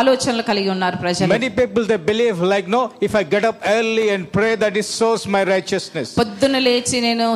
ఆలోచనలు 0.00 0.42
కలిగి 0.50 0.70
ఉన్నారు 0.74 0.96
ప్రజలు 1.04 1.30
Many 1.34 1.50
people 1.60 1.84
they 1.92 2.00
believe, 2.10 2.38
like, 2.54 2.66
no, 2.76 2.82
if 3.06 3.14
I 3.20 3.24
get 3.34 3.44
up 3.50 3.58
early 3.76 4.06
and 4.14 4.22
pray, 4.36 4.52
that 4.62 4.76
it 4.82 4.86
shows 4.98 5.22
my 5.36 5.42
righteousness. 5.54 6.08
పొద్దున 6.20 6.58
లేచి 6.66 7.00
నేను 7.06 7.26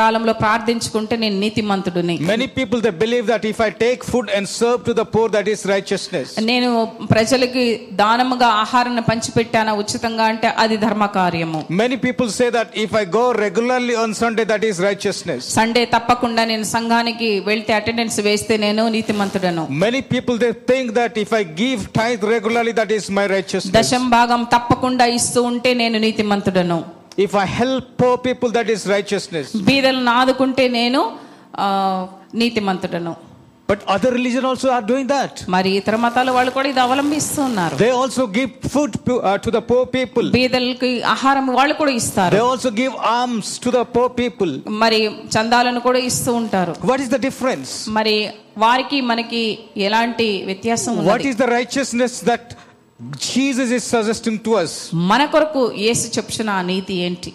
కాలంలో 0.00 0.34
ప్రార్థించుకుంటే 0.44 1.16
నేను 1.24 1.38
నీతిమంతుడిని 1.44 2.16
Many 2.34 2.48
people 2.58 2.80
they 2.86 2.94
believe 3.04 3.26
that 3.32 3.44
if 3.52 3.60
I 3.68 3.70
take 3.84 4.02
food 4.12 4.28
and 4.36 4.44
serve 4.58 4.80
to 4.88 4.94
the 5.00 5.06
poor, 5.14 5.26
that 5.36 5.48
is 5.54 5.62
righteousness. 5.74 6.28
నేను 6.52 6.70
ప్రజలకి 7.14 7.64
దానముగా 8.02 8.50
ఆహారాన్ని 8.64 9.04
పంచిపెట్టాను 9.10 9.74
ఉచితంగా 9.82 10.24
అంటే 10.32 10.48
అది 10.64 10.78
ధర్మ 10.86 11.04
కార్యము 11.18 11.60
Many 11.84 11.98
people 12.06 12.28
say 12.40 12.50
that 12.58 12.68
if 12.86 12.92
I 13.02 13.06
go 13.20 13.26
regularly 13.46 13.94
on 14.04 14.10
Sunday, 14.22 14.46
that 14.54 14.64
is 14.70 14.76
righteousness. 14.88 15.42
Sunday 15.58 15.84
తప్పకుండా 15.94 16.42
నేను 16.52 16.66
సంఘానికి 16.76 17.30
వెళ్తే 17.48 17.72
అటెండెన్స్ 17.78 18.18
వేస్తే 18.28 18.56
నేను 18.66 18.82
నీతిమంతుడను 18.96 19.64
Many 19.86 20.02
people 20.14 20.36
they 20.44 20.52
think 20.70 20.86
that 21.00 21.14
if 21.24 21.32
I 21.40 21.44
give 21.62 21.80
tithe 21.98 22.24
regularly, 22.34 22.72
that 22.80 22.92
is 22.98 23.06
my 23.18 23.26
righteousness. 23.36 23.74
దశం 23.78 24.04
భాగం 24.16 24.42
తప్పకుండా 24.54 25.06
ఇస్తూ 25.18 25.42
ఉంటే 25.50 25.72
నేను 25.82 25.98
నీతిమంతుడను 26.06 26.78
If 27.26 27.34
I 27.44 27.46
help 27.60 27.84
poor 27.96 28.14
people, 28.18 28.50
that 28.58 28.68
is 28.74 28.80
righteousness. 28.96 29.48
బీదలను 29.68 30.10
ఆదుకుంటే 30.20 30.64
నేను 30.78 31.00
నీతిమంతుడను 32.34 33.12
But 33.68 33.82
other 33.86 34.10
religion 34.10 34.44
also 34.44 34.68
are 34.70 34.82
doing 34.82 35.06
that. 35.08 35.32
మరి 35.54 35.70
ఇతర 35.78 35.96
మతాల 36.02 36.30
వాళ్ళు 36.36 36.50
కూడా 36.56 36.68
ఇది 36.72 36.80
అవలంబిస్తూ 36.82 37.40
ఉన్నారు 37.50 37.76
They 37.82 37.92
also 38.00 38.24
give 38.38 38.50
food 38.74 38.90
to, 39.06 39.14
uh, 39.20 39.38
to 39.44 39.50
the 39.56 39.62
poor 39.70 39.84
people. 39.94 40.26
బీదలకి 40.36 40.90
ఆహారం 41.14 41.46
వాళ్ళు 41.58 41.74
కూడా 41.80 41.92
ఇస్తారు 42.00 42.32
They 42.36 42.44
also 42.50 42.70
give 42.82 42.94
alms 43.14 43.48
to 43.64 43.70
the 43.76 43.84
poor 43.94 44.08
people. 44.20 44.50
మరి 44.82 45.00
చందాలను 45.36 45.82
కూడా 45.86 46.02
ఇస్తూ 46.10 46.32
ఉంటారు 46.42 46.74
What 46.90 47.00
is 47.06 47.10
the 47.16 47.22
difference? 47.28 47.72
మరి 47.98 48.14
వారికి 48.64 49.00
మనకి 49.12 49.42
ఎలాంటి 49.88 50.28
వ్యత్యాసం 50.50 50.92
What 50.98 51.06
ఉన్నది 51.06 51.30
is 51.32 51.38
the 51.44 51.50
righteousness 51.58 52.14
that 52.30 52.44
Jesus 53.30 53.70
is 53.78 53.84
suggesting 53.94 54.36
to 54.48 54.52
us? 54.64 54.74
మన 55.12 55.22
కొరకు 55.34 55.62
యేసు 55.86 56.06
చెప్పుచున్న 56.18 56.50
ఆ 56.60 56.64
నీతి 56.72 56.96
ఏంటి 57.06 57.32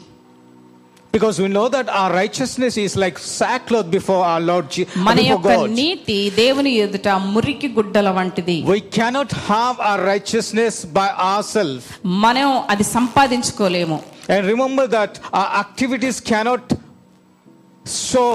Because 1.15 1.37
we 1.43 1.47
know 1.47 1.69
that 1.75 1.89
our 1.99 2.11
righteousness 2.13 2.77
is 2.85 2.97
like 2.97 3.17
sackcloth 3.35 3.89
before 3.89 4.23
our 4.31 4.41
Lord 4.41 4.65
Je- 4.75 4.87
మన 5.07 5.15
before 5.19 5.29
యొక్క 5.33 5.51
God. 5.59 5.71
నీతి 5.81 6.17
దేవుని 6.41 6.73
ఎదుట 6.85 7.09
మురికి 7.35 7.69
గుడ్డల 7.77 8.09
వంటిది 8.19 8.57
We 8.73 8.81
cannot 8.97 9.31
have 9.51 9.77
our 9.91 10.01
righteousness 10.13 10.75
by 10.99 11.09
ourselves. 11.29 11.85
మనం 12.27 12.49
అది 12.75 12.87
సంపాదించుకోలేము 12.97 13.99
And 14.35 14.43
remember 14.55 14.87
that 14.97 15.13
our 15.41 15.51
activities 15.65 16.19
cannot 16.33 16.65
show 17.87 18.31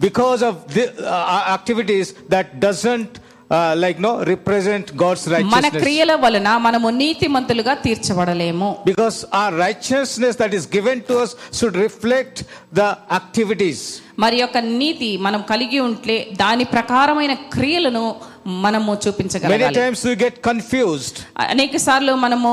because 0.00 0.42
of 0.42 0.54
the, 0.74 0.84
uh, 1.04 1.32
our 1.34 1.44
activities 1.56 2.08
that 2.28 2.60
doesn't 2.60 3.12
like 3.51 4.01
no 4.01 4.23
represent 4.23 4.95
God's 5.03 5.29
right 5.29 5.45
మన 5.45 5.67
క్రియల 5.67 6.15
వలన 6.15 6.57
మనము 6.57 6.89
నీతి 6.89 7.27
మంతులుగా 7.27 7.73
తీర్చబడలేము. 7.73 8.77
బికాస్ 8.85 9.25
ఆ 9.33 9.49
righteousness 9.49 10.37
that 10.41 10.55
is 10.55 10.67
given 10.75 11.01
to 11.01 11.13
us 11.13 11.35
should 11.59 11.75
reflect 11.75 12.43
the 12.73 12.81
activities 13.11 14.01
మరి 14.19 14.37
యొక్క 14.39 14.57
నీతి 14.57 15.17
మనం 15.17 15.41
కలిగి 15.41 15.79
ఉంటే 15.79 16.27
దాని 16.35 16.63
ప్రకారమైన 16.63 17.33
క్రియలను 17.33 18.15
మనము 18.45 18.97
చూపించగలగాలి. 19.07 19.75
టైమ్స్ 19.75 20.05
యు 20.05 20.11
గెట్ 20.11 20.39
కన్ఫ్యూజ్డ్ 20.45 21.19
అనేక 21.39 21.77
సార్లు 21.77 22.13
మనము 22.13 22.51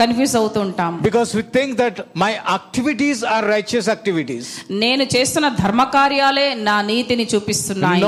కన్ఫ్యూజ్ 0.00 0.36
అవుతూ 0.36 0.60
because 1.00 1.36
we 1.36 1.42
think 1.42 1.78
that 1.78 2.00
my 2.16 2.32
activities 2.32 3.24
are 3.24 3.48
righteous 3.48 3.88
activities 3.88 4.48
నేను 4.70 5.04
చేస్తున్న 5.16 5.48
ధర్మ 5.48 5.82
కార్యాలే 5.82 6.54
నా 6.54 6.82
నీతిని 6.82 7.28
చూపిస్తున్నాయి. 7.34 8.02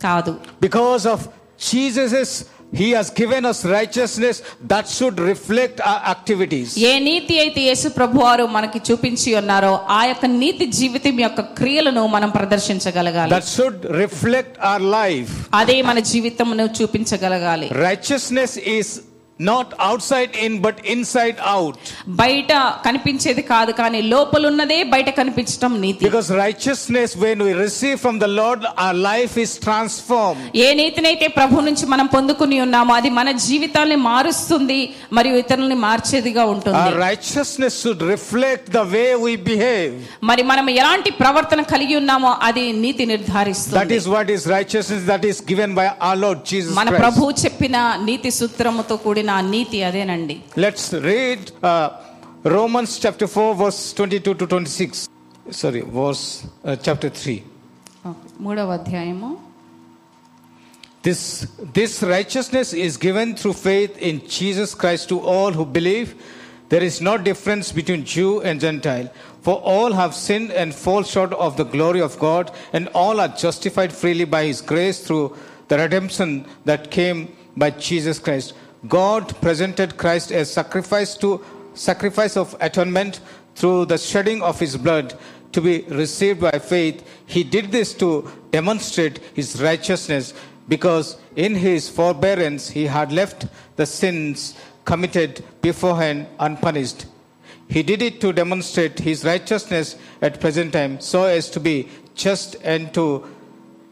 కాదు 0.00 0.34
Because 0.60 1.06
of 1.06 1.20
Jesus' 1.72 2.32
He 2.72 2.90
has 2.90 3.08
given 3.10 3.46
us 3.46 3.58
righteousness 3.66 4.36
that 4.62 4.86
should 4.86 5.18
reflect 5.28 5.76
our 5.90 6.00
activities. 6.06 6.68
ఏ 6.88 6.92
నీతి 7.00 7.34
అయితే 7.38 7.60
యేసు 7.68 7.88
ప్రభు 7.96 8.18
వారు 8.24 8.44
మనకి 8.56 8.80
చూపించి 8.88 9.30
ఉన్నారో 9.40 9.70
ఆ 9.90 10.00
యొక్క 10.04 10.26
నీతి 10.34 10.66
జీవితం 10.78 11.16
యొక్క 11.24 11.40
క్రియలను 11.60 12.02
మనం 12.16 12.30
ప్రదర్శించగలగాలి 12.36 13.32
That 13.36 13.48
should 13.54 13.78
reflect 14.02 14.52
our 14.70 14.82
life. 14.98 15.32
అదే 15.60 15.78
మన 15.90 15.98
జీవితమును 16.12 16.66
చూపించగలగాలి 16.78 17.68
Righteousness 17.86 18.52
not 19.40 19.70
outside 20.10 20.32
in 20.46 20.56
but 20.66 20.78
inside 21.12 21.38
out 21.54 21.76
బయట 22.22 22.52
కనిపించేది 22.86 23.42
కాదు 23.52 23.72
కానీ 23.80 24.00
లోపల 24.12 24.42
ఉన్నదే 24.50 24.78
బయట 24.94 25.08
కనిపించడం 25.18 25.72
నీతి. 25.84 26.02
Because 26.06 26.30
righteousness 26.40 27.14
when 27.24 27.42
we 27.46 27.52
receive 27.60 27.98
from 28.04 28.18
the 28.24 28.28
Lord 28.40 28.64
our 28.84 28.96
life 29.10 29.34
is 29.44 29.54
transform 29.66 30.40
ఏ 30.64 30.68
నీతినైతే 30.80 31.28
ప్రభు 31.38 31.62
నుంచి 31.68 31.86
మనం 31.92 32.06
పొందుకొని 32.16 32.56
ఉన్నామో 32.66 32.94
అది 33.00 33.10
మన 33.18 33.28
జీవితాన్ని 33.46 33.98
మారుస్తుంది 34.08 34.80
మరియు 35.18 35.34
ఇతరుల్ని 35.42 35.78
మార్చేదిగా 35.86 36.44
ఉంటుంది. 36.54 36.76
ఆ 36.82 37.02
righteousness 37.06 37.78
should 37.82 38.02
reflect 38.12 38.68
the 38.70 38.82
way 38.94 39.04
we 39.24 39.34
behave 39.50 39.94
మరి 40.30 40.42
మనం 40.52 40.66
ఎలాంటి 40.82 41.10
ప్రవర్తన 41.22 41.62
కలిగి 41.74 41.96
ఉన్నామో 42.02 42.32
అది 42.48 42.66
నీతి 42.84 43.06
నిర్ధారిస్తుంది. 43.12 43.78
That 43.78 43.94
is 43.98 44.08
what 44.16 44.30
is 44.36 44.46
righteousness 44.56 45.06
that 45.12 45.26
is 45.30 45.40
given 45.52 45.74
by 45.80 45.86
our 46.08 46.18
Lord 46.24 46.44
Jesus 46.52 46.76
మన 46.80 46.90
ప్రభువు 47.04 47.30
చెప్పిన 47.44 47.76
నీతి 48.08 48.30
సూత్రముతో 48.40 48.96
కూడిన 49.06 49.27
ఆ 49.36 49.40
నీతి 49.54 49.78
అదేనండి 49.88 50.36
Let's 50.64 50.86
read 51.10 51.42
uh, 51.70 51.88
Romans 52.56 52.90
chapter 53.04 53.26
4, 53.26 53.54
verse 53.62 53.80
22 53.92 54.34
to 54.40 54.46
26. 54.46 55.08
Sorry, 55.60 55.82
verse 56.00 56.24
uh, 56.64 56.76
chapter 56.86 57.10
3. 57.10 57.42
మూడవ 58.46 58.72
అధ్యాయము 58.78 59.30
This, 61.06 61.20
this 61.78 61.92
righteousness 62.02 62.68
is 62.86 62.96
given 62.96 63.28
through 63.36 63.54
faith 63.68 63.96
in 64.08 64.16
Jesus 64.36 64.74
Christ 64.74 65.08
to 65.08 65.20
all 65.20 65.52
who 65.52 65.64
believe. 65.64 66.08
There 66.68 66.82
is 66.82 67.00
no 67.00 67.16
difference 67.16 67.72
between 67.72 68.04
Jew 68.04 68.42
and 68.42 68.60
Gentile, 68.60 69.08
for 69.40 69.54
all 69.74 69.92
have 69.92 70.14
sinned 70.14 70.50
and 70.50 70.74
fall 70.74 71.02
short 71.02 71.32
of 71.32 71.56
the 71.56 71.64
glory 71.64 72.02
of 72.08 72.18
God, 72.18 72.50
and 72.72 72.88
all 73.02 73.20
are 73.20 73.28
justified 73.28 73.92
freely 73.92 74.24
by 74.24 74.44
His 74.44 74.60
grace 74.60 74.98
through 75.06 75.26
the 75.68 75.78
redemption 75.78 76.44
that 76.64 76.90
came 76.90 77.20
by 77.56 77.70
Jesus 77.70 78.18
Christ. 78.18 78.52
God 78.86 79.40
presented 79.40 79.96
Christ 79.96 80.30
as 80.30 80.52
sacrifice 80.52 81.16
to 81.18 81.44
sacrifice 81.74 82.36
of 82.36 82.54
atonement 82.60 83.20
through 83.54 83.86
the 83.86 83.98
shedding 83.98 84.42
of 84.42 84.60
His 84.60 84.76
blood 84.76 85.18
to 85.52 85.60
be 85.60 85.82
received 85.88 86.40
by 86.40 86.58
faith. 86.58 87.04
He 87.26 87.42
did 87.42 87.72
this 87.72 87.94
to 87.94 88.30
demonstrate 88.52 89.18
His 89.34 89.60
righteousness 89.60 90.34
because 90.68 91.16
in 91.34 91.54
his 91.54 91.88
forbearance 91.88 92.68
he 92.68 92.84
had 92.86 93.10
left 93.10 93.46
the 93.76 93.86
sins 93.86 94.54
committed 94.84 95.42
beforehand 95.62 96.26
unpunished. 96.38 97.06
He 97.68 97.82
did 97.82 98.02
it 98.02 98.20
to 98.20 98.32
demonstrate 98.32 98.98
his 98.98 99.24
righteousness 99.24 99.96
at 100.22 100.40
present 100.40 100.72
time 100.72 101.00
so 101.00 101.24
as 101.24 101.50
to 101.50 101.60
be 101.60 101.88
just 102.14 102.56
and 102.62 102.92
to 102.94 103.24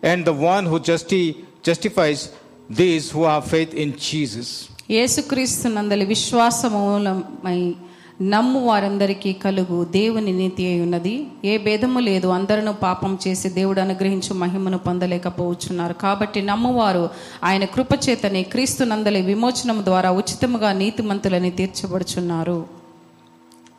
and 0.03 0.25
the 0.25 0.33
one 0.33 0.67
who 0.67 0.79
justi- 0.79 1.45
justifies 1.63 2.33
these 2.69 3.11
who 3.11 3.25
have 3.25 3.49
faith 3.49 3.75
in 3.75 3.97
Jesus. 3.97 4.71
యేసుక్రీస్తు 4.91 5.69
నందలి 5.69 6.05
విశ్వాసమూలమై 6.05 7.75
నమ్ము 8.23 8.67
వారందరికీ 8.67 9.33
కలుగు 9.33 9.85
దేవుని 9.85 10.33
నీతి 10.33 10.67
అయి 10.67 10.81
ఉన్నది. 10.81 11.27
ఏ 11.45 11.59
భేదము 11.59 11.99
లేదు. 11.99 12.27
అందరూ 12.27 12.73
పాపం 12.73 13.19
చేసి 13.29 13.49
దేవుడు 13.49 13.81
అనుగ్రహించు 13.81 14.35
మహిమను 14.35 14.79
పొందలేకపోవచ్చున్నారు. 14.79 15.93
కాబట్టి 15.93 16.43
నమ్మువారు 16.43 17.11
ఆయన 17.45 17.65
కృపచేతని 17.65 18.43
క్రీస్తు 18.43 18.85
నందలి 18.85 19.23
విమోచనం 19.23 19.85
ద్వారా 19.85 20.11
ఉచితముగా 20.11 20.73
నీతిమంతులని 20.73 21.51
తీర్చబడుచున్నారు. 21.51 22.67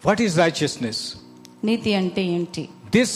What 0.08 0.22
is 0.22 0.32
righteousness? 0.32 1.18
నీతి 1.64 1.94
అంటే 1.94 2.24
ఏంటి? 2.24 2.70
This 2.96 3.10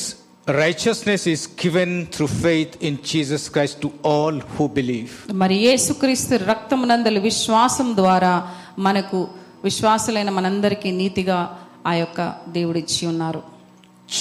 righteousness 0.49 1.27
is 1.27 1.49
given 1.65 2.05
through 2.05 2.27
faith 2.27 2.83
in 2.83 2.97
Jesus 3.11 3.49
Christ 3.51 3.81
to 3.81 3.91
all 4.07 4.41
who 4.41 4.67
believe 4.67 5.09
మరి 5.31 5.55
యేసుక్రీస్తు 5.55 6.35
రక్తమునందలి 6.35 7.19
విశ్వాసం 7.19 7.95
ద్వారా 7.95 8.55
మనకు 8.79 9.27
విశ్వాసులైన 9.63 10.29
మనందరికీ 10.29 10.91
నీతిగా 10.91 11.57
ఆ 11.85 11.93
యొక్క 11.93 12.35
దేవుడు 12.47 12.77
ఇచ్చి 12.77 13.07
ఉన్నారు. 13.07 13.43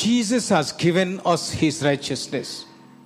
Jesus 0.02 0.52
has 0.52 0.74
given 0.84 1.18
us 1.18 1.62
his 1.62 1.82
righteousness. 1.84 2.48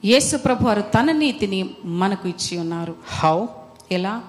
యేసు 0.04 0.36
ప్రభువారు 0.36 0.80
తన 0.80 1.12
నీతిని 1.12 1.70
మనకు 1.84 2.28
ఇచ్చి 2.28 2.58
ఉన్నారు. 2.58 2.94
హౌ 3.08 3.46
ఎలా? 3.92 4.22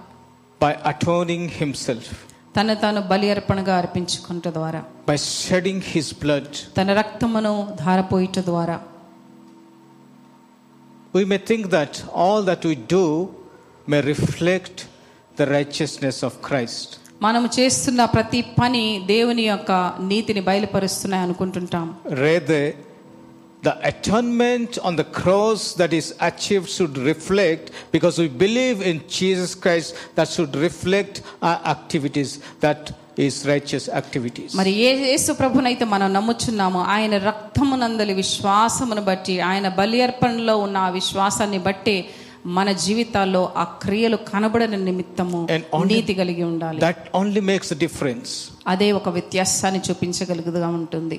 బై 0.61 0.73
అటోనింగ్ 0.85 1.49
హింసెల్ఫ్ 1.53 2.34
తను 2.55 2.75
తాను 2.75 3.01
బలి 3.03 3.29
అర్పణగా 3.31 3.73
అర్పించుకుంట 3.77 4.47
ద్వారా 4.57 4.81
by 5.07 5.15
shedding 5.37 5.79
his 5.93 6.07
blood. 6.23 6.47
తన 6.77 6.89
రక్తమును 7.01 7.53
ధారపోయిట 7.83 8.39
ద్వారా 8.49 8.77
We 11.13 11.23
may 11.25 11.37
think 11.49 11.69
that 11.69 11.93
all 12.23 12.41
that 12.43 12.63
we 12.65 12.75
do 12.95 13.03
may 13.87 14.01
reflect 14.03 14.77
the 15.37 15.45
righteousness 15.47 16.17
of 16.23 16.33
Christ. 16.47 16.87
మనము 17.21 17.47
చేస్తున్న 17.57 18.01
ప్రతి 18.05 18.41
పని 18.59 18.81
దేవుని 19.05 19.43
యొక్క 19.43 19.71
నీతిని 20.09 20.41
బయలుపరుస్తున్నాయి 20.41 21.23
అనుకుంటుంటాం 21.23 21.85
Rather, 22.25 22.63
the 23.67 23.73
atonement 23.83 24.71
on 24.87 24.93
the 24.95 25.07
cross 25.19 25.61
that 25.75 25.91
is 25.93 26.07
achieved 26.21 26.67
should 26.69 26.95
reflect, 27.11 27.65
because 27.95 28.15
we 28.17 28.27
believe 28.45 28.77
in 28.91 28.97
Jesus 29.09 29.51
Christ, 29.55 29.87
that 30.17 30.27
should 30.27 30.53
reflect 30.67 31.15
our 31.41 31.59
activities, 31.75 32.31
that 32.65 32.81
is 33.17 33.35
righteous 33.53 33.85
activities. 34.01 34.49
మరి 34.59 34.71
ఏ 34.87 34.91
యేసు 35.11 35.31
ప్రభునైతే 35.41 35.85
మనం 35.93 36.09
నమ్ముచున్నాము 36.17 36.79
ఆయన 36.95 37.15
రక్తమునందలి 37.29 38.13
విశ్వాసమును 38.21 39.03
బట్టి 39.09 39.35
ఆయన 39.49 39.67
బలి 39.79 39.99
అర్పణలో 40.07 40.55
ఉన్న 40.65 40.77
ఆ 40.87 40.89
విశ్వాసాన్ని 40.99 41.59
బట్టి 41.67 41.97
మన 42.57 42.71
జీవితాల్లో 42.85 43.41
ఆ 43.61 43.63
క్రియలు 43.83 44.17
కనబడని 44.31 44.79
నిమిత్తము 44.89 45.39
నీతి 45.91 46.13
కలిగి 46.21 46.43
ఉండాలి 46.51 46.81
That 46.87 46.99
only 47.21 47.41
makes 47.51 47.69
a 47.77 47.79
difference. 47.85 48.29
అదే 48.73 48.89
ఒక 48.99 49.09
వ్యత్యాసాన్ని 49.17 49.81
చూపించగలుగుగా 49.87 50.69
ఉంటుంది 50.81 51.17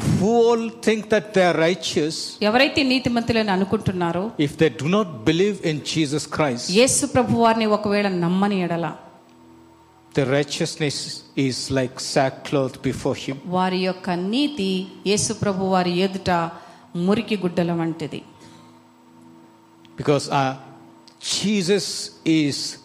fool 0.00 0.70
think 0.84 1.08
that 1.10 1.34
they 1.34 1.42
are 1.44 1.56
righteous 1.56 2.38
ఎవరైతే 2.42 2.82
నీతిమంతులని 2.82 3.50
అనుకుంటున్నారో 3.50 4.30
if 4.40 4.58
they 4.58 4.68
do 4.68 4.84
not 4.84 5.08
believe 5.08 5.66
in 5.66 5.80
Jesus 5.80 6.26
Christ 6.28 6.70
యేసు 6.70 7.06
ప్రభు 7.06 7.38
వారిని 7.38 7.66
ఒకవేళ 7.66 8.08
నమ్మని 8.08 8.60
ఎడల 8.62 8.94
the 10.16 10.20
righteousness 10.20 11.22
is 11.38 11.72
like 11.72 12.00
sackcloth 12.48 12.78
before 12.84 13.18
him 13.20 13.38
వారి 13.46 13.78
యొక్క 13.78 14.10
నీతి 14.10 14.86
యేసు 15.06 15.32
ప్రభు 15.32 15.64
వారి 15.64 15.98
ఎదుట 15.98 16.50
మురికి 16.96 17.36
గుడ్డల 17.36 17.72
వంటిది. 17.72 18.22
బికాస్ 19.96 20.30
ఆ 20.30 20.56
జీసస్ 21.40 22.10
ఈస్ 22.26 22.76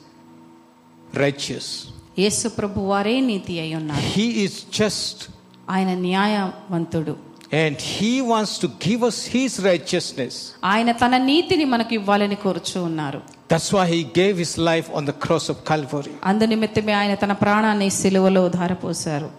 రైచియస్ 1.16 1.88
యేసు 2.20 2.48
ప్రభు 2.50 2.80
వారే 2.80 3.20
నీతి 3.20 3.60
అయి 3.60 3.76
ఉన్నారు. 3.76 4.02
హి 4.02 4.24
ఇస్ 4.24 4.66
జస్ట్ 4.80 5.32
ఆయన 5.76 5.92
న్యాయవంతుడు 6.08 7.16
and 7.64 7.76
He 7.96 8.12
wants 8.32 8.54
to 8.64 8.68
give 8.86 9.02
us 9.10 9.18
His 9.36 9.52
righteousness. 9.70 10.36
ఆయన 10.72 10.90
తన 11.02 11.14
నీతిని 11.30 11.66
మనకు 11.74 11.94
ఇవ్వాలని 12.00 12.38
కోరుచూ 12.46 12.80
ఉన్నారు 12.90 13.22
That's 13.52 13.70
why 13.76 13.86
He 13.96 14.02
gave 14.20 14.36
His 14.44 14.54
life 14.70 14.88
on 14.98 15.04
the 15.10 15.16
cross 15.26 15.46
of 15.54 15.58
Calvary. 15.70 16.14
అందు 16.30 16.46
నిమిత్తమే 16.54 16.94
ఆయన 17.02 17.14
తన 17.24 17.34
ప్రాణాన్ని 17.44 17.90
సిలువలో 18.02 18.44
ధారపోశారు 18.58 19.30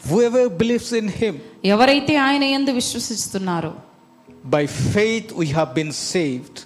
Whoever 0.00 0.42
believes 0.60 0.90
in 1.00 1.08
Him, 1.20 1.34
ఎవరైతే 1.74 2.14
ఆయన 2.26 2.44
ఎందు 2.56 2.70
విశ్వసిస్తున్నారో 2.80 3.72
by 4.56 4.64
faith 4.94 5.28
we 5.42 5.46
have 5.58 5.70
been 5.78 5.92
saved. 6.12 6.56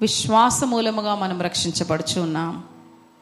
విశ్వాస 0.00 0.58
మూలముగా 0.72 1.12
మనం 1.24 1.38
రక్షించబడుచు 1.48 2.16
ఉన్నాం 2.26 2.54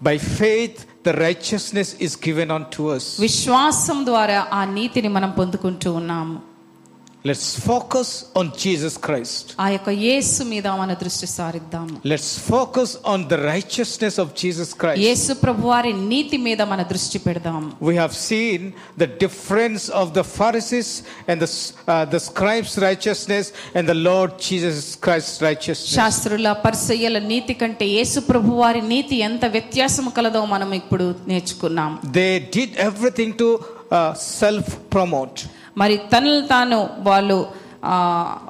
By 0.04 0.18
faith, 0.18 0.76
the 1.02 1.12
righteousness 1.16 1.88
is 1.98 2.12
given 2.26 2.50
unto 2.50 2.82
us. 2.96 3.04
విశ్వాసం 3.20 3.98
ద్వారా 4.06 4.38
ఆ 4.52 4.64
నీతిని 4.64 5.08
మనం 5.08 5.30
పొందుకుంటూ 5.30 5.92
ఉన్నాము 5.92 6.36
Let's 7.26 7.58
focus 7.58 8.30
on 8.34 8.52
Jesus 8.54 8.94
Christ. 9.04 9.44
ఆ 9.64 9.66
యొక్క 9.74 9.90
యేసు 10.06 10.42
మీద 10.50 10.66
మన 10.80 10.92
దృష్టి 11.02 11.26
సారిద్దాము 11.34 11.94
Let's 12.12 12.32
focus 12.50 12.90
on 13.12 13.20
the 13.30 13.38
righteousness 13.52 14.14
of 14.24 14.26
Jesus 14.42 14.68
Christ. 14.80 15.00
యేసు 15.04 15.32
ప్రభు 15.44 15.62
వారి 15.72 15.92
నీతి 16.12 16.38
మీద 16.48 16.62
మన 16.72 16.82
దృష్టి 16.92 17.20
We 17.88 17.94
have 18.02 18.14
seen 18.28 18.60
the 19.04 19.08
difference 19.24 19.84
of 20.02 20.06
the 20.18 20.24
Pharisees 20.36 20.90
and 21.30 21.38
the, 21.44 21.50
uh, 21.88 22.04
the 22.14 22.20
scribes' 22.28 22.76
righteousness 22.88 23.46
and 23.76 23.84
the 23.92 23.98
Lord 24.10 24.30
Jesus 24.50 24.84
Christ's 25.06 25.40
righteousness. 25.48 25.96
శాస్త్రుల 25.98 26.52
పరిసయ్యల 26.66 27.24
నీతి 27.32 27.56
కంటే 27.62 27.88
యేసు 27.96 28.20
ప్రభు 28.30 28.60
వారి 28.62 28.84
నీతి 28.94 29.18
ఎంత 29.30 29.44
వ్యత్యాసం 29.56 30.08
కలదో 30.18 30.44
మనం 30.54 30.72
ఇప్పుడు 30.82 31.08
నేర్చుకున్నాం 31.32 31.90
They 32.22 32.32
did 32.58 32.70
everything 32.90 33.32
to 33.42 33.50
uh, 33.90 34.12
self 34.40 34.66
promote. 34.90 35.38
మరి 35.76 35.96
తనను 36.12 36.46
తాను 36.46 36.78
వాళ్ళు 37.00 37.38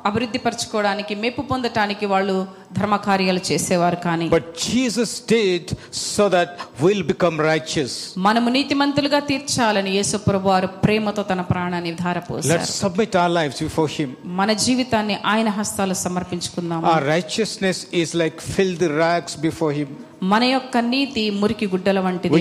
అభివృద్ధి 0.04 0.38
పరచుకోవడానికి 0.38 1.14
మెప్పు 1.14 1.42
పొందటానికి 1.42 2.06
వాళ్ళు 2.06 2.36
ధర్మకార్యాలు 2.78 3.42
చేసేవారు 3.48 3.98
కానీ. 4.04 4.26
But 4.28 4.48
Jesus 4.64 5.14
did 5.32 5.70
so 6.04 6.24
that 6.34 6.52
will 6.82 7.04
become 7.04 7.36
righteous 7.44 7.96
మనము 8.26 8.48
నీతిమంతులుగా 8.56 9.20
తీర్చాలని 9.30 9.92
యేసుప్రభు 9.98 10.48
వారు 10.48 10.70
ప్రేమతో 10.84 11.22
తన 11.24 11.40
ప్రాణాన్ని 11.52 11.92
ధారపోసారు 12.04 12.50
let's 12.52 12.74
submit 12.80 13.16
our 13.16 13.34
lives 13.38 13.62
before 13.62 13.90
him 13.96 14.14
మన 14.40 14.52
జీవితాన్ని 14.64 15.16
ఆయన 15.26 15.52
హస్తాల్లో 15.58 15.98
సమర్పించుకుందాం 16.04 16.82
ఆ 16.86 16.96
righteousness 17.08 17.82
is 17.94 18.14
like 18.14 18.40
filthy 18.76 18.90
rags 18.98 19.38
before 19.38 19.74
him 19.74 19.94
మన 20.32 20.44
యొక్క 20.46 20.76
నీతి 20.88 21.22
మురికి 21.40 21.66
గుడ్డల 21.66 21.98
వంటిది 22.00 22.40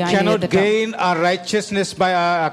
గెయిన్ 0.56 0.94
ఆర్ 1.02 1.20
బై 2.00 2.12
ఆర్ 2.20 2.44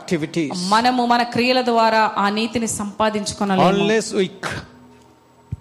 మనము 0.73 1.03
మన 1.07 1.23
క్రియల 1.35 1.61
ద్వారా 1.63 2.03
ఆ 2.17 2.29
నీతిని 2.31 2.69
సంపాదించుకోవాలి 2.81 3.63
ఆన్లెస్ 3.63 4.11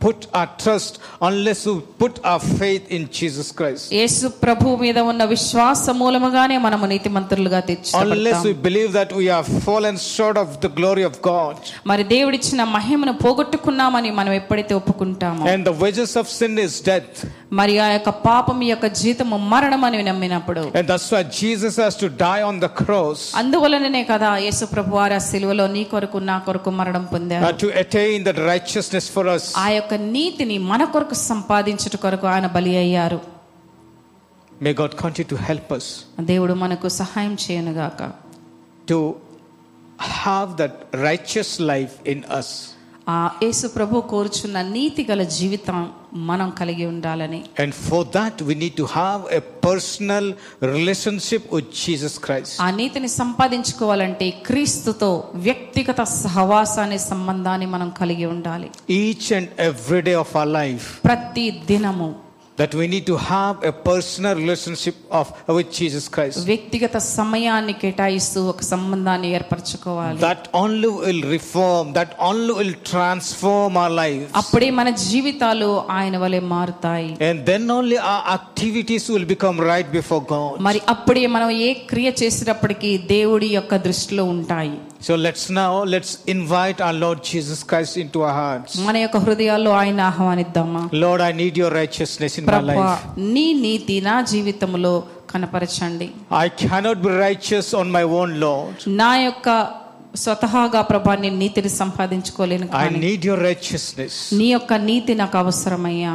put 0.00 0.26
our 0.34 0.48
trust, 0.58 0.98
unless 1.22 1.64
we 1.66 1.74
put 1.98 2.14
our 2.24 2.40
faith 2.60 2.84
in 2.90 3.02
Jesus 3.18 3.48
Christ. 3.58 3.84
యేసు 3.98 4.26
ప్రభు 4.42 4.74
మీద 4.82 4.98
ఉన్న 5.10 5.22
విశ్వాస 5.32 5.84
మూలముగానే 6.00 6.56
మనము 6.64 6.86
నీతిమంతులుగా 6.92 7.60
Unless 7.60 7.68
తీర్చబడతాం 7.70 8.42
we 8.48 8.54
believe 8.66 8.90
that 8.98 9.12
we 9.20 9.26
have 9.34 9.48
fallen 9.66 9.96
short 10.14 10.36
of 10.42 10.48
the 10.64 10.70
glory 10.78 11.04
of 11.10 11.14
God 11.30 11.54
మరి 11.90 12.04
దేవుడిచ్చిన 12.14 12.64
మహిమను 12.76 13.14
పోగొట్టుకున్నామని 13.24 14.10
మనం 14.18 14.34
ఎప్పుడైతే 14.40 14.74
ఒప్పుకుంటామో 14.80 15.46
and 15.54 15.64
the 15.70 15.76
wages 15.84 16.12
of 16.22 16.28
sin 16.40 16.52
is 16.66 16.74
death. 16.90 17.14
మరి 17.60 17.74
ఆ 17.86 17.88
యొక్క 17.96 18.10
పాపం 18.28 18.60
యొక్క 18.72 18.86
జీతము 19.00 19.38
మరణం 19.54 19.82
అని 19.88 20.02
నమ్మినప్పుడు 20.10 20.64
And 20.78 20.86
that's 20.92 21.08
why 21.14 21.22
Jesus 21.40 21.74
has 21.84 21.96
to 22.04 22.10
die 22.26 22.42
on 22.50 22.58
the 22.66 22.72
cross 22.82 23.22
అందువలననే 23.42 24.04
కదా 24.12 24.32
యేసు 24.48 24.64
ప్రభు 24.74 24.96
వారు 25.00 25.16
ఆ 25.20 25.22
సిలువలో 25.30 25.66
నీ 25.78 25.84
కొరకు 25.94 26.20
నా 26.30 26.38
కొరకు 26.48 26.70
మరణం 26.82 27.06
పొందారు 27.14 27.44
uh, 27.50 27.56
to 27.64 27.70
attain 27.84 28.18
that 28.28 28.40
righteousness 28.52 29.08
for 29.16 29.26
us. 29.36 29.44
ఆ 29.64 29.68
యొక్క 29.78 29.87
నీతిని 29.93 30.57
మన 30.57 30.83
కొరకు 30.83 31.13
సంపాదించుట 31.13 31.95
కొరకు 31.95 32.27
ఆయన 32.27 32.47
బలి 32.47 32.77
అయ్యారు 32.77 33.39
May 34.63 34.73
God 34.73 34.89
continue 34.89 35.29
to 35.29 35.35
help 35.35 35.77
us 35.77 35.85
దేవుడు 36.19 36.53
మనకు 36.53 36.87
సహాయం 36.87 37.33
చేయనుగాక 37.33 38.11
to 38.91 39.13
have 40.23 40.57
that 40.57 40.71
righteous 40.93 41.59
life 41.59 41.93
in 42.13 42.23
us. 42.39 42.73
ఆ 43.09 43.29
యేసు 43.43 43.67
ప్రభు 43.67 44.01
కోరుచున్న 44.01 44.61
నీతి 44.61 45.07
గల 45.11 45.23
జీవితం 45.23 45.77
మనం 46.13 46.49
కలిగి 46.49 46.85
ఉండాలని. 46.85 47.43
And 47.59 47.75
for 47.75 48.05
that 48.15 48.43
we 48.43 48.55
need 48.55 48.73
to 48.73 48.83
have 48.83 49.21
a 49.33 49.39
personal 49.39 50.33
relationship 50.63 51.53
with 51.53 51.67
Jesus 51.85 52.19
Christ 52.19 52.61
ఆ 52.61 52.71
నీతిని 52.71 53.07
సంపాదించుకోవాలంటే 53.07 54.29
క్రీస్తుతో 54.29 55.29
వ్యక్తిగత 55.33 56.01
సహవాసాన్ని 56.03 56.99
సంబంధాన్ని 56.99 57.65
మనం 57.65 57.89
కలిగి 57.89 58.25
ఉండాలి. 58.25 58.69
Each 58.89 59.33
and 59.33 59.49
every 59.59 60.01
day 60.01 60.13
of 60.13 60.35
our 60.35 60.53
life 60.53 61.03
ప్రతి 61.03 61.51
దినము 61.67 62.09
that 62.59 62.73
we 62.75 62.85
need 62.87 63.05
to 63.05 63.17
have 63.17 63.55
a 63.63 63.73
personal 63.89 64.33
relationship 64.35 64.95
of 65.11 65.25
with 65.57 65.69
Jesus 65.79 66.05
Christ. 66.15 66.37
వ్యక్తిగత 66.49 66.97
సమయాన్ని 67.17 67.73
కేటాయిస్తూ 67.81 68.39
ఒక 68.53 68.61
సంబంధాన్ని 68.73 69.29
ఏర్పరచుకోవాలి 69.37 70.17
That 70.27 70.41
only 70.63 70.89
will 71.03 71.21
reform, 71.35 71.85
that 71.99 72.11
only 72.29 72.53
will 72.59 72.75
transform 72.91 73.71
our 73.83 73.93
lives. 74.01 74.27
అప్పుడే 74.41 74.69
మన 74.79 74.89
జీవితాలు 75.05 75.69
ఆయన 75.99 76.17
వలె 76.23 76.41
మారుతాయి 76.55 77.09
And 77.29 77.39
then 77.51 77.63
only 77.79 77.97
our 78.13 78.23
activities 78.37 79.05
will 79.15 79.27
become 79.33 79.57
right 79.71 79.89
before 79.99 80.21
God. 80.35 80.53
మరి 80.69 80.81
అప్పుడే 80.95 81.25
మనం 81.37 81.51
ఏ 81.67 81.71
క్రియ 81.91 82.11
చేసేటప్పటికీ 82.23 82.91
దేవుడి 83.15 83.49
యొక్క 83.57 83.75
దృష్టిలో 83.87 84.25
ఉంటాయి 84.35 84.75
So 85.07 85.13
let's 85.25 85.43
now 85.57 85.73
let's 85.93 86.09
invite 86.33 86.79
our 86.85 86.95
Lord 87.03 87.19
Jesus 87.31 87.59
Christ 87.69 87.93
into 88.03 88.17
our 88.27 88.35
hearts. 88.41 88.71
మన 88.87 88.97
యొక్క 89.05 89.17
హృదయాల్లో 89.25 89.71
ఆయన 89.81 90.01
ఆహ్వానిద్దామా 90.11 90.81
Lord, 91.05 91.21
I 91.29 91.33
need 91.41 91.55
your 91.63 91.71
righteousness 91.81 92.33
in 92.39 92.43
my 92.45 92.48
ప్రభు 92.49 92.79
నీ 93.33 93.53
నీతి 93.63 94.01
నా 94.01 94.21
జీవితంలో 94.31 94.93
కనపరచండి. 95.31 96.07
I 96.35 96.47
cannot 96.61 97.01
be 97.01 97.11
righteous 97.17 97.75
on 97.75 97.91
my 97.91 98.03
ఓన్లో 98.19 98.53
నా 99.01 99.11
యొక్క 99.17 99.47
స్వతహాగా 100.15 100.81
ప్రభా 100.81 101.15
నేను 101.15 101.37
నీతిని 101.37 101.69
సంపాదించుకోలేను 101.81 102.67
ఐ 102.77 102.87
నీడ్ 102.99 103.25
యువర్ 103.25 103.43
రైచియస్నెస్ 103.43 104.17
నీ 104.33 104.47
యొక్క 104.51 104.73
నీతి 104.83 105.15
నాకు 105.15 105.37
అవసరమయ్యా. 105.37 106.13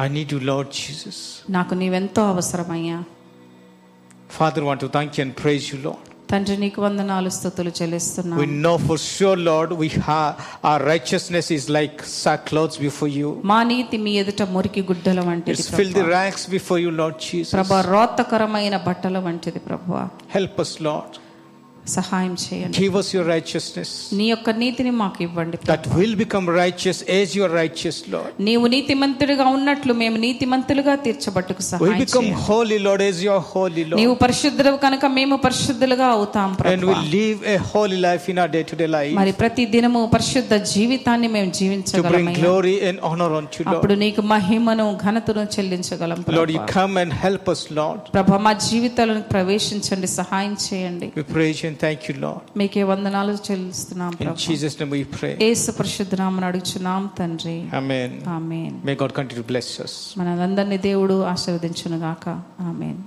I 0.00 0.08
need 0.08 0.32
you 0.32 0.40
Lord 0.50 0.70
Jesus 0.80 1.22
నాకు 1.50 1.74
నీవెంతో 1.74 2.22
అవసరమయ్యా. 2.24 2.98
Father 4.36 4.64
want 4.64 4.80
to 4.80 4.90
thank you 4.94 5.24
and 5.24 5.34
praise 5.42 5.66
you 5.74 5.78
Lord 5.82 6.09
తండ్రి 6.30 6.56
నీకు 6.62 6.80
వందనాలు 6.84 7.30
స్థుతులు 7.36 7.70
చెల్లిస్తున్నా 7.78 8.34
We 8.36 8.48
know 8.64 8.74
for 8.88 8.96
sure, 9.06 9.36
Lord, 9.50 9.70
we 9.82 9.88
have 10.08 10.32
our 10.70 10.80
righteousness 10.92 11.46
is 11.58 11.64
like 11.78 11.96
sackcloths 12.22 12.78
before 12.86 13.10
you. 13.18 13.28
మా 13.52 13.58
నీతి 13.70 13.98
మీ 14.04 14.12
ఎదుట 14.22 14.42
మురికి 14.56 14.82
గుడ్డల 14.90 15.20
వంటిది 15.30 15.56
It's 15.56 15.70
filthy 15.80 16.04
rags 16.16 16.44
before 16.56 16.78
you, 16.84 16.92
Lord 17.02 17.16
Jesus. 17.28 17.54
ప్రభా 17.56 17.80
రోత్తకరమైన 17.94 18.78
బట్టల 18.88 19.18
వంటిది 19.28 19.62
ప్రభా 19.68 20.04
Help 20.38 20.56
us, 20.66 20.72
Lord. 20.90 21.12
సహాయం 21.96 22.34
చేయండి. 22.44 22.74
Give 22.80 22.96
us 23.00 23.08
your 23.16 23.24
righteousness. 23.34 23.90
నీ 24.18 24.26
యొక్క 24.32 24.50
నీతిని 24.62 24.92
మాకు 25.02 25.20
ఇవ్వండి 25.26 25.56
that 25.70 25.86
will 25.98 26.16
become 26.22 26.46
righteous 26.60 27.00
as 27.16 27.32
your 27.38 27.54
righteous 27.60 28.00
Lord 28.14 28.34
నీవు 28.48 28.64
నీతిమంతుడిగా 28.74 29.46
ఉన్నట్లు 29.56 29.94
మేము 30.02 30.16
నీతిమంతులుగా 30.26 30.94
తీర్చబట్టుకు 31.06 31.62
సహాయం 31.70 31.86
చేయండి. 31.86 32.04
Become 32.04 32.30
holy 32.46 32.78
Lord 32.86 33.04
as 33.08 33.20
your 33.28 33.44
holy 33.52 33.84
Lord 33.88 34.00
నీవు 34.02 34.14
పరిశుద్ధుడవు 34.24 34.78
కనుక 34.86 35.04
మేము 35.18 35.38
పరిశుద్ధులుగా 35.46 36.08
అవుతాం 36.16 36.50
ప్రభువా 36.60 36.74
and 36.74 36.86
we 36.90 36.96
live 37.16 37.40
a 37.54 37.56
holy 37.72 38.00
life 38.08 38.26
in 38.32 38.40
our 38.42 38.54
day 38.56 38.62
to 38.70 38.78
day 38.82 38.88
life 38.96 39.14
మరి 39.20 39.34
ప్రతి 39.42 39.66
దినము 39.76 40.02
పరిశుద్ధ 40.16 40.54
జీవితాన్ని 40.74 41.30
మేము 41.36 41.50
జీవించగలమయ్యా 41.60 42.08
to 42.08 42.14
bring 42.14 42.40
glory 42.40 42.76
and 42.90 43.00
honour 43.10 43.34
on 43.40 43.48
to 43.54 43.60
Lord 43.62 43.76
అప్పుడు 43.76 43.96
నీకు 44.04 44.22
మహిమను 44.34 44.86
ఘనతను 45.06 45.44
చెల్లించగలం 45.56 46.18
ప్రభువా 46.22 46.38
Lord 46.38 46.54
you 46.56 46.62
come 46.76 46.94
and 47.02 47.14
help 47.24 47.48
us 47.54 47.62
Lord 47.78 48.04
ప్రభువా 48.16 48.40
మా 48.46 48.52
జీవితాలను 48.68 49.22
ప్రవేశించండి 49.34 50.08
సహాయం 50.20 50.54
చేయండి. 50.66 51.06
We 51.18 51.24
pray 51.32 51.46
thank 51.82 52.00
you, 52.08 52.14
Lord. 52.24 52.42
మీకే 52.60 52.82
వందనాలు 52.90 53.32
చెల్లిస్తున్నాం 53.46 54.10
In 54.12 54.18
ప్రభా 54.20 54.34
Jesus' 54.46 54.74
name 54.80 54.92
we 54.96 55.04
pray. 55.16 55.32
ఏసు 55.50 55.70
పరిశుద్ధనామని 55.78 56.46
అడుగుచున్నాం 56.50 57.04
తండ్రి 57.20 57.56
Amen. 57.80 58.10
Amen 58.36 58.74
May 58.84 58.96
God 59.02 59.12
continue 59.18 59.42
to 59.42 59.48
bless 59.52 59.70
us. 59.86 59.94
మనందరినీ 60.20 60.78
దేవుడు 60.90 61.16
ఆశీర్వదించును 61.34 61.98
గాక 62.06 62.26
ఆమెన్ 62.70 62.98